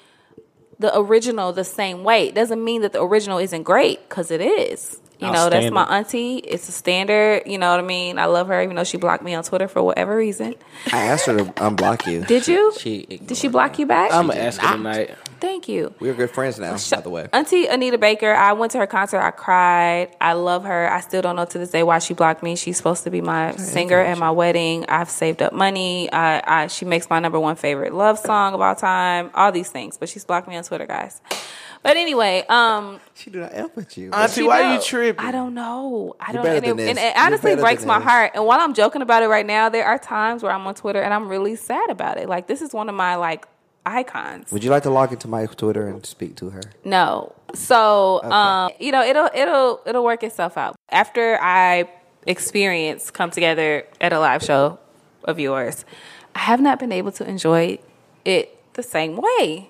the 0.80 0.97
original 0.97 1.54
the 1.54 1.63
same 1.63 2.04
way. 2.04 2.28
It 2.30 2.36
doesn't 2.36 2.63
mean 2.63 2.82
that 2.82 2.93
the 2.93 3.02
original 3.04 3.38
isn't 3.38 3.63
great 3.63 4.08
because 4.08 4.32
it 4.32 4.41
is. 4.41 4.99
You 5.24 5.32
know, 5.32 5.50
that's 5.50 5.72
my 5.72 5.84
auntie. 5.84 6.38
It's 6.38 6.68
a 6.70 6.72
standard. 6.72 7.44
You 7.46 7.58
know 7.58 7.72
what 7.72 7.80
I 7.80 7.84
mean? 7.84 8.20
I 8.20 8.26
love 8.26 8.48
her, 8.48 8.62
even 8.62 8.76
though 8.76 8.84
she 8.84 8.98
blocked 8.98 9.24
me 9.24 9.34
on 9.34 9.44
Twitter 9.44 9.68
for 9.68 9.82
whatever 9.84 10.16
reason. 10.16 10.56
I 10.92 11.06
asked 11.06 11.26
her 11.28 11.38
to 11.38 11.46
unblock 11.46 12.06
you. 12.12 12.24
Did 12.26 12.48
you? 12.48 12.74
She 12.78 13.06
Did 13.06 13.38
she 13.38 13.48
block 13.48 13.80
you 13.80 13.86
back? 13.86 14.14
I'm 14.14 14.28
gonna 14.28 14.40
ask 14.40 14.60
her 14.60 14.76
tonight. 14.78 15.16
Thank 15.44 15.68
you. 15.68 15.94
We're 16.00 16.14
good 16.14 16.32
friends 16.32 16.58
now, 16.58 16.78
by 16.90 17.02
the 17.02 17.10
way. 17.10 17.28
Auntie 17.34 17.68
Anita 17.68 17.98
Baker, 17.98 18.32
I 18.34 18.54
went 18.54 18.72
to 18.72 18.78
her 18.78 18.88
concert. 18.88 19.20
I 19.20 19.32
cried. 19.32 20.16
I 20.22 20.34
love 20.34 20.64
her. 20.64 20.90
I 20.90 21.02
still 21.02 21.22
don't 21.22 21.36
know 21.36 21.44
to 21.44 21.58
this 21.58 21.72
day 21.72 21.84
why 21.84 22.00
she 22.00 22.14
blocked 22.14 22.44
me. 22.44 22.56
She's 22.56 22.78
supposed 22.78 23.04
to 23.04 23.12
be 23.12 23.20
my 23.20 23.52
singer 23.58 24.00
at 24.00 24.18
my 24.18 24.32
wedding. 24.32 24.86
I've 24.88 25.10
saved 25.10 25.42
up 25.42 25.52
money. 25.52 26.10
I, 26.14 26.64
I 26.64 26.68
she 26.68 26.86
makes 26.86 27.10
my 27.10 27.20
number 27.20 27.42
one 27.42 27.58
favorite 27.58 27.94
love 27.94 28.20
song 28.20 28.54
of 28.54 28.62
all 28.62 28.74
time. 28.74 29.32
All 29.34 29.52
these 29.52 29.70
things, 29.70 29.98
but 29.98 30.08
she's 30.08 30.24
blocked 30.24 30.48
me 30.48 30.56
on 30.56 30.64
Twitter, 30.64 30.86
guys. 30.86 31.22
But 31.84 31.98
anyway, 31.98 32.46
um, 32.48 33.00
She 33.13 33.30
do 33.30 33.41
not 33.41 33.52
F 33.54 33.76
with 33.76 33.98
you. 33.98 34.10
Auntie, 34.12 34.34
she 34.41 34.43
why 34.48 34.62
know. 34.62 34.74
you 34.76 34.82
tripping? 34.82 35.24
I 35.26 35.32
don't 35.32 35.54
know. 35.54 36.15
I 36.19 36.32
You're 36.32 36.34
don't. 36.41 36.43
better 36.43 36.56
And 36.56 36.65
it, 36.65 36.78
this. 36.78 36.89
and 36.89 36.98
it 36.98 37.02
You're 37.15 37.26
honestly 37.26 37.56
breaks 37.58 37.82
than 37.82 37.89
my 37.89 38.00
this. 38.00 38.08
heart. 38.08 38.32
And 38.36 38.46
while 38.46 38.60
I'm 38.62 38.74
joking 38.74 39.02
about 39.02 39.22
it 39.22 39.28
right 39.28 39.46
now, 39.46 39.67
there 39.69 39.86
are 39.86 40.00
times 40.00 40.43
where 40.43 40.52
I'm 40.54 40.65
on 40.65 40.76
Twitter 40.76 41.02
and 41.02 41.13
I'm 41.13 41.28
really 41.28 41.56
sad 41.58 41.89
about 41.89 42.17
it. 42.17 42.30
Like 42.30 42.48
this 42.48 42.62
is 42.62 42.74
one 42.74 42.88
of 42.88 42.96
my 42.96 43.15
like 43.15 43.46
icons. 43.86 44.50
Would 44.54 44.63
you 44.63 44.69
like 44.72 44.84
to 44.84 44.89
log 44.89 45.12
into 45.12 45.28
my 45.28 45.46
Twitter 45.46 45.88
and 45.88 46.06
speak 46.06 46.38
to 46.38 46.52
her? 46.52 46.62
No. 46.86 47.36
So, 47.54 48.24
um, 48.24 48.72
you 48.80 48.93
know, 48.93 49.04
it'll 49.04 49.30
it'll 49.36 49.82
it'll 49.86 50.06
work 50.06 50.24
itself 50.24 50.58
out. 50.58 50.78
After 50.89 51.38
I 51.41 51.89
experience 52.26 53.12
come 53.12 53.30
together 53.30 53.86
at 54.00 54.13
a 54.13 54.19
live 54.19 54.41
show 54.41 54.80
of 55.26 55.38
yours, 55.38 55.84
I 56.34 56.39
have 56.39 56.62
not 56.62 56.80
been 56.80 56.93
able 56.93 57.12
to 57.12 57.28
enjoy 57.28 57.80
it 58.24 58.58
the 58.74 58.84
same 58.84 59.18
way. 59.18 59.70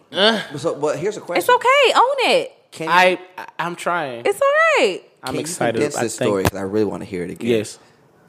So, 0.58 0.76
but 0.76 0.98
here's 1.00 1.18
a 1.18 1.22
question. 1.22 1.40
It's 1.40 1.50
okay. 1.50 1.94
Own 1.96 2.32
it. 2.32 2.52
Can 2.72 2.88
you, 2.88 2.94
I 2.94 3.20
I'm 3.60 3.76
trying. 3.76 4.24
It's 4.26 4.42
all 4.42 4.48
right. 4.80 5.02
I'm 5.22 5.28
can 5.28 5.36
you 5.36 5.42
excited. 5.42 5.74
condense 5.76 5.96
I 5.98 6.04
this 6.04 6.18
think. 6.18 6.30
story 6.30 6.44
'cause 6.44 6.58
I 6.58 6.62
really 6.64 6.86
want 6.86 7.02
to 7.04 7.06
hear 7.06 7.24
it 7.24 7.30
again. 7.30 7.50
Yes. 7.50 7.80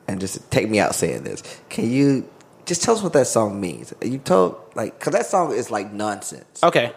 and 0.06 0.20
just 0.20 0.50
take 0.50 0.68
me 0.68 0.78
out 0.78 0.94
saying 0.94 1.22
this. 1.24 1.42
Can 1.70 1.90
you 1.90 2.28
just 2.66 2.82
tell 2.82 2.94
us 2.94 3.02
what 3.02 3.12
that 3.14 3.26
song 3.26 3.60
means? 3.60 3.94
You 4.02 4.18
told 4.18 4.56
like 4.74 4.98
because 4.98 5.12
that 5.14 5.26
song 5.26 5.52
is 5.52 5.70
like 5.70 5.92
nonsense. 5.92 6.62
Okay. 6.62 6.92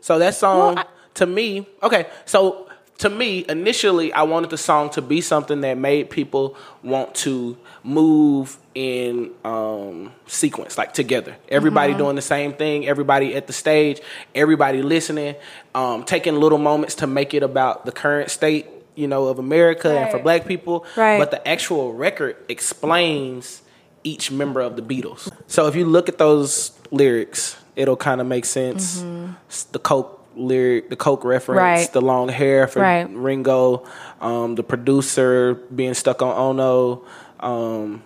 So 0.00 0.18
that 0.18 0.34
song 0.34 0.74
Well, 0.74 0.78
I- 0.84 0.86
to 1.14 1.26
me, 1.26 1.66
okay. 1.82 2.06
So 2.26 2.68
to 3.02 3.10
me, 3.10 3.44
initially, 3.48 4.12
I 4.12 4.22
wanted 4.22 4.50
the 4.50 4.58
song 4.58 4.90
to 4.90 5.02
be 5.02 5.20
something 5.20 5.60
that 5.60 5.76
made 5.78 6.10
people 6.10 6.56
want 6.82 7.14
to 7.16 7.56
move 7.84 8.56
in 8.74 9.30
um, 9.44 10.12
sequence, 10.26 10.78
like 10.78 10.94
together. 10.94 11.36
Everybody 11.48 11.94
doing 11.94 12.16
the 12.16 12.22
same 12.22 12.52
thing. 12.54 12.86
Everybody 12.88 13.34
at 13.36 13.46
the 13.46 13.52
stage. 13.52 14.00
Everybody 14.34 14.82
listening. 14.82 15.36
Um, 15.74 16.04
taking 16.04 16.36
little 16.36 16.58
moments 16.58 16.96
to 16.96 17.06
make 17.06 17.34
it 17.34 17.42
about 17.42 17.84
the 17.86 17.92
current 17.92 18.30
state, 18.30 18.66
you 18.94 19.06
know, 19.08 19.26
of 19.26 19.38
America 19.38 19.88
and 19.98 20.10
for 20.10 20.18
Black 20.18 20.46
people. 20.46 20.86
Right. 20.96 21.18
But 21.18 21.30
the 21.30 21.46
actual 21.46 21.92
record 21.92 22.36
explains 22.48 23.62
each 24.04 24.30
member 24.30 24.60
of 24.60 24.76
the 24.76 24.82
Beatles. 24.82 25.30
So 25.46 25.66
if 25.68 25.76
you 25.76 25.84
look 25.84 26.08
at 26.08 26.18
those 26.18 26.72
lyrics, 26.90 27.56
it'll 27.76 27.96
kind 27.96 28.20
of 28.20 28.26
make 28.26 28.44
sense. 28.44 29.02
S- 29.48 29.64
The 29.64 29.78
Coke 29.78 30.21
lyric, 30.36 30.90
the 30.90 30.96
Coke 30.96 31.24
reference, 31.24 31.58
Right. 31.60 31.92
the 31.92 32.00
long 32.00 32.28
hair 32.28 32.66
for 32.66 32.80
Right. 32.80 33.08
Ringo, 33.10 33.84
um, 34.20 34.54
the 34.54 34.62
producer 34.62 35.54
being 35.74 35.94
stuck 35.94 36.22
on 36.22 36.36
Ono, 36.36 37.02
um, 37.40 38.02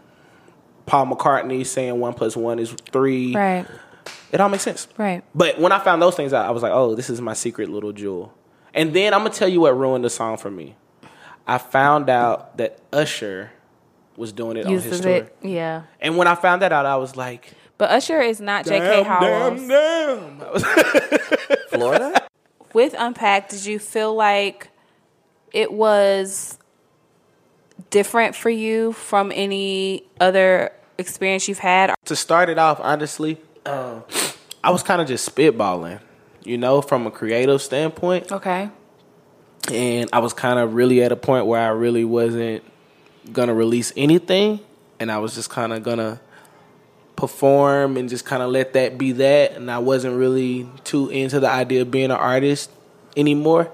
Paul 0.87 1.07
McCartney 1.07 1.65
saying 1.67 1.99
one 1.99 2.15
plus 2.15 2.37
one 2.37 2.59
is 2.59 2.73
three. 2.93 3.35
Right. 3.35 3.67
It 4.33 4.41
all 4.41 4.49
makes 4.49 4.63
sense. 4.65 4.89
Right. 4.97 5.23
But 5.35 5.59
when 5.61 5.73
I 5.73 5.79
found 5.79 6.01
those 6.03 6.15
things 6.15 6.33
out, 6.33 6.47
I 6.47 6.51
was 6.51 6.63
like, 6.63 6.73
oh, 6.73 6.95
this 6.95 7.11
is 7.11 7.21
my 7.21 7.33
secret 7.33 7.69
little 7.71 7.93
jewel. 7.93 8.33
And 8.75 8.93
then 8.93 9.15
I'm 9.15 9.21
gonna 9.21 9.31
tell 9.31 9.49
you 9.49 9.61
what 9.61 9.77
ruined 9.77 10.05
the 10.05 10.11
song 10.11 10.37
for 10.37 10.51
me. 10.51 10.77
I 11.47 11.59
found 11.59 12.11
out 12.11 12.57
that 12.59 12.79
Usher 12.93 13.53
was 14.17 14.33
doing 14.33 14.57
it 14.57 14.67
on 14.67 14.73
his 14.73 14.85
Uses 14.85 15.01
tour. 15.01 15.13
it. 15.13 15.37
Yeah. 15.43 15.83
And 16.01 16.17
when 16.17 16.27
I 16.27 16.35
found 16.35 16.63
that 16.63 16.73
out, 16.73 16.87
I 16.87 16.97
was 16.97 17.17
like, 17.17 17.53
But 17.79 17.91
Usher 17.91 18.21
is 18.21 18.41
not 18.41 18.65
J.K. 18.65 19.03
Howells. 19.03 19.61
damn, 19.69 20.39
damn. 20.39 20.61
Florida. 21.69 22.27
With 22.73 22.95
Unpacked, 22.99 23.51
did 23.51 23.65
you 23.67 23.79
feel 23.79 24.15
like 24.15 24.69
it 25.53 25.73
was 25.73 26.59
different 27.91 28.35
for 28.35 28.51
you 28.51 28.93
from 28.93 29.31
any 29.35 30.05
other 30.21 30.73
experience 30.99 31.49
you've 31.49 31.59
had? 31.59 31.95
to 32.07 32.17
start 32.17 32.49
it 32.49 32.59
off, 32.59 32.81
honestly, 32.81 33.39
um, 33.67 34.05
I 34.63 34.71
was 34.71 34.83
kind 34.83 35.01
of 35.03 35.09
just 35.09 35.35
spitballing, 35.35 36.01
you 36.45 36.57
know, 36.59 36.81
from 36.83 37.07
a 37.07 37.11
creative 37.11 37.61
standpoint. 37.63 38.31
Okay. 38.33 38.71
and 39.73 40.09
I 40.13 40.21
was 40.21 40.33
kind 40.33 40.59
of 40.59 40.75
really 40.75 41.03
at 41.03 41.13
a 41.13 41.17
point 41.17 41.47
where 41.47 41.61
I 41.61 41.69
really 41.69 42.05
wasn't 42.05 42.63
gonna 43.33 43.55
release 43.55 43.93
anything, 43.97 44.61
and 45.01 45.11
I 45.11 45.19
was 45.19 45.35
just 45.35 45.51
kind 45.51 45.73
of 45.73 45.83
gonna 45.83 46.21
perform 47.17 47.97
and 47.97 48.09
just 48.09 48.25
kind 48.25 48.43
of 48.43 48.51
let 48.51 48.75
that 48.75 48.99
be 48.99 49.13
that, 49.13 49.53
and 49.53 49.71
I 49.71 49.79
wasn't 49.79 50.17
really 50.17 50.69
too 50.85 51.09
into 51.09 51.41
the 51.41 51.51
idea 51.51 51.83
of 51.83 51.91
being 51.91 52.07
an 52.07 52.11
artist 52.13 52.71
anymore. 53.17 53.71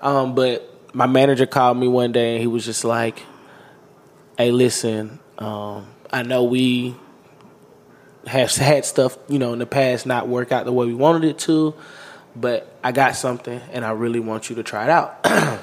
Um, 0.00 0.34
but 0.34 0.70
my 0.94 1.06
manager 1.06 1.46
called 1.46 1.76
me 1.76 1.88
one 1.88 2.12
day, 2.12 2.34
and 2.34 2.40
he 2.40 2.46
was 2.46 2.64
just 2.64 2.84
like, 2.84 3.22
"Hey, 4.38 4.50
listen, 4.50 5.18
um, 5.38 5.86
I 6.12 6.22
know 6.22 6.44
we." 6.44 6.94
have 8.26 8.50
had 8.56 8.84
stuff, 8.84 9.18
you 9.28 9.38
know, 9.38 9.52
in 9.52 9.58
the 9.58 9.66
past 9.66 10.06
not 10.06 10.28
work 10.28 10.52
out 10.52 10.64
the 10.64 10.72
way 10.72 10.86
we 10.86 10.94
wanted 10.94 11.24
it 11.24 11.38
to, 11.40 11.74
but 12.34 12.74
I 12.82 12.92
got 12.92 13.16
something 13.16 13.60
and 13.72 13.84
I 13.84 13.90
really 13.90 14.20
want 14.20 14.50
you 14.50 14.56
to 14.56 14.62
try 14.62 14.84
it 14.84 14.90
out. 14.90 15.20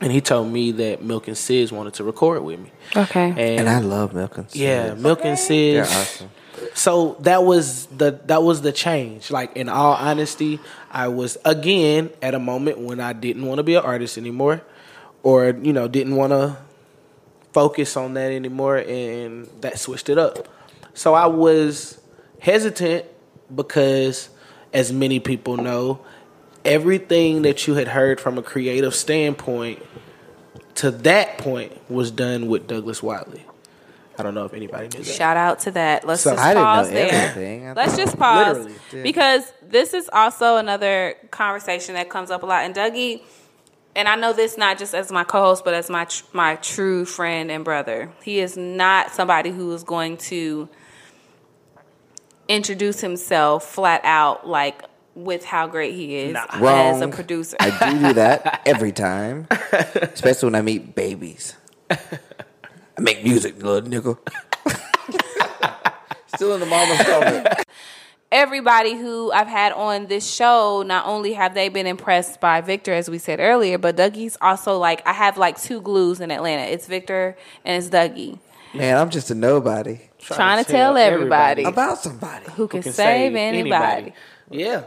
and 0.00 0.12
he 0.12 0.20
told 0.20 0.52
me 0.52 0.72
that 0.72 1.02
Milk 1.02 1.28
and 1.28 1.36
Sis 1.36 1.72
wanted 1.72 1.94
to 1.94 2.04
record 2.04 2.42
with 2.42 2.60
me. 2.60 2.70
Okay. 2.94 3.30
And, 3.30 3.38
And 3.60 3.68
I 3.68 3.80
love 3.80 4.14
Milk 4.14 4.38
and 4.38 4.54
yeah, 4.54 4.90
Sis. 4.90 5.02
Milk 5.02 5.20
and 5.24 5.38
They're 5.38 5.84
awesome. 5.84 6.30
So 6.74 7.16
that 7.20 7.44
was 7.44 7.86
the 7.86 8.20
that 8.26 8.42
was 8.42 8.62
the 8.62 8.72
change. 8.72 9.30
Like 9.30 9.56
in 9.56 9.68
all 9.68 9.94
honesty, 9.94 10.60
I 10.90 11.08
was 11.08 11.36
again 11.44 12.10
at 12.22 12.34
a 12.34 12.38
moment 12.38 12.78
when 12.78 13.00
I 13.00 13.12
didn't 13.12 13.46
want 13.46 13.58
to 13.58 13.62
be 13.62 13.74
an 13.74 13.84
artist 13.84 14.18
anymore, 14.18 14.62
or 15.22 15.48
you 15.50 15.72
know 15.72 15.88
didn't 15.88 16.16
want 16.16 16.32
to 16.32 16.56
focus 17.52 17.96
on 17.96 18.14
that 18.14 18.32
anymore, 18.32 18.76
and 18.76 19.48
that 19.62 19.78
switched 19.78 20.10
it 20.10 20.18
up. 20.18 20.48
So 20.92 21.14
I 21.14 21.26
was 21.26 21.98
hesitant 22.38 23.06
because, 23.54 24.28
as 24.74 24.92
many 24.92 25.20
people 25.20 25.56
know, 25.56 26.00
everything 26.66 27.42
that 27.42 27.66
you 27.66 27.74
had 27.74 27.88
heard 27.88 28.20
from 28.20 28.36
a 28.36 28.42
creative 28.42 28.94
standpoint 28.94 29.82
to 30.74 30.90
that 30.90 31.38
point 31.38 31.72
was 31.90 32.10
done 32.10 32.48
with 32.48 32.66
Douglas 32.66 33.02
Wiley. 33.02 33.45
I 34.18 34.22
don't 34.22 34.34
know 34.34 34.44
if 34.44 34.54
anybody 34.54 34.88
knew 34.88 35.04
that. 35.04 35.12
Shout 35.12 35.36
out 35.36 35.58
to 35.60 35.70
that. 35.72 36.06
Let's 36.06 36.22
So- 36.22 36.30
just 36.30 36.42
I 36.42 36.48
didn't 36.54 36.62
know 36.62 36.64
pause 36.64 36.90
there. 36.90 37.74
Let's 37.76 37.96
just 37.96 38.18
pause 38.18 38.68
Yeah. 38.92 39.02
because 39.02 39.52
this 39.62 39.92
is 39.94 40.08
also 40.12 40.56
another 40.56 41.14
conversation 41.30 41.94
that 41.94 42.08
comes 42.08 42.30
up 42.30 42.42
a 42.42 42.46
lot. 42.46 42.64
And 42.64 42.74
Dougie, 42.74 43.20
and 43.94 44.08
I 44.08 44.16
know 44.16 44.32
this 44.32 44.56
not 44.58 44.78
just 44.78 44.94
as 44.94 45.10
my 45.12 45.24
co-host, 45.24 45.64
but 45.64 45.74
as 45.74 45.88
my 45.90 46.04
tr- 46.06 46.24
my 46.32 46.56
true 46.56 47.04
friend 47.04 47.50
and 47.50 47.64
brother. 47.64 48.10
He 48.22 48.38
is 48.40 48.56
not 48.56 49.10
somebody 49.12 49.50
who 49.50 49.72
is 49.74 49.82
going 49.84 50.16
to 50.18 50.68
introduce 52.48 53.00
himself 53.00 53.64
flat 53.64 54.00
out 54.04 54.46
like 54.46 54.82
with 55.14 55.44
how 55.44 55.66
great 55.66 55.94
he 55.94 56.14
is 56.16 56.34
Nah. 56.34 56.46
as 56.50 57.00
a 57.00 57.08
producer. 57.08 57.56
I 57.58 57.70
do 57.92 57.98
do 58.08 58.12
that 58.14 58.60
every 58.66 58.92
time, 58.92 59.48
especially 59.72 60.48
when 60.48 60.54
I 60.54 60.62
meet 60.62 60.94
babies. 60.94 61.54
I 62.98 63.02
make 63.02 63.22
music, 63.22 63.62
little 63.62 63.88
nigga. 63.88 64.18
Still 66.34 66.54
in 66.54 66.60
the 66.60 66.66
mama's 66.66 66.98
stomach. 67.00 67.64
everybody 68.32 68.94
who 68.94 69.30
I've 69.32 69.46
had 69.46 69.72
on 69.72 70.06
this 70.06 70.30
show, 70.30 70.82
not 70.86 71.06
only 71.06 71.34
have 71.34 71.54
they 71.54 71.68
been 71.68 71.86
impressed 71.86 72.40
by 72.40 72.60
Victor, 72.60 72.92
as 72.92 73.10
we 73.10 73.18
said 73.18 73.38
earlier, 73.40 73.78
but 73.78 73.96
Dougie's 73.96 74.36
also 74.40 74.78
like 74.78 75.06
I 75.06 75.12
have 75.12 75.36
like 75.36 75.60
two 75.60 75.80
glues 75.80 76.20
in 76.20 76.30
Atlanta. 76.30 76.62
It's 76.62 76.86
Victor 76.86 77.36
and 77.64 77.82
it's 77.82 77.94
Dougie. 77.94 78.38
Man, 78.74 78.98
I'm 78.98 79.10
just 79.10 79.30
a 79.30 79.34
nobody. 79.34 80.00
Trying 80.18 80.64
to 80.64 80.70
tell 80.70 80.96
everybody. 80.96 81.64
About 81.64 81.98
somebody. 81.98 82.44
Who 82.52 82.68
can, 82.68 82.82
save, 82.82 83.34
anybody. 83.34 84.12
Yeah, 84.50 84.84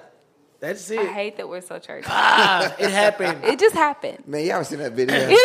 that's 0.60 0.90
it. 0.92 1.00
I 1.00 1.06
hate 1.06 1.38
that 1.38 1.48
we're 1.48 1.62
so 1.62 1.80
churchy. 1.80 2.08
Ah, 2.08 2.76
it 2.78 2.92
happened. 2.92 3.44
it 3.46 3.60
just 3.60 3.76
happened. 3.76 4.28
Man, 4.28 4.46
y'all 4.46 4.56
ever 4.56 4.64
seen 4.64 4.80
that 4.80 4.94
video? 4.94 5.16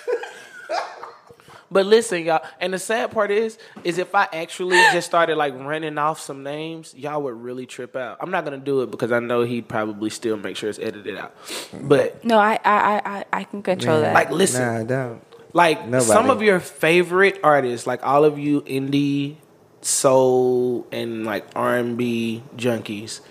But 1.71 1.85
listen, 1.85 2.23
y'all, 2.25 2.41
and 2.59 2.73
the 2.73 2.79
sad 2.79 3.11
part 3.11 3.31
is, 3.31 3.57
is 3.85 3.97
if 3.97 4.13
I 4.13 4.27
actually 4.33 4.75
just 4.91 5.07
started 5.07 5.37
like 5.37 5.53
running 5.57 5.97
off 5.97 6.19
some 6.19 6.43
names, 6.43 6.93
y'all 6.93 7.21
would 7.23 7.41
really 7.41 7.65
trip 7.65 7.95
out. 7.95 8.17
I'm 8.19 8.29
not 8.29 8.43
gonna 8.43 8.57
do 8.57 8.81
it 8.81 8.91
because 8.91 9.11
I 9.13 9.19
know 9.19 9.43
he'd 9.43 9.69
probably 9.69 10.09
still 10.09 10.35
make 10.35 10.57
sure 10.57 10.69
it's 10.69 10.79
edited 10.79 11.17
out. 11.17 11.33
But 11.73 12.25
No, 12.25 12.37
I 12.37 12.59
I 12.65 12.75
I 12.75 13.01
I, 13.05 13.25
I 13.31 13.43
can 13.45 13.63
control 13.63 14.01
that. 14.01 14.13
like, 14.13 14.31
listen, 14.31 14.61
Nah, 14.65 14.79
I 14.79 14.83
don't. 14.83 15.21
like 15.53 15.85
Nobody. 15.85 16.03
some 16.03 16.29
of 16.29 16.41
your 16.41 16.59
favorite 16.59 17.39
artists, 17.41 17.87
like 17.87 18.05
all 18.05 18.25
of 18.25 18.37
you 18.37 18.61
indie, 18.63 19.37
soul, 19.81 20.87
and 20.91 21.25
like 21.25 21.45
R 21.55 21.77
and 21.77 21.97
B 21.97 22.43
junkies, 22.57 23.21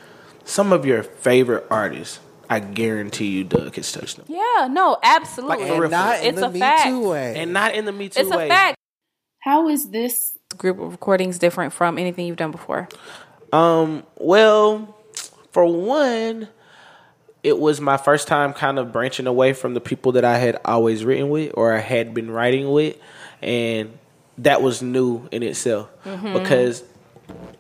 some 0.44 0.72
of 0.72 0.86
your 0.86 1.02
favorite 1.02 1.66
artists, 1.70 2.20
I 2.51 2.59
guarantee 2.61 3.28
you, 3.28 3.44
Doug 3.44 3.76
has 3.76 3.90
touched 3.92 4.16
them, 4.16 4.26
yeah, 4.28 4.66
no, 4.70 4.98
absolutely. 5.03 5.68
Like. 5.70 5.80
And 5.80 5.90
not 5.90 6.20
in 6.20 6.26
It's 6.28 6.40
the 6.40 6.46
a 6.46 6.51
Me 6.51 6.59
fact. 6.59 6.84
Too 6.88 7.09
way. 7.09 7.34
and 7.36 7.53
not 7.53 7.74
in 7.74 7.84
the 7.86 7.92
Me 7.92 8.09
Too 8.11 8.20
it's 8.20 8.30
way. 8.30 8.46
a 8.46 8.48
fact. 8.48 8.76
How 9.38 9.68
is 9.68 9.90
this 9.90 10.36
Group 10.59 10.80
of 10.80 10.90
recordings 10.90 11.38
different 11.38 11.72
from 11.72 11.96
anything 11.96 12.26
you've 12.26 12.36
done 12.36 12.51
before. 12.51 12.88
Um, 13.53 14.03
well, 14.16 14.96
for 15.53 15.64
one, 15.64 16.48
it 17.44 17.57
was 17.59 17.80
my 17.80 17.96
first 17.96 18.26
time 18.26 18.53
kind 18.53 18.78
of 18.80 18.90
branching 18.92 19.28
away 19.28 19.53
from 19.53 19.74
the 19.74 19.80
people 19.80 20.12
that 20.12 20.24
I 20.24 20.38
had 20.38 20.59
always 20.64 21.05
written 21.05 21.30
with 21.30 21.53
or 21.55 21.72
I 21.72 21.78
had 21.78 22.12
been 22.14 22.32
writing 22.32 22.68
with, 22.72 22.96
and 23.40 23.96
that 24.38 24.61
was 24.61 24.82
new 24.82 25.28
in 25.30 25.44
itself 25.44 25.88
because 26.05 26.82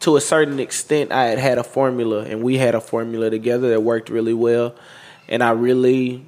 to 0.00 0.16
a 0.16 0.20
certain 0.20 0.58
extent 0.60 1.12
I 1.12 1.24
had 1.26 1.38
had 1.38 1.58
a 1.58 1.64
formula 1.64 2.24
and 2.24 2.42
we 2.42 2.56
had 2.58 2.74
a 2.74 2.80
formula 2.80 3.30
together 3.30 3.70
that 3.70 3.82
worked 3.82 4.08
really 4.08 4.34
well. 4.34 4.74
and 5.28 5.42
I 5.42 5.50
really, 5.50 6.24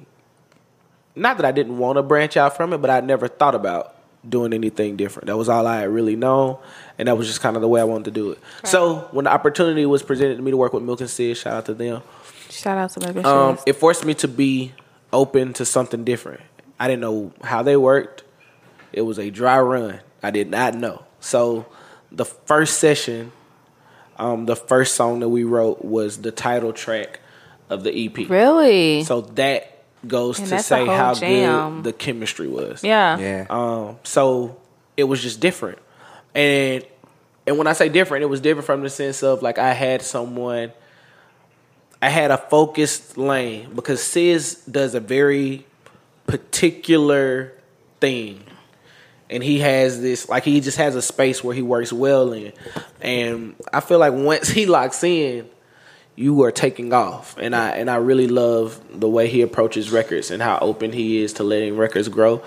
not 1.15 1.37
that 1.37 1.45
I 1.45 1.51
didn't 1.51 1.77
want 1.77 1.97
to 1.97 2.03
branch 2.03 2.37
out 2.37 2.55
from 2.55 2.71
it, 2.73 2.77
but 2.77 2.89
I 2.89 3.01
never 3.01 3.27
thought 3.27 3.55
about 3.55 3.95
doing 4.27 4.53
anything 4.53 4.95
different. 4.95 5.27
That 5.27 5.35
was 5.37 5.49
all 5.49 5.67
I 5.67 5.81
had 5.81 5.89
really 5.89 6.15
known, 6.15 6.57
and 6.97 7.07
that 7.09 7.17
was 7.17 7.27
just 7.27 7.41
kind 7.41 7.55
of 7.57 7.61
the 7.61 7.67
way 7.67 7.81
I 7.81 7.83
wanted 7.83 8.05
to 8.05 8.11
do 8.11 8.31
it. 8.31 8.39
So 8.63 9.09
when 9.11 9.25
the 9.25 9.31
opportunity 9.31 9.85
was 9.85 10.01
presented 10.03 10.37
to 10.37 10.41
me 10.41 10.51
to 10.51 10.57
work 10.57 10.71
with 10.71 10.83
Milk 10.83 11.01
and 11.01 11.09
Sid, 11.09 11.35
shout 11.35 11.53
out 11.53 11.65
to 11.65 11.73
them. 11.73 12.01
Shout 12.49 12.77
out 12.77 12.91
to 12.91 12.99
Megan 13.01 13.25
Um, 13.25 13.59
it 13.65 13.73
forced 13.73 14.05
me 14.05 14.13
to 14.15 14.27
be 14.27 14.71
open 15.11 15.51
to 15.53 15.65
something 15.65 16.03
different. 16.05 16.41
I 16.79 16.87
didn't 16.87 17.01
know 17.01 17.33
how 17.43 17.63
they 17.63 17.75
worked. 17.75 18.23
It 18.93 19.01
was 19.01 19.19
a 19.19 19.29
dry 19.29 19.59
run. 19.59 19.99
I 20.21 20.31
did 20.31 20.49
not 20.49 20.75
know. 20.75 21.03
So 21.19 21.65
the 22.13 22.25
first 22.25 22.79
session, 22.79 23.31
um, 24.17 24.45
the 24.45 24.55
first 24.55 24.95
song 24.95 25.19
that 25.21 25.29
we 25.29 25.43
wrote 25.43 25.83
was 25.83 26.21
the 26.21 26.31
title 26.31 26.71
track 26.71 27.19
of 27.69 27.83
the 27.83 28.05
EP. 28.05 28.29
Really? 28.29 29.03
So 29.03 29.21
that 29.21 29.83
goes 30.07 30.37
And 30.39 30.47
to 30.49 30.59
say 30.59 30.85
how 30.85 31.13
jam. 31.15 31.75
good 31.77 31.83
the 31.85 31.93
chemistry 31.93 32.47
was. 32.47 32.83
yeah. 32.83 33.17
Yeah. 33.17 33.45
Um, 33.49 33.97
so 34.03 34.57
it 34.95 35.05
was 35.05 35.21
just 35.21 35.39
different, 35.39 35.79
and 36.35 36.85
and 37.47 37.57
when 37.57 37.67
I 37.67 37.73
say 37.73 37.89
different, 37.89 38.23
it 38.23 38.27
was 38.27 38.39
different 38.41 38.65
from 38.65 38.83
the 38.83 38.89
sense 38.89 39.23
of 39.23 39.41
like 39.41 39.57
I 39.57 39.73
had 39.73 40.01
someone, 40.03 40.71
I 42.01 42.09
had 42.09 42.31
a 42.31 42.37
focused 42.37 43.17
lane 43.17 43.73
because 43.73 44.03
Sis 44.03 44.55
does 44.65 44.93
a 44.93 44.99
very 44.99 45.65
particular 46.27 47.53
thing, 47.99 48.43
and 49.33 49.43
he 49.43 49.59
has 49.59 49.99
this 49.99 50.29
like 50.29 50.43
he 50.43 50.61
just 50.61 50.77
has 50.77 50.95
a 50.95 51.01
space 51.01 51.43
where 51.43 51.55
he 51.55 51.63
works 51.63 51.91
well 51.91 52.31
in, 52.33 52.53
and 53.01 53.55
I 53.73 53.79
feel 53.79 53.99
like 53.99 54.13
once 54.13 54.47
he 54.59 54.65
locks 54.65 55.03
in. 55.03 55.49
You 56.15 56.43
are 56.43 56.51
taking 56.51 56.93
off, 56.93 57.35
and 57.39 57.55
I 57.55 57.71
and 57.71 57.89
I 57.89 57.95
really 57.95 58.27
love 58.27 58.79
the 58.99 59.09
way 59.09 59.27
he 59.27 59.41
approaches 59.41 59.89
records 59.89 60.29
and 60.29 60.43
how 60.43 60.59
open 60.61 60.91
he 60.91 61.23
is 61.23 61.33
to 61.33 61.43
letting 61.43 61.75
records 61.75 62.07
grow. 62.07 62.43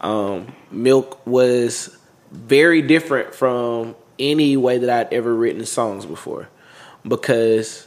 Um, 0.00 0.54
Milk 0.70 1.26
was 1.26 1.94
very 2.30 2.80
different 2.80 3.34
from 3.34 3.94
any 4.18 4.56
way 4.56 4.78
that 4.78 4.88
I'd 4.88 5.12
ever 5.12 5.34
written 5.34 5.66
songs 5.66 6.06
before 6.06 6.48
because 7.06 7.86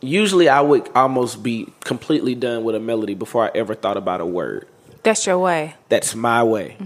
usually 0.00 0.48
I 0.48 0.60
would 0.60 0.88
almost 0.94 1.42
be 1.42 1.72
completely 1.84 2.34
done 2.34 2.64
with 2.64 2.74
a 2.74 2.80
melody 2.80 3.14
before 3.14 3.44
I 3.44 3.50
ever 3.54 3.76
thought 3.76 3.96
about 3.96 4.20
a 4.20 4.26
word. 4.26 4.66
That's 5.02 5.26
your 5.26 5.38
way. 5.38 5.76
That's 5.88 6.14
my 6.14 6.42
way. 6.42 6.76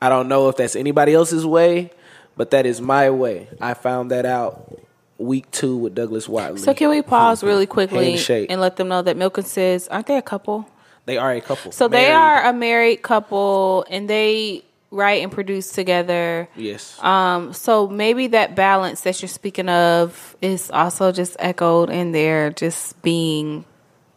I 0.00 0.08
don't 0.08 0.28
know 0.28 0.48
if 0.48 0.56
that's 0.56 0.76
anybody 0.76 1.14
else's 1.14 1.44
way, 1.46 1.90
but 2.36 2.50
that 2.52 2.66
is 2.66 2.80
my 2.80 3.10
way. 3.10 3.48
I 3.60 3.74
found 3.74 4.10
that 4.10 4.24
out 4.26 4.78
week 5.18 5.50
two 5.50 5.76
with 5.76 5.94
Douglas 5.94 6.28
Wiley. 6.28 6.58
So 6.60 6.72
can 6.74 6.90
we 6.90 7.02
pause 7.02 7.42
really 7.42 7.66
quickly 7.66 8.12
Handshake. 8.12 8.50
and 8.50 8.60
let 8.60 8.76
them 8.76 8.88
know 8.88 9.02
that 9.02 9.16
Milk 9.16 9.38
and 9.38 9.46
Sis 9.46 9.88
aren't 9.88 10.06
they 10.06 10.16
a 10.16 10.22
couple? 10.22 10.68
they 11.06 11.16
are 11.16 11.32
a 11.32 11.40
couple. 11.40 11.72
So 11.72 11.88
they 11.88 12.02
Married. 12.08 12.14
are 12.14 12.50
a 12.50 12.52
married 12.52 12.98
couple, 13.02 13.86
and 13.88 14.10
they 14.10 14.62
write 14.90 15.22
and 15.22 15.32
produce 15.32 15.72
together. 15.72 16.48
Yes. 16.54 17.02
Um, 17.02 17.54
so 17.54 17.88
maybe 17.88 18.26
that 18.28 18.54
balance 18.54 19.00
that 19.02 19.20
you're 19.22 19.28
speaking 19.30 19.70
of 19.70 20.36
is 20.42 20.70
also 20.70 21.10
just 21.10 21.34
echoed 21.38 21.88
in 21.88 22.12
there, 22.12 22.50
just 22.50 23.00
being 23.02 23.64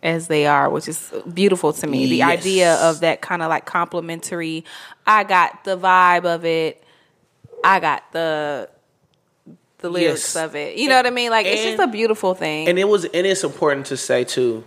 as 0.04 0.28
they 0.28 0.47
are, 0.47 0.70
which 0.70 0.88
is 0.88 1.12
beautiful 1.34 1.74
to 1.74 1.88
me. 1.88 2.08
The 2.08 2.18
Yes. 2.18 2.39
idea 2.39 2.76
of 2.76 3.02
that 3.02 3.22
kind 3.22 3.41
of 3.41 3.49
like 3.49 3.66
complimentary. 3.66 4.66
I 5.06 5.24
got 5.24 5.64
the 5.64 5.78
vibe 5.78 6.26
of 6.26 6.43
it. 6.45 6.84
I 7.64 7.80
got 7.80 8.04
the 8.12 8.70
the 9.80 9.89
lyrics 9.89 10.36
Yes. 10.36 10.43
of 10.43 10.56
it. 10.56 10.78
You 10.78 10.89
know 10.89 10.95
what 10.95 11.08
I 11.08 11.10
mean? 11.12 11.32
Like 11.32 11.45
it's 11.47 11.64
just 11.64 11.80
a 11.80 11.88
beautiful 11.88 12.34
thing. 12.36 12.68
and 12.68 12.78
it 12.80 12.88
was 12.88 13.06
and 13.06 13.26
it's 13.28 13.43
important 13.43 13.88
to 13.88 13.97
say 13.97 14.24
too 14.24 14.64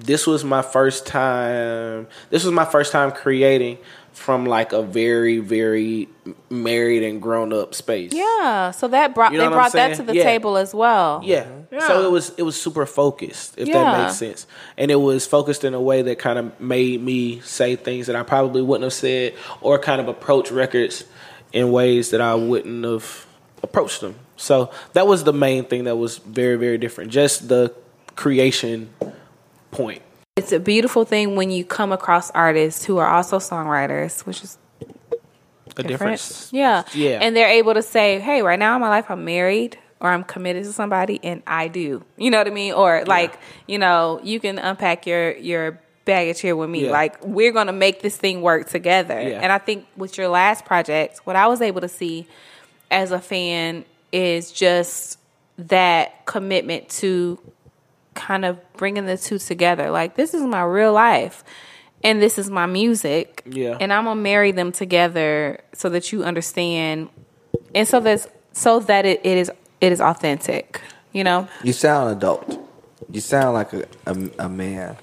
this 0.00 0.26
was 0.26 0.42
my 0.44 0.60
first 0.62 1.06
time 1.06 2.08
this 2.30 2.42
was 2.42 2.52
my 2.52 2.64
first 2.64 2.90
time 2.90 3.12
creating 3.12 3.78
from 4.14 4.46
like 4.46 4.72
a 4.72 4.82
very 4.82 5.38
very 5.38 6.08
married 6.48 7.02
and 7.02 7.20
grown 7.20 7.52
up 7.52 7.74
space 7.74 8.12
yeah, 8.14 8.70
so 8.70 8.88
that 8.88 9.14
brought 9.14 9.32
You 9.32 9.38
know 9.38 9.50
they 9.50 9.54
brought 9.54 9.72
that 9.72 9.96
to 9.96 10.02
the 10.02 10.14
Yeah. 10.14 10.22
table 10.22 10.56
as 10.56 10.72
well. 10.74 11.20
yeah. 11.24 11.46
Yeah. 11.72 11.86
so 11.88 12.06
it 12.06 12.10
was 12.12 12.32
it 12.38 12.42
was 12.44 12.58
super 12.60 12.86
focused 12.86 13.58
if 13.58 13.66
Yeah. 13.68 13.82
that 13.82 14.02
makes 14.04 14.16
sense 14.16 14.46
and 14.78 14.90
it 14.90 14.96
was 14.96 15.26
focused 15.26 15.64
in 15.64 15.74
a 15.74 15.80
way 15.80 16.02
that 16.02 16.18
kind 16.20 16.38
of 16.38 16.58
made 16.60 17.02
me 17.02 17.40
say 17.40 17.74
things 17.74 18.06
that 18.06 18.14
i 18.14 18.22
probably 18.22 18.62
wouldn't 18.62 18.84
have 18.84 18.92
said 18.92 19.34
or 19.60 19.78
kind 19.80 20.00
of 20.00 20.06
approach 20.08 20.52
records 20.52 21.04
in 21.52 21.72
ways 21.72 22.10
that 22.10 22.20
i 22.20 22.34
wouldn't 22.34 22.84
have 22.84 23.26
approached 23.64 24.00
them 24.00 24.14
so 24.36 24.70
that 24.92 25.06
was 25.08 25.24
the 25.24 25.32
main 25.32 25.64
thing 25.64 25.84
that 25.84 25.96
was 25.96 26.18
very 26.18 26.54
very 26.56 26.78
different 26.78 27.10
just 27.10 27.48
the 27.48 27.74
creation 28.14 28.88
point 29.72 30.02
It's 30.36 30.50
a 30.50 30.58
beautiful 30.58 31.04
thing 31.04 31.36
when 31.36 31.52
you 31.52 31.64
come 31.64 31.92
across 31.92 32.32
artists 32.32 32.84
who 32.84 32.98
are 32.98 33.06
also 33.06 33.38
songwriters, 33.38 34.26
which 34.26 34.42
is 34.42 34.58
a 34.80 34.84
different. 35.84 35.88
difference. 35.88 36.50
Yeah. 36.52 36.82
Yeah. 36.92 37.20
And 37.22 37.36
they're 37.36 37.50
able 37.50 37.74
to 37.74 37.82
say, 37.82 38.18
hey, 38.18 38.42
right 38.42 38.58
now 38.58 38.74
in 38.74 38.80
my 38.80 38.88
life, 38.88 39.08
I'm 39.08 39.24
married 39.24 39.78
or 40.00 40.10
I'm 40.10 40.24
committed 40.24 40.64
to 40.64 40.72
somebody 40.72 41.20
and 41.22 41.44
I 41.46 41.68
do. 41.68 42.02
You 42.16 42.32
know 42.32 42.38
what 42.38 42.48
I 42.48 42.50
mean? 42.50 42.72
Or 42.72 43.04
like, 43.06 43.38
you 43.68 43.78
know, 43.78 44.18
you 44.24 44.40
can 44.40 44.58
unpack 44.58 45.06
your, 45.06 45.36
your 45.36 45.80
baggage 46.04 46.40
here 46.40 46.56
with 46.56 46.68
me. 46.68 46.86
Yeah. 46.86 46.90
Like, 46.90 47.24
we're 47.24 47.52
going 47.52 47.68
to 47.68 47.72
make 47.72 48.02
this 48.02 48.16
thing 48.16 48.42
work 48.42 48.68
together. 48.68 49.20
Yeah. 49.20 49.38
And 49.40 49.52
I 49.52 49.58
think 49.58 49.86
with 49.96 50.18
your 50.18 50.26
last 50.26 50.64
project, 50.64 51.20
what 51.22 51.36
I 51.36 51.46
was 51.46 51.62
able 51.62 51.80
to 51.82 51.88
see 51.88 52.26
as 52.90 53.12
a 53.12 53.20
fan 53.20 53.84
is 54.10 54.50
just 54.50 55.16
that 55.58 56.26
commitment 56.26 56.88
to 56.88 57.38
kind 58.14 58.44
of 58.44 58.58
bringing 58.76 59.06
the 59.06 59.16
two 59.16 59.38
together. 59.38 59.90
Like, 59.90 60.16
this 60.16 60.34
is 60.34 60.42
my 60.42 60.62
real 60.62 60.92
life. 60.92 61.44
And 62.02 62.20
this 62.20 62.38
is 62.38 62.50
my 62.50 62.66
music. 62.66 63.42
Yeah. 63.46 63.78
And 63.80 63.92
I'm 63.92 64.04
gonna 64.04 64.20
marry 64.20 64.52
them 64.52 64.72
together 64.72 65.60
so 65.72 65.88
that 65.88 66.12
you 66.12 66.22
understand 66.22 67.08
and 67.74 67.88
so 67.88 68.00
that's 68.00 68.28
so 68.52 68.80
that 68.80 69.04
it, 69.04 69.20
it 69.24 69.38
is 69.38 69.50
it 69.80 69.92
is 69.92 70.00
authentic. 70.00 70.80
You 71.12 71.24
know? 71.24 71.48
You 71.62 71.72
sound 71.72 72.16
adult. 72.16 72.60
You 73.10 73.20
sound 73.20 73.54
like 73.54 73.72
a 73.72 73.86
a, 74.06 74.30
a 74.38 74.48
man. 74.48 74.96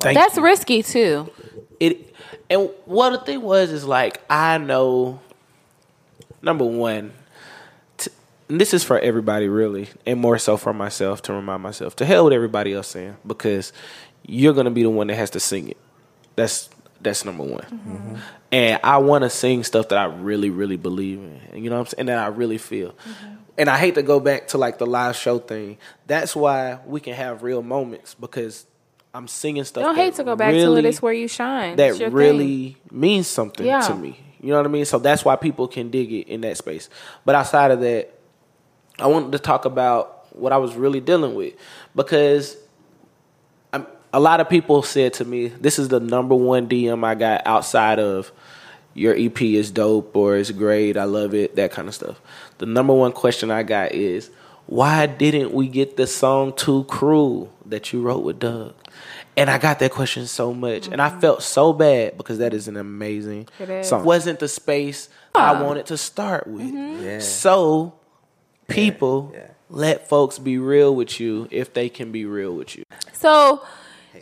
Thank 0.00 0.18
That's 0.18 0.36
you. 0.36 0.44
risky 0.44 0.82
too. 0.82 1.30
it. 1.80 2.14
And 2.50 2.70
what 2.84 3.10
the 3.10 3.18
thing 3.18 3.42
was 3.42 3.70
is 3.70 3.84
like 3.84 4.20
I 4.30 4.58
know. 4.58 5.20
Number 6.44 6.64
one, 6.64 7.12
t- 7.12 7.12
and 7.12 7.21
this 8.60 8.74
is 8.74 8.84
for 8.84 8.98
everybody 8.98 9.48
really, 9.48 9.88
and 10.06 10.20
more 10.20 10.38
so 10.38 10.56
for 10.56 10.72
myself 10.72 11.22
to 11.22 11.32
remind 11.32 11.62
myself 11.62 11.96
to 11.96 12.04
hell 12.06 12.24
with 12.24 12.32
everybody 12.32 12.72
else 12.72 12.88
saying 12.88 13.16
because 13.26 13.72
you're 14.26 14.54
gonna 14.54 14.70
be 14.70 14.82
the 14.82 14.90
one 14.90 15.06
that 15.08 15.16
has 15.16 15.30
to 15.30 15.40
sing 15.40 15.68
it. 15.68 15.76
That's 16.36 16.68
that's 17.00 17.24
number 17.24 17.42
one. 17.42 17.62
Mm-hmm. 17.62 18.16
And 18.52 18.80
I 18.84 18.98
want 18.98 19.22
to 19.22 19.30
sing 19.30 19.64
stuff 19.64 19.88
that 19.88 19.98
I 19.98 20.04
really, 20.04 20.50
really 20.50 20.76
believe 20.76 21.18
in. 21.18 21.62
You 21.64 21.70
know 21.70 21.76
what 21.76 21.80
I'm 21.80 21.86
saying? 21.86 22.00
And 22.00 22.08
that 22.10 22.18
I 22.18 22.26
really 22.28 22.58
feel. 22.58 22.90
Mm-hmm. 22.92 23.34
And 23.58 23.68
I 23.68 23.78
hate 23.78 23.96
to 23.96 24.02
go 24.02 24.20
back 24.20 24.48
to 24.48 24.58
like 24.58 24.78
the 24.78 24.86
live 24.86 25.16
show 25.16 25.38
thing. 25.38 25.78
That's 26.06 26.36
why 26.36 26.78
we 26.86 27.00
can 27.00 27.14
have 27.14 27.42
real 27.42 27.62
moments 27.62 28.14
because 28.14 28.66
I'm 29.14 29.28
singing 29.28 29.64
stuff. 29.64 29.84
Don't 29.84 29.96
that 29.96 30.02
hate 30.02 30.14
to 30.14 30.24
go 30.24 30.36
back 30.36 30.52
to 30.52 30.76
it. 30.76 30.84
It's 30.84 31.02
where 31.02 31.12
you 31.12 31.28
shine. 31.28 31.76
that 31.76 32.12
really 32.12 32.76
means 32.90 33.26
something 33.26 33.66
Yeah. 33.66 33.80
to 33.80 33.94
me. 33.94 34.18
You 34.40 34.50
know 34.50 34.56
what 34.56 34.66
I 34.66 34.70
mean? 34.70 34.84
So 34.84 34.98
that's 34.98 35.24
why 35.24 35.36
people 35.36 35.68
can 35.68 35.90
dig 35.90 36.12
it 36.12 36.28
in 36.28 36.40
that 36.42 36.56
space. 36.56 36.88
But 37.24 37.34
outside 37.34 37.70
of 37.70 37.80
that, 37.80 38.12
I 39.02 39.06
wanted 39.06 39.32
to 39.32 39.38
talk 39.38 39.64
about 39.64 40.26
what 40.34 40.52
I 40.52 40.56
was 40.56 40.74
really 40.74 41.00
dealing 41.00 41.34
with 41.34 41.54
because 41.94 42.56
I'm, 43.72 43.86
a 44.12 44.20
lot 44.20 44.40
of 44.40 44.48
people 44.48 44.82
said 44.82 45.12
to 45.14 45.24
me, 45.24 45.48
"This 45.48 45.78
is 45.78 45.88
the 45.88 46.00
number 46.00 46.34
one 46.34 46.68
DM 46.68 47.04
I 47.04 47.14
got 47.14 47.46
outside 47.46 47.98
of 47.98 48.32
your 48.94 49.14
EP 49.16 49.40
is 49.40 49.70
dope 49.70 50.14
or 50.14 50.36
it's 50.36 50.50
great, 50.50 50.96
I 50.96 51.04
love 51.04 51.34
it, 51.34 51.56
that 51.56 51.72
kind 51.72 51.88
of 51.88 51.94
stuff." 51.94 52.20
The 52.58 52.66
number 52.66 52.94
one 52.94 53.12
question 53.12 53.50
I 53.50 53.62
got 53.62 53.92
is, 53.92 54.30
"Why 54.66 55.06
didn't 55.06 55.52
we 55.52 55.68
get 55.68 55.96
the 55.96 56.06
song 56.06 56.52
Too 56.54 56.84
Cruel 56.84 57.52
that 57.66 57.92
you 57.92 58.00
wrote 58.00 58.22
with 58.22 58.38
Doug?" 58.38 58.74
And 59.36 59.48
I 59.48 59.56
got 59.56 59.78
that 59.78 59.92
question 59.92 60.26
so 60.26 60.52
much, 60.52 60.88
and 60.88 61.00
I 61.00 61.08
mm-hmm. 61.08 61.20
felt 61.20 61.42
so 61.42 61.72
bad 61.72 62.18
because 62.18 62.38
that 62.38 62.52
is 62.52 62.68
an 62.68 62.76
amazing 62.76 63.48
It 63.58 63.70
is. 63.70 63.88
song. 63.88 64.04
Wasn't 64.04 64.40
the 64.40 64.48
space 64.48 65.08
I 65.34 65.54
ah. 65.54 65.64
wanted 65.64 65.86
to 65.86 65.96
start 65.96 66.46
with. 66.46 66.66
Mm-hmm. 66.66 67.02
Yeah. 67.02 67.18
So, 67.20 67.94
people, 68.74 69.30
yeah. 69.34 69.48
let 69.68 70.08
folks 70.08 70.38
be 70.38 70.58
real 70.58 70.94
with 70.94 71.20
you 71.20 71.48
if 71.50 71.72
they 71.74 71.88
can 71.88 72.12
be 72.12 72.24
real 72.24 72.54
with 72.54 72.76
you. 72.76 72.84
So, 73.12 73.62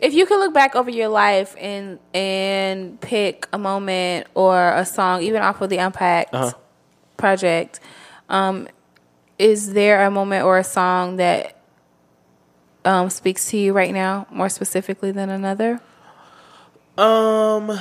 if 0.01 0.13
you 0.13 0.25
could 0.25 0.39
look 0.39 0.53
back 0.53 0.75
over 0.75 0.89
your 0.89 1.09
life 1.09 1.55
and 1.59 1.99
and 2.13 2.99
pick 3.01 3.47
a 3.51 3.57
moment 3.57 4.27
or 4.35 4.73
a 4.75 4.85
song, 4.85 5.21
even 5.23 5.41
off 5.41 5.61
of 5.61 5.69
the 5.69 5.77
Unpacked 5.77 6.33
Uh-huh. 6.33 6.53
project, 7.17 7.79
um, 8.29 8.67
is 9.37 9.73
there 9.73 10.05
a 10.05 10.11
moment 10.11 10.45
or 10.45 10.57
a 10.57 10.63
song 10.63 11.17
that 11.17 11.57
um, 12.85 13.09
speaks 13.09 13.49
to 13.49 13.57
you 13.57 13.73
right 13.73 13.93
now 13.93 14.27
more 14.31 14.49
specifically 14.49 15.11
than 15.11 15.29
another? 15.29 15.79
Um. 16.97 17.79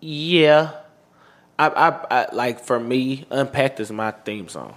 Yeah, 0.00 0.72
I, 1.58 1.68
I, 1.68 2.06
I 2.10 2.26
like 2.32 2.60
for 2.60 2.78
me, 2.78 3.26
Unpacked 3.30 3.80
is 3.80 3.90
my 3.90 4.12
theme 4.12 4.48
song. 4.48 4.74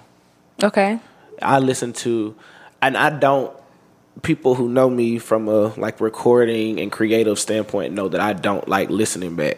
Okay. 0.63 0.99
I 1.41 1.59
listen 1.59 1.93
to, 1.93 2.35
and 2.81 2.97
I 2.97 3.09
don't 3.09 3.55
people 4.21 4.55
who 4.55 4.69
know 4.69 4.89
me 4.89 5.17
from 5.17 5.47
a 5.47 5.67
like 5.79 6.01
recording 6.01 6.79
and 6.79 6.91
creative 6.91 7.39
standpoint 7.39 7.93
know 7.93 8.09
that 8.09 8.19
I 8.19 8.33
don't 8.33 8.67
like 8.67 8.89
listening 8.89 9.35
back. 9.35 9.57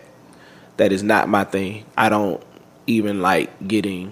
That 0.78 0.92
is 0.92 1.04
not 1.04 1.28
my 1.28 1.44
thing. 1.44 1.86
I 1.98 2.10
don't 2.10 2.42
even 2.88 3.22
like 3.22 3.68
getting 3.68 4.12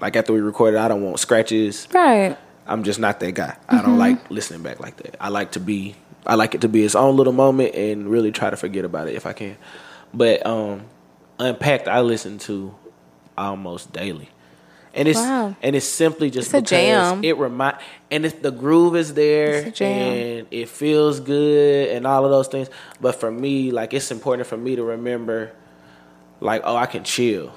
like 0.00 0.16
after 0.16 0.32
we 0.32 0.40
recorded. 0.40 0.78
I 0.78 0.88
don't 0.88 1.02
want 1.02 1.18
scratches. 1.18 1.88
Right. 1.92 2.36
I'm 2.66 2.84
just 2.84 3.00
not 3.00 3.20
that 3.20 3.34
guy. 3.34 3.56
I 3.68 3.82
don't 3.82 3.98
like 3.98 4.30
listening 4.30 4.62
back 4.62 4.80
like 4.80 4.96
that. 4.98 5.16
I 5.20 5.28
like 5.28 5.52
to 5.52 5.60
be 5.60 5.96
I 6.26 6.34
like 6.34 6.54
it 6.54 6.60
to 6.60 6.68
be 6.68 6.84
its 6.84 6.94
own 6.94 7.16
little 7.16 7.32
moment 7.32 7.74
and 7.74 8.08
really 8.08 8.30
try 8.30 8.50
to 8.50 8.56
forget 8.56 8.84
about 8.84 9.08
it 9.08 9.14
if 9.14 9.26
I 9.26 9.32
can. 9.32 9.56
But 10.14 10.44
um 10.46 10.82
Unpacked 11.40 11.88
I 11.88 12.00
listen 12.00 12.38
to 12.38 12.74
almost 13.36 13.92
daily. 13.92 14.28
And 14.92 15.06
it's 15.06 15.18
Wow. 15.18 15.54
and 15.62 15.76
it's 15.76 15.86
simply 15.86 16.30
just 16.30 16.52
It's 16.52 16.70
because 16.70 16.70
jam. 16.70 17.24
it 17.24 17.36
remind 17.36 17.76
and 18.10 18.26
it's 18.26 18.34
the 18.40 18.50
groove 18.50 18.96
is 18.96 19.14
there 19.14 19.54
It's 19.54 19.68
a 19.68 19.70
jam. 19.70 20.12
and 20.12 20.46
it 20.50 20.68
feels 20.68 21.20
good 21.20 21.90
and 21.90 22.06
all 22.06 22.24
of 22.24 22.30
those 22.30 22.48
things. 22.48 22.68
But 23.00 23.14
for 23.14 23.30
me, 23.30 23.70
like 23.70 23.94
it's 23.94 24.10
important 24.10 24.48
for 24.48 24.56
me 24.56 24.76
to 24.76 24.82
remember 24.82 25.52
like 26.40 26.62
oh 26.64 26.74
I 26.76 26.86
can 26.86 27.04
chill 27.04 27.52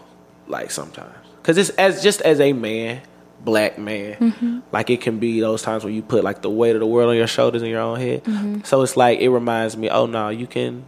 like 0.47 0.69
sometimes 0.71 1.15
because 1.41 1.57
it's 1.57 1.69
as 1.71 2.03
just 2.03 2.21
as 2.21 2.39
a 2.39 2.53
man 2.53 3.01
black 3.43 3.77
man 3.79 4.15
Mm-hmm. 4.19 4.59
like 4.71 4.89
it 4.89 5.01
can 5.01 5.19
be 5.19 5.39
those 5.41 5.61
times 5.61 5.83
when 5.83 5.93
you 5.93 6.01
put 6.01 6.23
like 6.23 6.41
the 6.41 6.49
weight 6.49 6.75
of 6.75 6.79
the 6.81 6.85
world 6.87 7.09
on 7.09 7.15
your 7.17 7.27
shoulders 7.27 7.61
and 7.61 7.71
your 7.71 7.81
own 7.81 7.99
head 7.99 8.23
Mm-hmm. 8.23 8.61
so 8.63 8.81
it's 8.83 8.95
like 8.95 9.19
it 9.19 9.29
reminds 9.29 9.75
me 9.75 9.89
oh 9.89 10.05
no 10.05 10.29
you 10.29 10.47
can 10.47 10.85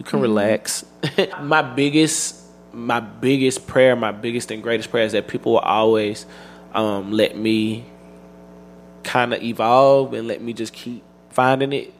you 0.00 0.04
can 0.04 0.20
relax 0.20 0.82
my 1.42 1.60
biggest 1.60 2.36
my 2.72 3.00
biggest 3.00 3.66
prayer 3.66 3.94
my 3.94 4.12
biggest 4.12 4.50
and 4.50 4.62
greatest 4.62 4.90
prayer 4.90 5.04
is 5.04 5.12
that 5.12 5.28
people 5.28 5.52
will 5.52 5.58
always 5.58 6.24
um, 6.72 7.12
let 7.12 7.36
me 7.36 7.84
kind 9.02 9.34
of 9.34 9.42
evolve 9.42 10.14
and 10.14 10.26
let 10.26 10.40
me 10.40 10.54
just 10.54 10.72
keep 10.72 11.02
finding 11.30 11.72
it 11.72 11.92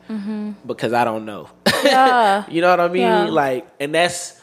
because 0.66 0.92
I 0.92 1.04
don't 1.04 1.24
know. 1.24 1.48
Yeah. 1.84 2.44
you 2.50 2.60
know 2.60 2.70
what 2.70 2.80
I 2.80 2.88
mean? 2.88 3.02
Yeah. 3.02 3.24
Like, 3.26 3.66
and 3.78 3.94
that's 3.94 4.40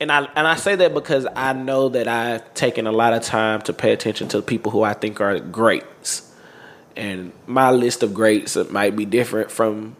and 0.00 0.12
I 0.12 0.28
and 0.36 0.46
I 0.46 0.56
say 0.56 0.76
that 0.76 0.92
because 0.94 1.26
I 1.34 1.52
know 1.52 1.88
that 1.90 2.08
I've 2.08 2.52
taken 2.54 2.86
a 2.86 2.92
lot 2.92 3.12
of 3.12 3.22
time 3.22 3.62
to 3.62 3.72
pay 3.72 3.92
attention 3.92 4.28
to 4.28 4.42
people 4.42 4.70
who 4.72 4.82
I 4.82 4.92
think 4.92 5.20
are 5.20 5.38
greats, 5.38 6.32
and 6.96 7.32
my 7.46 7.70
list 7.70 8.02
of 8.02 8.12
greats 8.12 8.56
might 8.70 8.96
be 8.96 9.04
different 9.04 9.50
from 9.50 9.96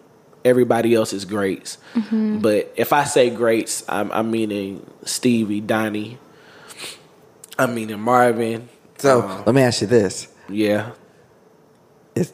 everybody 0.46 0.94
else's 0.94 1.24
greats. 1.24 1.78
But 2.10 2.72
if 2.76 2.92
I 2.92 3.04
say 3.04 3.30
greats, 3.30 3.84
I'm, 3.88 4.10
I'm 4.12 4.30
meaning 4.30 4.86
Stevie, 5.04 5.60
Donny. 5.60 6.18
I'm 7.58 7.74
meaning 7.74 8.00
Marvin. 8.00 8.68
So 8.98 9.22
Uh, 9.22 9.42
let 9.46 9.54
me 9.54 9.62
ask 9.62 9.80
you 9.80 9.86
this: 9.86 10.28
yeah, 10.48 10.92
Is, 12.14 12.32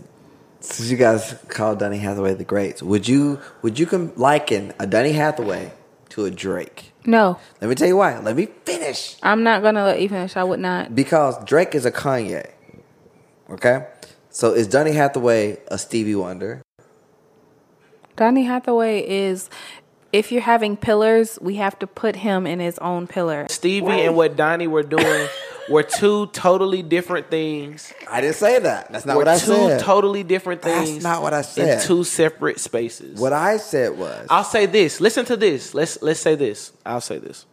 since 0.61 0.91
you 0.91 0.97
guys 0.97 1.35
call 1.49 1.75
Donny 1.77 1.99
Hathaway 1.99 2.35
the 2.35 2.45
greats, 2.45 2.83
would 2.83 3.09
you 3.09 3.41
would 3.63 3.79
you 3.79 3.87
com- 3.87 4.13
liken 4.17 4.73
a 4.79 4.87
Donny 4.87 5.13
Hathaway 5.13 5.73
to 6.11 6.25
a 6.25 6.31
Drake? 6.31 6.93
No, 7.05 7.37
Let 7.61 7.69
me 7.69 7.75
tell 7.75 7.89
you 7.89 7.97
why. 7.97 8.19
Let 8.21 8.37
me 8.37 8.47
finish. 8.65 9.17
I'm 9.25 9.43
not 9.43 9.63
gonna 9.63 9.83
let 9.85 10.01
you 10.01 10.09
finish. 10.09 10.37
I 10.37 10.45
would 10.45 10.61
not. 10.61 10.95
Because 10.95 11.35
Drake 11.45 11.75
is 11.75 11.85
a 11.85 11.91
Kanye. 11.91 12.47
Okay? 13.51 13.87
So 14.31 14.53
is 14.55 14.69
Donny 14.69 14.93
Hathaway 14.93 15.59
a 15.69 15.79
Stevie 15.79 16.15
Wonder? 16.15 16.62
Donny 18.23 18.45
Hathaway 18.45 19.05
is. 19.05 19.51
If 20.13 20.31
you're 20.31 20.43
having 20.43 20.77
pillars, 20.77 21.41
we 21.41 21.57
have 21.57 21.77
to 21.81 21.89
put 21.89 22.15
him 22.15 22.47
in 22.47 22.61
his 22.61 22.79
own 22.79 23.09
pillar. 23.09 23.47
Stevie 23.49 24.03
and 24.03 24.15
what 24.15 24.37
Donny 24.37 24.69
were 24.69 24.85
doing 24.85 25.27
were 25.69 25.83
two 25.83 26.27
totally 26.29 26.83
different 26.85 27.31
things. 27.31 27.93
I 28.09 28.21
didn't 28.21 28.37
say 28.37 28.61
that. 28.61 28.93
That's 28.93 29.05
not 29.07 29.17
were 29.17 29.23
what 29.23 29.29
I 29.29 29.39
two 29.39 29.55
said. 29.55 29.81
totally 29.81 30.23
different 30.23 30.63
things. 30.63 30.77
That's 30.77 30.91
things. 30.91 31.03
not 31.03 31.23
what 31.23 31.35
I 31.35 31.43
said. 31.43 31.81
In 31.81 31.85
two 31.85 32.05
separate 32.05 32.61
spaces. 32.61 33.19
what 33.19 33.33
I 33.33 33.57
said 33.57 33.99
was 33.99 34.29
I'll 34.31 34.45
say 34.45 34.67
this. 34.67 35.01
Listen 35.01 35.25
to 35.25 35.37
this. 35.37 35.75
Let's 35.75 36.01
let's 36.01 36.21
say 36.21 36.37
this. 36.37 36.71
I'll 36.87 37.01
say 37.01 37.19
this. 37.19 37.45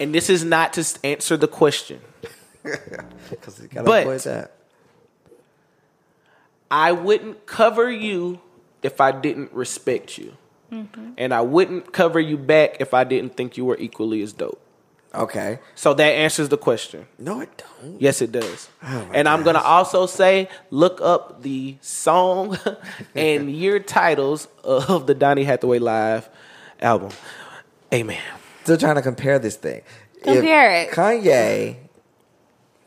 And 0.00 0.12
this 0.12 0.28
is 0.28 0.42
not 0.42 0.72
to 0.72 0.84
answer 1.04 1.36
the 1.36 1.46
question. 1.46 2.00
because 3.30 3.58
he 3.58 3.68
got 3.68 3.84
but- 3.84 4.02
to 4.02 4.08
avoid 4.08 4.20
that. 4.22 4.56
I 6.72 6.92
wouldn't 6.92 7.46
cover 7.46 7.90
you 7.90 8.40
if 8.82 9.00
I 9.00 9.12
didn't 9.12 9.52
respect 9.52 10.18
you. 10.18 10.36
Mm-hmm. 10.72 11.12
And 11.18 11.34
I 11.34 11.40
wouldn't 11.40 11.92
cover 11.92 12.20
you 12.20 12.36
back 12.36 12.76
if 12.80 12.94
I 12.94 13.04
didn't 13.04 13.36
think 13.36 13.56
you 13.56 13.64
were 13.64 13.76
equally 13.78 14.22
as 14.22 14.32
dope. 14.32 14.60
Okay. 15.12 15.58
So 15.74 15.92
that 15.94 16.10
answers 16.10 16.48
the 16.48 16.56
question. 16.56 17.06
No, 17.18 17.40
it 17.40 17.64
don't. 17.82 18.00
Yes, 18.00 18.22
it 18.22 18.30
does. 18.30 18.68
Oh 18.82 19.06
my 19.06 19.14
and 19.14 19.28
I'm 19.28 19.42
going 19.42 19.56
to 19.56 19.62
also 19.62 20.06
say 20.06 20.48
look 20.70 21.00
up 21.00 21.42
the 21.42 21.76
song 21.80 22.56
and 23.16 23.50
year 23.50 23.80
titles 23.80 24.46
of 24.62 25.08
the 25.08 25.14
Donny 25.14 25.42
Hathaway 25.42 25.80
Live 25.80 26.28
album. 26.80 27.10
Amen. 27.92 28.22
Still 28.62 28.76
trying 28.76 28.94
to 28.96 29.02
compare 29.02 29.40
this 29.40 29.56
thing. 29.56 29.82
Compare 30.22 30.82
If 30.82 30.88
it. 30.90 30.94
Kanye 30.94 31.76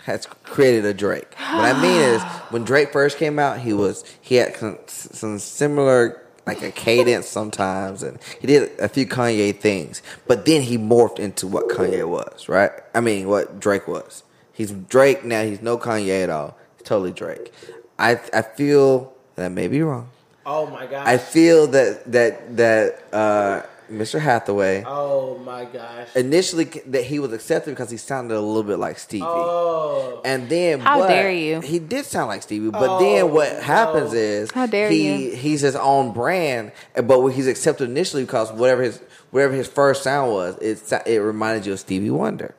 has 0.04 0.26
created 0.44 0.86
a 0.86 0.94
Drake. 0.94 1.34
What 1.36 1.66
I 1.66 1.82
mean 1.82 2.02
is, 2.02 2.22
when 2.50 2.64
Drake 2.64 2.92
first 2.92 3.18
came 3.18 3.40
out, 3.40 3.60
he 3.60 3.74
was 3.74 4.04
he 4.22 4.36
had 4.36 4.56
some, 4.56 4.78
some 4.88 5.40
similar 5.40 6.22
like 6.46 6.62
a 6.62 6.72
cadence 6.72 7.28
sometimes, 7.28 8.04
and 8.04 8.20
he 8.40 8.48
did 8.48 8.78
a 8.80 8.90
few 8.90 9.06
Kanye 9.06 9.58
things. 9.58 10.02
But 10.28 10.46
then 10.46 10.62
he 10.62 10.78
morphed 10.78 11.20
into 11.20 11.48
what 11.48 11.70
Kanye 11.70 12.08
was, 12.08 12.50
right? 12.50 12.72
I 12.94 13.00
mean, 13.00 13.28
what 13.30 13.60
Drake 13.60 13.88
was. 13.88 14.24
He's 14.52 14.72
Drake 14.72 15.24
now. 15.24 15.44
He's 15.44 15.62
no 15.62 15.78
Kanye 15.78 16.24
at 16.24 16.30
all. 16.30 16.58
He's 16.78 16.86
totally 16.86 17.12
Drake. 17.12 17.54
I 17.98 18.20
I 18.34 18.42
feel 18.42 19.14
that 19.36 19.46
I 19.46 19.50
may 19.50 19.68
be 19.68 19.82
wrong. 19.82 20.10
Oh 20.46 20.68
my 20.68 20.86
God. 20.86 21.08
I 21.08 21.18
feel 21.18 21.68
that 21.68 22.12
that 22.12 22.58
that 22.58 23.14
uh, 23.14 23.62
Mr. 23.94 24.20
Hathaway 24.20 24.84
oh 24.86 25.38
my 25.40 25.66
gosh. 25.66 26.16
initially 26.16 26.66
that 26.88 27.04
he 27.04 27.20
was 27.20 27.32
accepted 27.34 27.72
because 27.72 27.90
he 27.90 27.98
sounded 27.98 28.36
a 28.36 28.42
little 28.42 28.64
bit 28.64 28.80
like 28.80 28.98
Stevie. 28.98 29.24
Oh. 29.26 30.22
And 30.26 30.50
then 30.50 30.80
How 30.80 31.00
but 31.00 31.08
dare 31.08 31.32
you. 31.32 31.62
He 31.62 31.80
did 31.80 32.06
sound 32.06 32.28
like 32.28 32.42
Stevie, 32.44 32.70
but 32.70 33.00
then 33.00 33.32
what 33.32 33.62
happens 33.62 34.14
is 34.14 34.52
How 34.52 34.66
dare 34.66 34.90
he 34.90 35.30
you. 35.32 35.36
he's 35.36 35.62
his 35.62 35.76
own 35.76 36.14
brand, 36.14 36.72
but 36.96 37.28
he's 37.30 37.48
accepted 37.48 37.90
initially 37.90 38.24
because 38.24 38.52
whatever 38.52 38.84
his 38.84 39.02
whatever 39.32 39.54
his 39.54 39.68
first 39.68 40.04
sound 40.04 40.32
was, 40.32 40.58
it 40.60 40.82
it 41.08 41.20
reminded 41.20 41.66
you 41.66 41.74
of 41.74 41.80
Stevie 41.80 42.10
Wonder. 42.10 42.56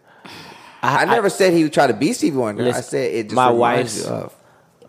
I, 0.83 1.05
never 1.07 1.31
said 1.31 1.55
he 1.55 1.63
would 1.63 1.73
try 1.73 1.87
to 1.87 1.95
be 1.95 2.13
Stevie 2.13 2.37
Wonder. 2.37 2.69
I 2.69 2.81
said 2.81 3.13
it 3.13 3.23
just 3.25 3.35
my 3.35 3.51
wife's- 3.51 4.05
you 4.05 4.11
of. 4.11 4.35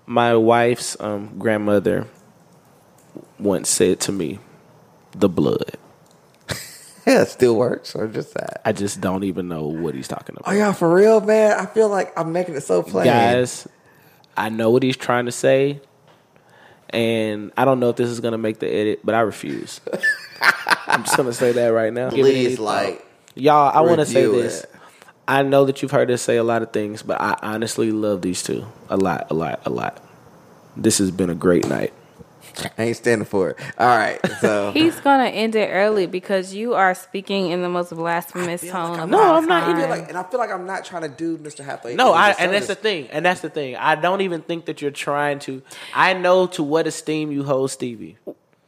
My 0.07 0.35
wife's 0.35 0.99
um, 0.99 1.39
grandmother 1.39 2.05
once 3.39 3.69
said 3.69 3.99
to 4.01 4.11
me, 4.11 4.39
"The 5.13 5.29
blood." 5.29 5.77
Yeah, 7.05 7.21
it 7.23 7.29
still 7.29 7.55
works 7.55 7.95
or 7.95 8.07
just 8.07 8.33
that. 8.33 8.61
I 8.65 8.71
just 8.71 9.01
don't 9.01 9.23
even 9.23 9.47
know 9.47 9.67
what 9.67 9.95
he's 9.95 10.07
talking 10.07 10.35
about. 10.37 10.51
Oh 10.51 10.55
yeah, 10.55 10.73
for 10.73 10.93
real, 10.93 11.21
man. 11.21 11.57
I 11.59 11.65
feel 11.65 11.89
like 11.89 12.17
I'm 12.17 12.31
making 12.31 12.55
it 12.55 12.61
so 12.61 12.83
plain. 12.83 13.05
Guys, 13.05 13.67
I 14.35 14.49
know 14.49 14.71
what 14.71 14.83
he's 14.83 14.97
trying 14.97 15.25
to 15.25 15.31
say, 15.31 15.81
and 16.89 17.51
I 17.57 17.65
don't 17.65 17.79
know 17.79 17.89
if 17.89 17.95
this 17.95 18.09
is 18.09 18.19
gonna 18.19 18.37
make 18.37 18.59
the 18.59 18.67
edit, 18.67 19.01
but 19.03 19.15
I 19.15 19.21
refuse. 19.21 19.81
I'm 20.87 21.03
just 21.03 21.17
gonna 21.17 21.33
say 21.33 21.51
that 21.53 21.67
right 21.67 21.93
now. 21.93 22.09
Please, 22.09 22.59
like 22.59 23.05
y'all, 23.35 23.75
I 23.75 23.81
want 23.81 23.99
to 23.99 24.05
say 24.05 24.25
this. 24.25 24.63
it. 24.63 24.71
I 25.27 25.41
know 25.41 25.65
that 25.65 25.81
you've 25.81 25.91
heard 25.91 26.11
us 26.11 26.21
say 26.21 26.37
a 26.37 26.43
lot 26.43 26.61
of 26.61 26.71
things, 26.71 27.01
but 27.01 27.19
I 27.19 27.37
honestly 27.41 27.91
love 27.91 28.21
these 28.21 28.43
two 28.43 28.65
a 28.89 28.97
lot, 28.97 29.27
a 29.31 29.33
lot, 29.33 29.61
a 29.65 29.69
lot. 29.69 30.01
This 30.77 30.99
has 30.99 31.09
been 31.09 31.29
a 31.29 31.35
great 31.35 31.67
night. 31.67 31.93
I 32.77 32.83
ain't 32.83 32.97
standing 32.97 33.25
for 33.25 33.51
it. 33.51 33.59
All 33.77 33.87
right, 33.87 34.19
so 34.39 34.71
He's 34.73 34.99
gonna 34.99 35.25
end 35.25 35.55
it 35.55 35.69
early 35.71 36.05
because 36.07 36.53
you 36.53 36.73
are 36.73 36.93
speaking 36.93 37.49
in 37.49 37.61
the 37.61 37.69
most 37.69 37.89
blasphemous 37.93 38.61
tone 38.61 38.91
like 38.91 39.01
of 39.01 39.09
No, 39.09 39.35
I'm 39.35 39.45
not 39.45 39.63
I 39.63 39.65
time. 39.67 39.77
feel 39.77 39.89
like, 39.89 40.09
and 40.09 40.17
I 40.17 40.23
feel 40.23 40.39
like 40.39 40.51
I'm 40.51 40.65
not 40.65 40.85
trying 40.85 41.03
to 41.03 41.09
do 41.09 41.37
Mr. 41.37 41.63
Hathaway. 41.63 41.95
No, 41.95 42.13
I, 42.13 42.31
and 42.31 42.53
that's 42.53 42.67
the 42.67 42.75
thing, 42.75 43.07
and 43.11 43.25
that's 43.25 43.41
the 43.41 43.49
thing. 43.49 43.75
I 43.75 43.95
don't 43.95 44.21
even 44.21 44.41
think 44.41 44.65
that 44.65 44.81
you're 44.81 44.91
trying 44.91 45.39
to. 45.39 45.61
I 45.93 46.13
know 46.13 46.47
to 46.47 46.63
what 46.63 46.87
esteem 46.87 47.31
you 47.31 47.43
hold 47.43 47.71
Stevie. 47.71 48.17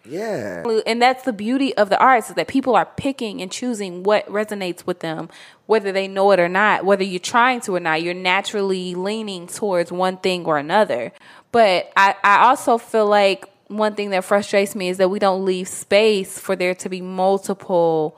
Yeah, 0.10 0.64
and 0.86 1.02
that's 1.02 1.24
the 1.24 1.34
beauty 1.34 1.76
of 1.76 1.90
the 1.90 2.00
arts 2.00 2.30
is 2.30 2.36
that 2.36 2.48
people 2.48 2.78
are 2.78 2.86
picking 2.86 3.42
and 3.42 3.52
choosing 3.52 4.04
what 4.04 4.26
resonates 4.28 4.86
with 4.86 5.02
them 5.02 5.30
whether 5.66 5.92
they 5.92 6.08
know 6.08 6.32
it 6.32 6.40
or 6.40 6.48
not 6.48 6.86
whether 6.86 7.04
you're 7.04 7.20
trying 7.20 7.60
to 7.60 7.76
or 7.76 7.82
not 7.82 8.02
you're 8.02 8.14
naturally 8.14 8.96
leaning 8.96 9.48
towards 9.48 9.92
one 9.92 10.16
thing 10.16 10.46
or 10.46 10.58
another 10.58 11.12
but 11.52 11.92
i, 11.98 12.16
I 12.24 12.48
also 12.48 12.78
feel 12.78 13.06
like 13.06 13.44
one 13.68 13.96
thing 13.96 14.10
that 14.12 14.24
frustrates 14.24 14.76
me 14.76 14.90
is 14.90 14.98
that 14.98 15.10
we 15.10 15.20
don't 15.20 15.44
leave 15.46 15.68
space 15.68 16.40
for 16.40 16.56
there 16.56 16.74
to 16.76 16.90
be 16.90 17.02
multiple 17.02 18.18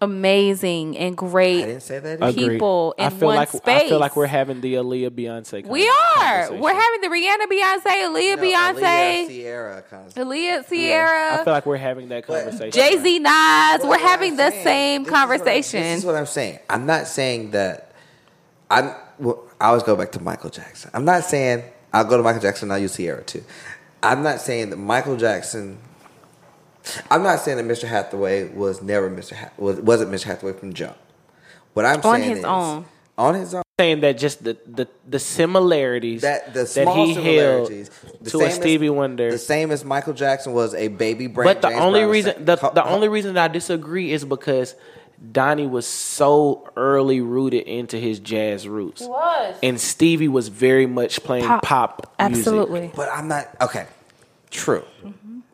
amazing 0.00 0.98
and 0.98 1.14
I 1.14 1.16
great 1.16 1.62
didn't 1.64 1.80
say 1.80 1.98
that. 1.98 2.22
Agreed. 2.22 2.50
people 2.50 2.94
in 2.98 3.06
I 3.06 3.10
feel 3.10 3.28
one 3.28 3.36
like 3.36 3.48
space. 3.48 3.82
I 3.84 3.88
feel 3.88 3.98
like 3.98 4.16
we're 4.16 4.26
having 4.26 4.60
the 4.60 4.74
Aaliyah 4.74 5.10
Beyonce. 5.10 5.62
con- 5.62 5.70
we 5.72 5.88
are 5.88 5.94
conversation. 6.18 6.60
we're 6.60 6.74
having 6.74 7.00
the 7.00 7.06
rihanna 7.08 7.46
beyonce 7.46 7.86
aaliyah 7.86 8.36
No, 8.36 8.42
beyonce 8.42 8.82
Aaliyah, 8.82 9.28
Ciara 9.28 9.82
concept. 9.82 10.16
aaliyah 10.16 10.68
ciara 10.68 11.40
I 11.40 11.44
feel 11.44 11.52
like 11.54 11.64
we're 11.66 11.76
having 11.78 12.08
that 12.10 12.26
conversation. 12.26 12.70
Jay 12.72 12.98
Z, 12.98 13.18
Nas, 13.20 13.24
That's 13.30 13.82
we're 13.84 13.88
what 13.90 14.00
having 14.00 14.32
I'm 14.32 14.36
the 14.36 14.50
saying. 14.50 14.64
same 14.64 15.02
This 15.04 15.08
is 15.08 15.14
I'm- 15.14 15.20
conversation. 15.28 15.82
This 15.82 15.98
is 16.00 16.04
what 16.04 16.14
I'm 16.16 16.26
saying. 16.26 16.58
I'm 16.68 16.86
not 16.86 17.06
saying 17.06 17.52
that. 17.52 17.92
I'm. 18.70 18.94
Well, 19.18 19.42
I 19.60 19.66
always 19.68 19.84
go 19.84 19.96
back 19.96 20.12
to 20.12 20.20
Michael 20.22 20.50
Jackson. 20.50 20.90
I'm 20.92 21.04
not 21.04 21.24
saying 21.24 21.62
I'll 21.92 22.04
go 22.04 22.16
to 22.16 22.22
Michael 22.22 22.42
Jackson. 22.42 22.70
I'll 22.70 22.78
use 22.78 22.96
Ciara 22.96 23.22
too. 23.22 23.44
I'm 24.04 24.22
not 24.22 24.40
saying 24.40 24.70
that 24.70 24.76
Michael 24.76 25.16
Jackson. 25.16 25.78
I'm 27.10 27.22
not 27.22 27.40
saying 27.40 27.56
that 27.56 27.66
Mr. 27.66 27.88
Hathaway 27.88 28.48
was 28.48 28.82
never 28.82 29.08
Mr. 29.10 29.32
Ha- 29.34 29.50
was 29.56 29.80
wasn't 29.80 30.10
Mr. 30.12 30.24
Hathaway 30.24 30.52
from 30.52 30.74
jump. 30.74 30.96
What 31.72 31.86
I'm 31.86 32.02
saying. 32.02 32.14
On 32.14 32.20
saying 32.20 32.30
his 32.30 32.38
is, 32.40 32.44
own. 32.44 32.84
on 33.16 33.34
his 33.34 33.54
own, 33.54 33.62
saying 33.80 34.00
that 34.00 34.18
just 34.18 34.44
the 34.44 34.56
the, 34.66 34.86
the 35.08 35.18
similarities 35.18 36.20
that 36.22 36.52
the 36.52 36.66
small 36.66 37.06
he 37.06 37.14
similarities 37.14 37.90
held 38.02 38.26
to 38.26 38.40
a 38.42 38.50
Stevie 38.50 38.86
as, 38.86 38.92
Wonder. 38.92 39.30
the 39.30 39.38
same 39.38 39.70
as 39.70 39.84
Michael 39.84 40.12
Jackson 40.12 40.52
was 40.52 40.74
a 40.74 40.88
baby 40.88 41.26
brain. 41.26 41.46
but 41.46 41.62
the 41.62 41.70
James 41.70 41.80
only 41.80 42.00
Brown, 42.00 42.10
reason 42.12 42.34
same- 42.34 42.44
the, 42.44 42.56
Ho- 42.56 42.72
the 42.74 42.84
only 42.86 43.08
reason 43.08 43.34
that 43.34 43.50
I 43.50 43.52
disagree 43.52 44.12
is 44.12 44.24
because 44.24 44.74
Donny 45.32 45.66
was 45.66 45.86
so 45.86 46.68
early 46.76 47.20
rooted 47.20 47.62
into 47.66 47.96
his 47.98 48.18
jazz 48.18 48.68
roots. 48.68 49.02
was. 49.02 49.56
And 49.62 49.80
Stevie 49.80 50.28
was 50.28 50.48
very 50.48 50.86
much 50.86 51.22
playing 51.22 51.46
Pop. 51.46 51.62
pop, 51.62 52.14
music. 52.20 52.38
Absolutely. 52.46 52.90
But 52.94 53.08
I'm 53.12 53.28
not 53.28 53.48
okay. 53.60 53.86
True. 54.50 54.84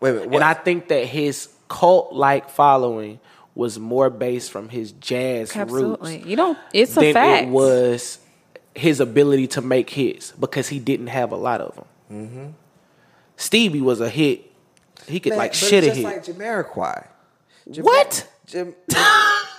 Wait 0.01 0.11
a 0.11 0.13
minute. 0.13 0.29
What, 0.31 0.35
And 0.37 0.45
I 0.45 0.55
think 0.55 0.89
that 0.89 1.07
his 1.07 1.49
cult 1.69 2.13
like 2.13 2.51
following 2.51 3.21
was 3.55 3.79
more 3.79 4.11
based 4.11 4.51
from 4.51 4.69
his 4.69 4.93
jazz 4.93 5.55
Absolutely. 5.55 6.17
roots 6.19 6.27
You 6.27 6.37
don't. 6.37 6.59
It's 6.73 6.97
a 6.97 7.13
fact. 7.13 7.45
it 7.45 7.49
was 7.51 8.19
his 8.75 9.01
ability 9.01 9.47
to 9.49 9.61
make 9.61 9.91
hits 9.91 10.33
because 10.33 10.69
he 10.69 10.79
didn't 10.79 11.09
have 11.09 11.33
a 11.33 11.37
lot 11.37 11.61
of 11.61 11.75
them. 11.77 11.85
Mm-hmm. 12.13 12.47
Stevie 13.37 13.81
was 13.81 14.01
a 14.01 14.09
hit. 14.09 14.51
He 15.07 15.19
could 15.21 15.31
Man, 15.31 15.39
like 15.39 15.55
shit 15.55 15.85
it's 15.85 15.97
a 15.99 16.03
just 16.03 16.27
hit. 16.29 16.39
like 16.39 16.39
Jamiroquai. 16.39 17.07
Jam- 17.71 17.85
What? 17.85 18.29
Jam- 18.47 18.75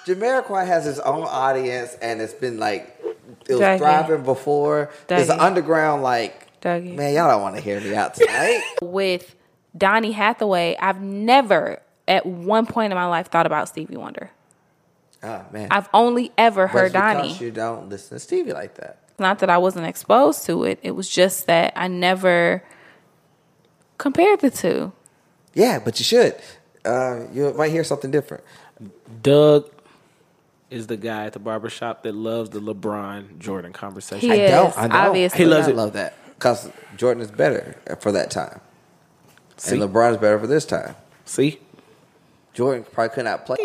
Jamiroquai 0.06 0.66
has 0.66 0.86
his 0.86 1.00
own 1.00 1.24
audience, 1.24 1.96
and 2.02 2.22
it's 2.22 2.34
been 2.34 2.58
like 2.58 3.00
it 3.48 3.54
was 3.54 3.62
Dougie. 3.62 3.78
thriving 3.78 4.24
before. 4.24 4.92
There's 5.08 5.30
an 5.30 5.40
underground 5.40 6.04
like 6.04 6.60
Dougie. 6.62 6.96
man, 6.96 7.14
y'all 7.14 7.30
don't 7.30 7.42
want 7.42 7.56
to 7.56 7.62
hear 7.62 7.80
me 7.80 7.96
out 7.96 8.16
tonight. 8.16 8.62
With 8.82 9.36
Donny 9.78 10.12
Hathaway, 10.12 10.76
I've 10.80 11.02
never 11.02 11.82
at 12.08 12.26
one 12.26 12.66
point 12.66 12.92
in 12.92 12.98
my 12.98 13.06
life 13.06 13.30
thought 13.30 13.46
about 13.46 13.68
Stevie 13.68 13.98
Wonder. 13.98 14.32
oh 15.24 15.46
man, 15.52 15.68
I've 15.72 15.90
only 15.94 16.32
ever 16.38 16.68
heard 16.68 16.94
because 16.94 17.16
Donny. 17.16 17.34
You 17.38 17.52
don't 17.52 17.90
listen 17.90 18.16
to 18.16 18.20
Stevie 18.20 18.54
like 18.54 18.76
that. 18.76 18.98
Not 19.20 19.40
that 19.40 19.50
I 19.52 19.60
wasn't 19.60 19.86
exposed 19.86 20.46
to 20.48 20.64
it. 20.64 20.80
It 20.82 20.92
was 20.92 21.08
just 21.08 21.46
that 21.46 21.74
I 21.76 21.88
never 21.88 22.64
compared 24.00 24.40
the 24.40 24.50
two. 24.50 24.94
Yeah, 25.54 25.78
but 25.78 26.00
you 26.00 26.04
should. 26.06 26.36
Uh, 26.84 27.26
you 27.32 27.54
might 27.54 27.70
hear 27.70 27.84
something 27.84 28.10
different. 28.10 28.44
Doug 29.22 29.70
is 30.72 30.88
the 30.88 30.98
guy 30.98 31.26
at 31.26 31.34
the 31.34 31.40
barbershop 31.40 32.04
that 32.04 32.16
loves 32.16 32.50
the 32.50 32.60
LeBron 32.62 33.38
Jordan 33.40 33.74
conversation. 33.74 34.30
He 34.32 34.42
I 34.42 34.46
is. 34.46 34.52
don't. 34.52 34.78
I 34.78 34.82
don't. 34.88 34.92
obviously. 34.98 35.38
He 35.38 35.46
loves 35.46 35.68
I 35.68 35.72
it. 35.72 35.76
love 35.76 35.94
that 35.94 36.14
because 36.36 36.72
Jordan 36.98 37.22
is 37.22 37.30
better 37.32 37.76
for 38.00 38.12
that 38.14 38.32
time, 38.32 38.60
See? 39.58 39.80
and 39.80 39.84
LeBron 39.92 40.12
is 40.12 40.18
better 40.18 40.40
for 40.40 40.48
this 40.48 40.66
time. 40.66 40.96
See? 41.26 41.60
Jordan 42.54 42.86
probably 42.92 43.16
could 43.16 43.26
not 43.26 43.46
play. 43.46 43.58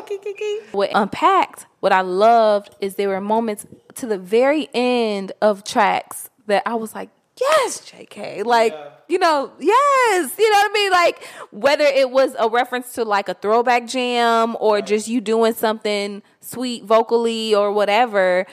What 0.72 0.90
unpacked, 0.94 1.66
what 1.80 1.90
I 1.92 2.02
loved 2.02 2.74
is 2.80 2.94
there 2.94 3.09
were 3.09 3.20
moments 3.20 3.66
to 3.96 4.07
the 4.07 4.18
very 4.18 4.68
end 4.74 5.32
of 5.42 5.64
tracks 5.64 6.30
that 6.46 6.62
I 6.66 6.74
was 6.76 6.94
like, 6.94 7.09
yes, 7.41 7.80
JK. 7.91 8.45
Like, 8.45 8.74
you 9.09 9.18
know, 9.18 9.53
yes. 9.59 10.32
You 10.39 10.51
know 10.51 10.59
what 10.59 10.70
I 10.70 10.72
mean? 10.72 10.91
Like, 10.91 11.24
whether 11.51 11.84
it 11.84 12.11
was 12.11 12.34
a 12.39 12.49
reference 12.49 12.93
to 12.95 13.05
like 13.05 13.28
a 13.28 13.34
throwback 13.34 13.87
jam 13.87 14.57
or 14.61 14.80
just 14.80 15.09
you 15.09 15.20
doing 15.20 15.53
something 15.55 16.22
sweet 16.41 16.84
vocally 16.84 17.55
or 17.55 17.72
whatever, 17.72 18.47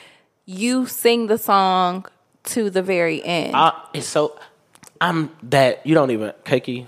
you 0.45 0.85
sing 0.85 1.27
the 1.27 1.37
song 1.37 2.05
to 2.45 2.69
the 2.69 2.81
very 2.83 3.23
end. 3.23 3.55
It's 3.93 4.07
so 4.07 4.37
I'm 4.99 5.31
that 5.43 5.85
you 5.85 5.95
don't 5.95 6.11
even 6.11 6.31
Keiki. 6.45 6.87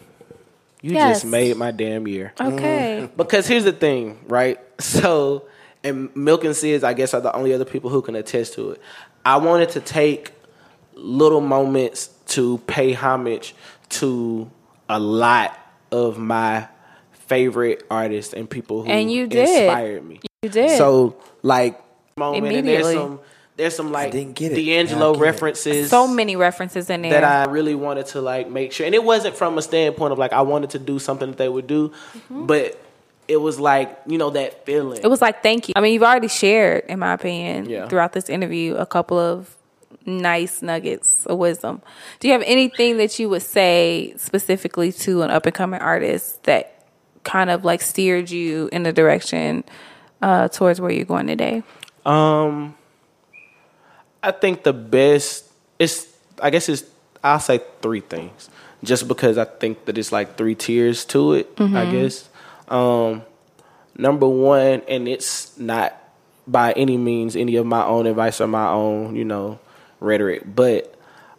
You 0.82 0.92
Yes. 0.92 1.22
just 1.22 1.26
made 1.26 1.58
my 1.58 1.72
damn 1.72 2.08
year. 2.08 2.34
okay. 2.40 3.00
Mm-hmm. 3.04 3.16
Because 3.18 3.48
here's 3.48 3.64
the 3.64 3.72
thing, 3.72 4.20
right? 4.28 4.60
So, 4.80 5.48
and 5.86 6.14
Milk 6.18 6.44
and 6.44 6.54
Sis, 6.56 6.84
I 6.84 6.94
guess, 6.94 7.14
are 7.14 7.22
the 7.22 7.34
only 7.34 7.54
other 7.54 7.64
people 7.64 7.90
who 7.90 8.02
can 8.02 8.16
attest 8.16 8.54
to 8.56 8.72
it. 8.72 8.82
I 9.24 9.38
wanted 9.38 9.70
to 9.70 9.80
take 9.80 10.34
little 10.96 11.42
moments 11.42 12.08
to 12.28 12.58
pay 12.68 12.94
homage 12.94 13.56
to 13.90 14.50
a 14.90 15.00
lot 15.00 15.58
of 15.92 16.18
my 16.18 16.68
favorite 17.14 17.84
artists 17.90 18.34
and 18.34 18.50
people 18.50 18.84
who 18.84 18.90
And 18.90 19.12
you 19.12 19.28
did. 19.28 19.48
inspired 19.50 20.06
me. 20.06 20.20
You 20.44 20.50
did. 20.50 20.78
So, 20.78 21.16
like, 21.42 21.82
moment, 22.18 22.46
and 22.46 22.54
there's 22.68 22.86
Immediately. 22.88 22.94
some, 22.94 23.20
there's 23.58 23.76
some 23.76 23.92
like 23.92 24.12
didn't 24.12 24.36
get 24.36 24.52
it. 24.52 24.56
D'Angelo 24.56 25.00
Now 25.00 25.10
I 25.10 25.14
get 25.14 25.18
it. 25.18 25.22
references 25.24 25.90
so 25.90 26.08
many 26.08 26.36
references 26.36 26.90
in 26.90 27.02
there. 27.02 27.12
that 27.12 27.24
I 27.24 27.50
really 27.52 27.76
wanted 27.76 28.06
to 28.08 28.22
like 28.22 28.50
make 28.50 28.72
sure, 28.74 28.86
and 28.86 28.94
it 28.94 29.04
wasn't 29.04 29.36
from 29.36 29.58
a 29.58 29.62
standpoint 29.62 30.12
of 30.14 30.18
like 30.20 30.34
I 30.34 30.42
wanted 30.42 30.72
to 30.72 30.80
do 30.80 31.00
something 31.00 31.30
that 31.32 31.38
they 31.38 31.50
would 31.50 31.68
do, 31.68 31.90
mm-hmm. 31.90 32.46
but 32.48 32.80
it 33.28 33.38
was 33.38 33.60
like 33.60 33.98
you 34.08 34.18
know 34.18 34.30
that 34.32 34.66
feeling. 34.66 35.00
It 35.04 35.08
was 35.08 35.22
like, 35.22 35.42
thank 35.42 35.68
you. 35.70 35.74
I 35.76 35.82
mean, 35.82 35.94
you've 35.94 36.04
already 36.04 36.28
shared, 36.28 36.84
in 36.88 37.00
my 37.00 37.14
opinion, 37.14 37.70
Yeah. 37.70 37.88
throughout 37.88 38.14
this 38.14 38.30
interview, 38.30 38.76
a 38.76 38.86
couple 38.86 39.18
of 39.18 39.56
nice 40.06 40.62
nuggets 40.62 41.26
of 41.26 41.38
wisdom. 41.38 41.82
Do 42.20 42.28
you 42.28 42.34
have 42.34 42.44
anything 42.46 42.98
that 42.98 43.18
you 43.20 43.30
would 43.30 43.42
say 43.42 44.14
specifically 44.18 44.92
to 44.92 45.22
an 45.24 45.32
up 45.32 45.46
and 45.46 45.56
coming 45.56 45.82
artist 45.82 46.44
that 46.44 46.86
kind 47.24 47.50
of 47.50 47.66
like 47.66 47.82
steered 47.82 48.30
you 48.30 48.70
in 48.72 48.84
the 48.84 48.94
direction 48.94 49.64
uh, 50.22 50.48
towards 50.50 50.80
where 50.80 50.92
you're 50.92 51.06
going 51.06 51.28
today? 51.28 51.64
Um, 52.06 52.76
I 54.22 54.32
think 54.32 54.64
the 54.64 54.74
best 54.74 55.46
is 55.80 56.08
I 56.42 56.50
guess 56.50 56.70
it's 56.70 56.84
I'll 57.24 57.40
say 57.40 57.62
three 57.82 58.02
things, 58.02 58.50
just 58.84 59.08
because 59.08 59.38
I 59.38 59.46
think 59.46 59.86
that 59.86 59.98
it's 59.98 60.12
like 60.12 60.38
three 60.38 60.56
tiers 60.56 61.06
to 61.06 61.34
it. 61.34 61.50
I 61.58 61.92
guess. 61.92 62.30
Um, 62.68 63.24
number 63.98 64.28
one, 64.28 64.84
and 64.88 65.08
it's 65.08 65.58
not 65.58 66.00
by 66.48 66.72
any 66.74 66.98
means 66.98 67.36
any 67.36 67.56
of 67.56 67.66
my 67.66 67.84
own 67.84 68.06
advice 68.06 68.40
or 68.40 68.48
my 68.48 68.68
own 68.70 69.16
you 69.16 69.26
know 69.26 69.60
rhetoric, 70.06 70.44
but 70.56 70.94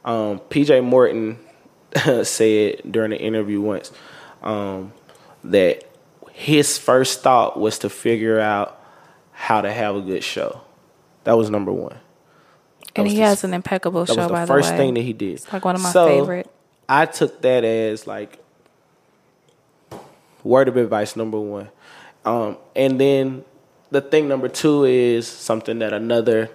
um, 0.05 0.41
PJ 0.51 0.85
Morton 0.85 1.39
said 2.25 2.83
during 2.91 3.11
the 3.11 3.19
interview 3.21 3.61
once 3.61 3.93
um, 4.43 4.93
that 5.45 5.85
his 6.33 6.77
first 6.79 7.23
thought 7.23 7.59
was 7.59 7.79
to 7.81 7.89
figure 7.89 8.39
out 8.39 8.81
how 9.33 9.61
to 9.61 9.73
have 9.73 9.97
a 9.97 10.01
good 10.01 10.23
show. 10.25 10.61
That 11.25 11.35
was 11.35 11.49
number 11.51 11.73
one. 11.73 11.99
That 12.95 13.03
And 13.03 13.09
he 13.09 13.17
the- 13.17 13.23
has 13.23 13.45
an 13.45 13.55
impeccable 13.55 14.05
That 14.05 14.15
show, 14.15 14.21
was 14.23 14.27
the 14.29 14.33
by 14.33 14.47
first 14.47 14.69
the 14.69 14.73
way. 14.75 14.79
thing 14.79 14.95
that 14.95 15.01
he 15.03 15.13
did. 15.13 15.35
It's 15.35 15.53
like 15.53 15.65
one 15.65 15.75
of 15.75 15.83
my 15.83 15.91
So, 15.91 16.07
favorite. 16.07 16.51
I 16.89 17.07
took 17.07 17.43
that 17.43 17.65
as 17.65 18.07
like 18.07 18.39
word 20.45 20.69
of 20.69 20.77
advice 20.77 21.17
number 21.17 21.39
one, 21.41 21.69
um, 22.25 22.57
and 22.75 23.01
then 23.01 23.45
the 23.91 24.01
thing 24.01 24.29
number 24.29 24.49
two 24.49 24.85
is 24.85 25.27
something 25.27 25.79
that 25.81 25.93
another 25.93 26.51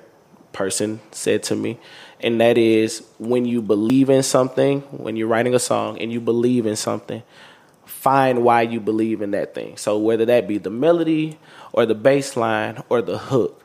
person 0.53 0.99
said 1.11 1.43
to 1.43 1.55
me, 1.55 1.79
and 2.19 2.39
that 2.41 2.57
is 2.57 3.03
when 3.17 3.45
you 3.45 3.61
believe 3.61 4.09
in 4.09 4.23
something, 4.23 4.81
when 4.91 5.15
you're 5.15 5.27
writing 5.27 5.55
a 5.55 5.59
song 5.59 5.99
and 5.99 6.11
you 6.11 6.21
believe 6.21 6.65
in 6.65 6.75
something, 6.75 7.23
find 7.85 8.43
why 8.43 8.61
you 8.61 8.79
believe 8.79 9.21
in 9.21 9.31
that 9.31 9.53
thing. 9.53 9.77
So 9.77 9.97
whether 9.97 10.25
that 10.25 10.47
be 10.47 10.57
the 10.57 10.69
melody 10.69 11.39
or 11.73 11.85
the 11.85 11.95
bass 11.95 12.35
line 12.35 12.83
or 12.89 13.01
the 13.01 13.17
hook, 13.17 13.63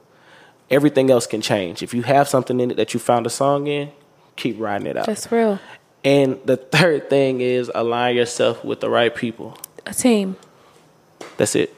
everything 0.70 1.10
else 1.10 1.26
can 1.26 1.40
change. 1.40 1.82
If 1.82 1.94
you 1.94 2.02
have 2.02 2.28
something 2.28 2.60
in 2.60 2.70
it 2.70 2.76
that 2.76 2.94
you 2.94 3.00
found 3.00 3.26
a 3.26 3.30
song 3.30 3.66
in, 3.66 3.92
keep 4.36 4.58
writing 4.58 4.86
it 4.86 4.96
out. 4.96 5.06
That's 5.06 5.30
real. 5.30 5.58
And 6.04 6.38
the 6.44 6.56
third 6.56 7.10
thing 7.10 7.40
is 7.40 7.70
align 7.74 8.16
yourself 8.16 8.64
with 8.64 8.80
the 8.80 8.88
right 8.88 9.14
people. 9.14 9.58
A 9.86 9.94
team. 9.94 10.36
That's 11.36 11.54
it. 11.54 11.74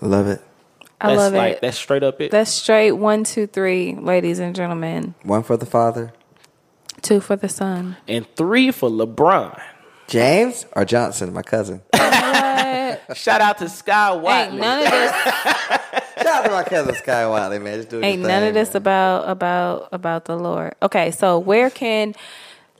Love 0.00 0.26
it. 0.26 0.42
I 1.00 1.08
that's 1.08 1.18
love 1.18 1.32
like 1.34 1.52
it. 1.54 1.60
that's 1.60 1.76
straight 1.76 2.02
up 2.02 2.20
it. 2.20 2.30
That's 2.30 2.50
straight 2.50 2.92
one, 2.92 3.24
two, 3.24 3.46
three, 3.46 3.94
ladies 3.94 4.38
and 4.38 4.54
gentlemen. 4.54 5.14
One 5.22 5.42
for 5.42 5.56
the 5.56 5.66
father, 5.66 6.12
Two 7.02 7.20
for 7.20 7.36
the 7.36 7.48
son. 7.48 7.96
and 8.08 8.26
three 8.36 8.70
for 8.70 8.88
LeBron. 8.88 9.60
James 10.08 10.66
or 10.74 10.84
Johnson, 10.84 11.32
my 11.32 11.42
cousin. 11.42 11.82
Shout 13.14 13.40
out 13.40 13.58
to 13.58 13.68
Sky 13.68 14.12
Ain't 14.14 14.54
none 14.54 14.84
of 14.84 14.90
this 14.90 15.12
Shout 16.16 16.26
out 16.26 16.44
to 16.46 16.50
my 16.50 16.62
cousin 16.64 16.94
Sky 16.94 17.26
Wiley, 17.26 17.58
man. 17.58 17.76
Just 17.78 17.90
doing 17.90 18.04
ain't 18.04 18.20
your 18.20 18.28
none 18.28 18.40
thing, 18.40 18.48
of 18.48 18.54
this 18.54 18.70
man. 18.70 18.76
about 18.78 19.28
about 19.28 19.88
about 19.92 20.24
the 20.24 20.36
Lord. 20.36 20.74
Okay, 20.82 21.10
so 21.10 21.38
where 21.38 21.70
can 21.70 22.14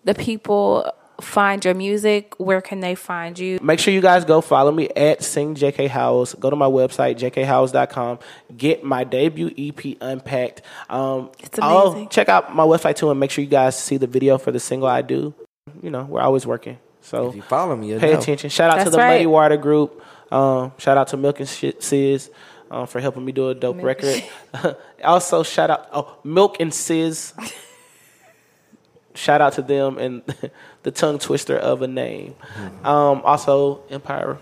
the 0.04 0.14
people 0.14 0.90
find 1.20 1.64
your 1.64 1.74
music? 1.74 2.34
Where 2.38 2.60
can 2.60 2.80
they 2.80 2.94
find 2.94 3.38
you? 3.38 3.58
Make 3.62 3.78
sure 3.78 3.92
you 3.92 4.00
guys 4.00 4.24
go 4.24 4.40
follow 4.40 4.72
me 4.72 4.88
at 4.90 5.22
Sing 5.22 5.54
JK 5.54 5.88
Howells. 5.88 6.34
Go 6.34 6.50
to 6.50 6.56
my 6.56 6.66
website, 6.66 7.18
jkhowells.com. 7.18 8.18
Get 8.56 8.84
my 8.84 9.04
debut 9.04 9.52
EP 9.56 9.96
Unpacked. 10.00 10.62
Um, 10.88 11.30
It's 11.40 11.58
oh, 11.60 11.90
amazing. 11.92 12.08
check 12.08 12.28
out 12.28 12.54
my 12.54 12.64
website 12.64 12.96
too 12.96 13.10
and 13.10 13.18
make 13.20 13.30
sure 13.30 13.42
you 13.42 13.50
guys 13.50 13.78
see 13.78 13.96
the 13.96 14.06
video 14.06 14.38
for 14.38 14.50
the 14.52 14.60
single 14.60 14.88
I 14.88 15.02
do. 15.02 15.34
You 15.82 15.90
know, 15.90 16.04
we're 16.04 16.20
always 16.20 16.46
working. 16.46 16.78
So 17.02 17.28
If 17.28 17.36
you 17.36 17.42
follow 17.42 17.76
me, 17.76 17.98
pay 17.98 18.12
know. 18.12 18.18
attention. 18.18 18.50
Shout 18.50 18.76
out 18.76 18.84
to 18.84 18.90
the 18.90 18.98
right. 18.98 19.14
Muddy 19.14 19.26
Water 19.26 19.56
Group. 19.56 20.02
Um, 20.30 20.72
shout 20.78 20.96
out 20.96 21.08
to 21.08 21.16
Milk 21.16 21.38
and 21.40 21.48
Shit 21.48 21.82
Sis 21.82 22.30
um, 22.70 22.86
for 22.86 23.00
helping 23.00 23.24
me 23.24 23.32
do 23.32 23.48
a 23.48 23.54
dope 23.54 23.82
record. 23.82 24.24
also, 25.04 25.42
shout 25.42 25.70
out 25.70 25.88
oh 25.92 26.18
Milk 26.24 26.56
and 26.60 26.74
Sis. 26.74 27.32
shout 29.14 29.40
out 29.40 29.54
to 29.54 29.62
them 29.62 29.98
and 29.98 30.22
the 30.86 30.92
tongue 30.92 31.18
twister 31.18 31.56
of 31.58 31.82
a 31.82 31.88
name. 31.88 32.36
Um, 32.84 33.20
also, 33.24 33.80
Empire 33.90 34.38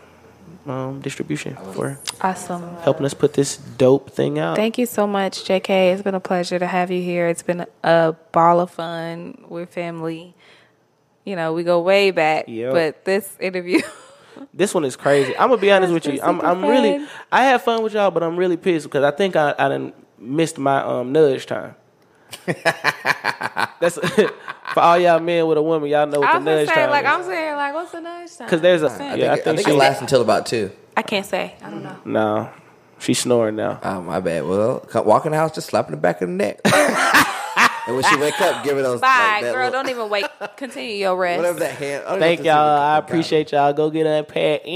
um, 0.67 1.01
Distribution 1.01 1.57
for 1.73 1.99
Awesome. 2.21 2.77
helping 2.83 3.07
us 3.07 3.15
put 3.15 3.33
this 3.33 3.57
dope 3.57 4.11
thing 4.11 4.39
out. 4.39 4.55
Thank 4.55 4.77
you 4.77 4.85
so 4.85 5.07
much, 5.07 5.45
JK. 5.45 5.95
It's 5.95 6.03
been 6.03 6.15
a 6.15 6.21
pleasure 6.21 6.59
to 6.59 6.67
have 6.67 6.91
you 6.91 7.01
here. 7.03 7.29
It's 7.29 7.41
been 7.43 7.65
a 7.83 8.15
ball 8.33 8.61
of 8.61 8.71
fun. 8.71 9.43
We're 9.49 9.65
family. 9.65 10.35
You 11.25 11.35
know, 11.35 11.55
we 11.55 11.65
go 11.65 11.81
way 11.81 12.11
back, 12.11 12.45
Yep. 12.47 12.73
but 12.75 13.05
this 13.07 13.37
interview. 13.41 13.81
This 14.53 14.75
one 14.75 14.85
is 14.85 14.97
crazy. 14.97 15.33
I'm 15.39 15.49
gonna 15.49 15.61
be 15.61 15.71
honest 15.71 15.93
with 15.93 16.07
you. 16.07 16.21
I'm 16.21 16.41
I'm 16.41 16.61
really. 16.65 17.07
I 17.31 17.45
had 17.45 17.63
fun 17.63 17.85
with 17.85 17.95
y'all, 17.95 18.11
but 18.11 18.25
I'm 18.25 18.37
really 18.37 18.57
pissed 18.57 18.85
because 18.85 19.05
I 19.05 19.13
think 19.13 19.37
I 19.37 19.55
I 19.57 19.69
done 19.69 19.93
missed 20.19 20.59
my 20.59 20.83
um 20.83 21.13
nudge 21.13 21.47
time. 21.47 21.77
That's 23.81 23.99
for 24.75 24.81
all 24.81 24.99
y'all 24.99 25.21
men 25.21 25.47
with 25.47 25.59
a 25.59 25.63
woman. 25.63 25.89
Y'all 25.91 26.07
know 26.07 26.21
what 26.21 26.29
I 26.31 26.33
the 26.33 26.39
was 26.39 26.45
gonna 26.45 26.57
nudge 26.57 26.69
say, 26.69 26.75
time 26.75 26.91
like, 26.91 27.05
is. 27.05 27.11
I'm 27.11 27.25
saying, 27.25 27.57
like, 27.57 27.75
what's 27.75 27.93
the 27.93 28.01
nudge 28.01 28.37
time? 28.37 28.47
Because 28.47 28.61
there's 28.61 28.83
a 28.83 28.87
I 28.87 28.91
yeah, 28.91 28.97
think, 28.97 29.23
I 29.25 29.33
I 29.33 29.35
think, 29.37 29.45
think 29.59 29.69
she 29.69 29.75
it 29.75 29.77
lasts 29.79 30.01
until 30.01 30.21
about 30.23 30.47
two. 30.47 30.71
I 30.97 31.03
can't 31.03 31.27
say. 31.27 31.55
I 31.63 31.71
don't 31.71 31.83
know. 31.83 31.97
no, 32.05 32.51
she's 32.99 33.19
snoring 33.19 33.57
now. 33.57 33.81
Oh, 33.83 34.01
my 34.03 34.21
bad. 34.21 34.45
Well, 34.45 34.87
walk 35.05 35.27
in 35.27 35.33
the 35.33 35.39
house, 35.39 35.55
just 35.55 35.69
slap 35.69 35.87
in 35.87 35.91
the 35.93 35.97
back 36.01 36.23
of 36.23 36.29
the 36.29 36.35
neck. 36.35 36.61
and 37.87 37.95
when 37.97 38.05
she 38.05 38.17
wake 38.17 38.41
up, 38.41 38.65
give 38.65 38.77
her 38.77 38.83
those. 38.83 39.01
Bye, 39.01 39.09
like, 39.09 39.43
that 39.43 39.53
girl. 39.53 39.65
little- 39.67 39.83
Don't 39.83 39.91
even 39.91 40.09
wait. 40.09 40.27
Continue 40.57 40.95
your 40.97 41.17
rest. 41.17 41.39
Whatever 41.39 41.59
that 41.61 41.75
hand. 41.75 42.05
Thank 42.21 42.45
y'all. 42.45 42.79
I 42.79 42.99
appreciate 42.99 43.53
y'all. 43.53 43.73
Go 43.73 43.91
get 43.91 44.07
unpacked. 44.07 44.67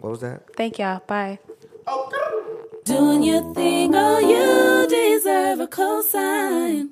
What 0.00 0.10
was 0.10 0.20
that? 0.20 0.54
Thank 0.56 0.78
y'all. 0.78 1.00
Bye. 1.06 1.38
Oh, 1.86 2.46
Doing 2.84 3.22
your 3.22 3.54
thing, 3.54 3.94
oh, 3.94 4.18
you 4.20 4.88
deserve 4.88 5.60
a 5.60 5.68
cosign. 5.68 6.90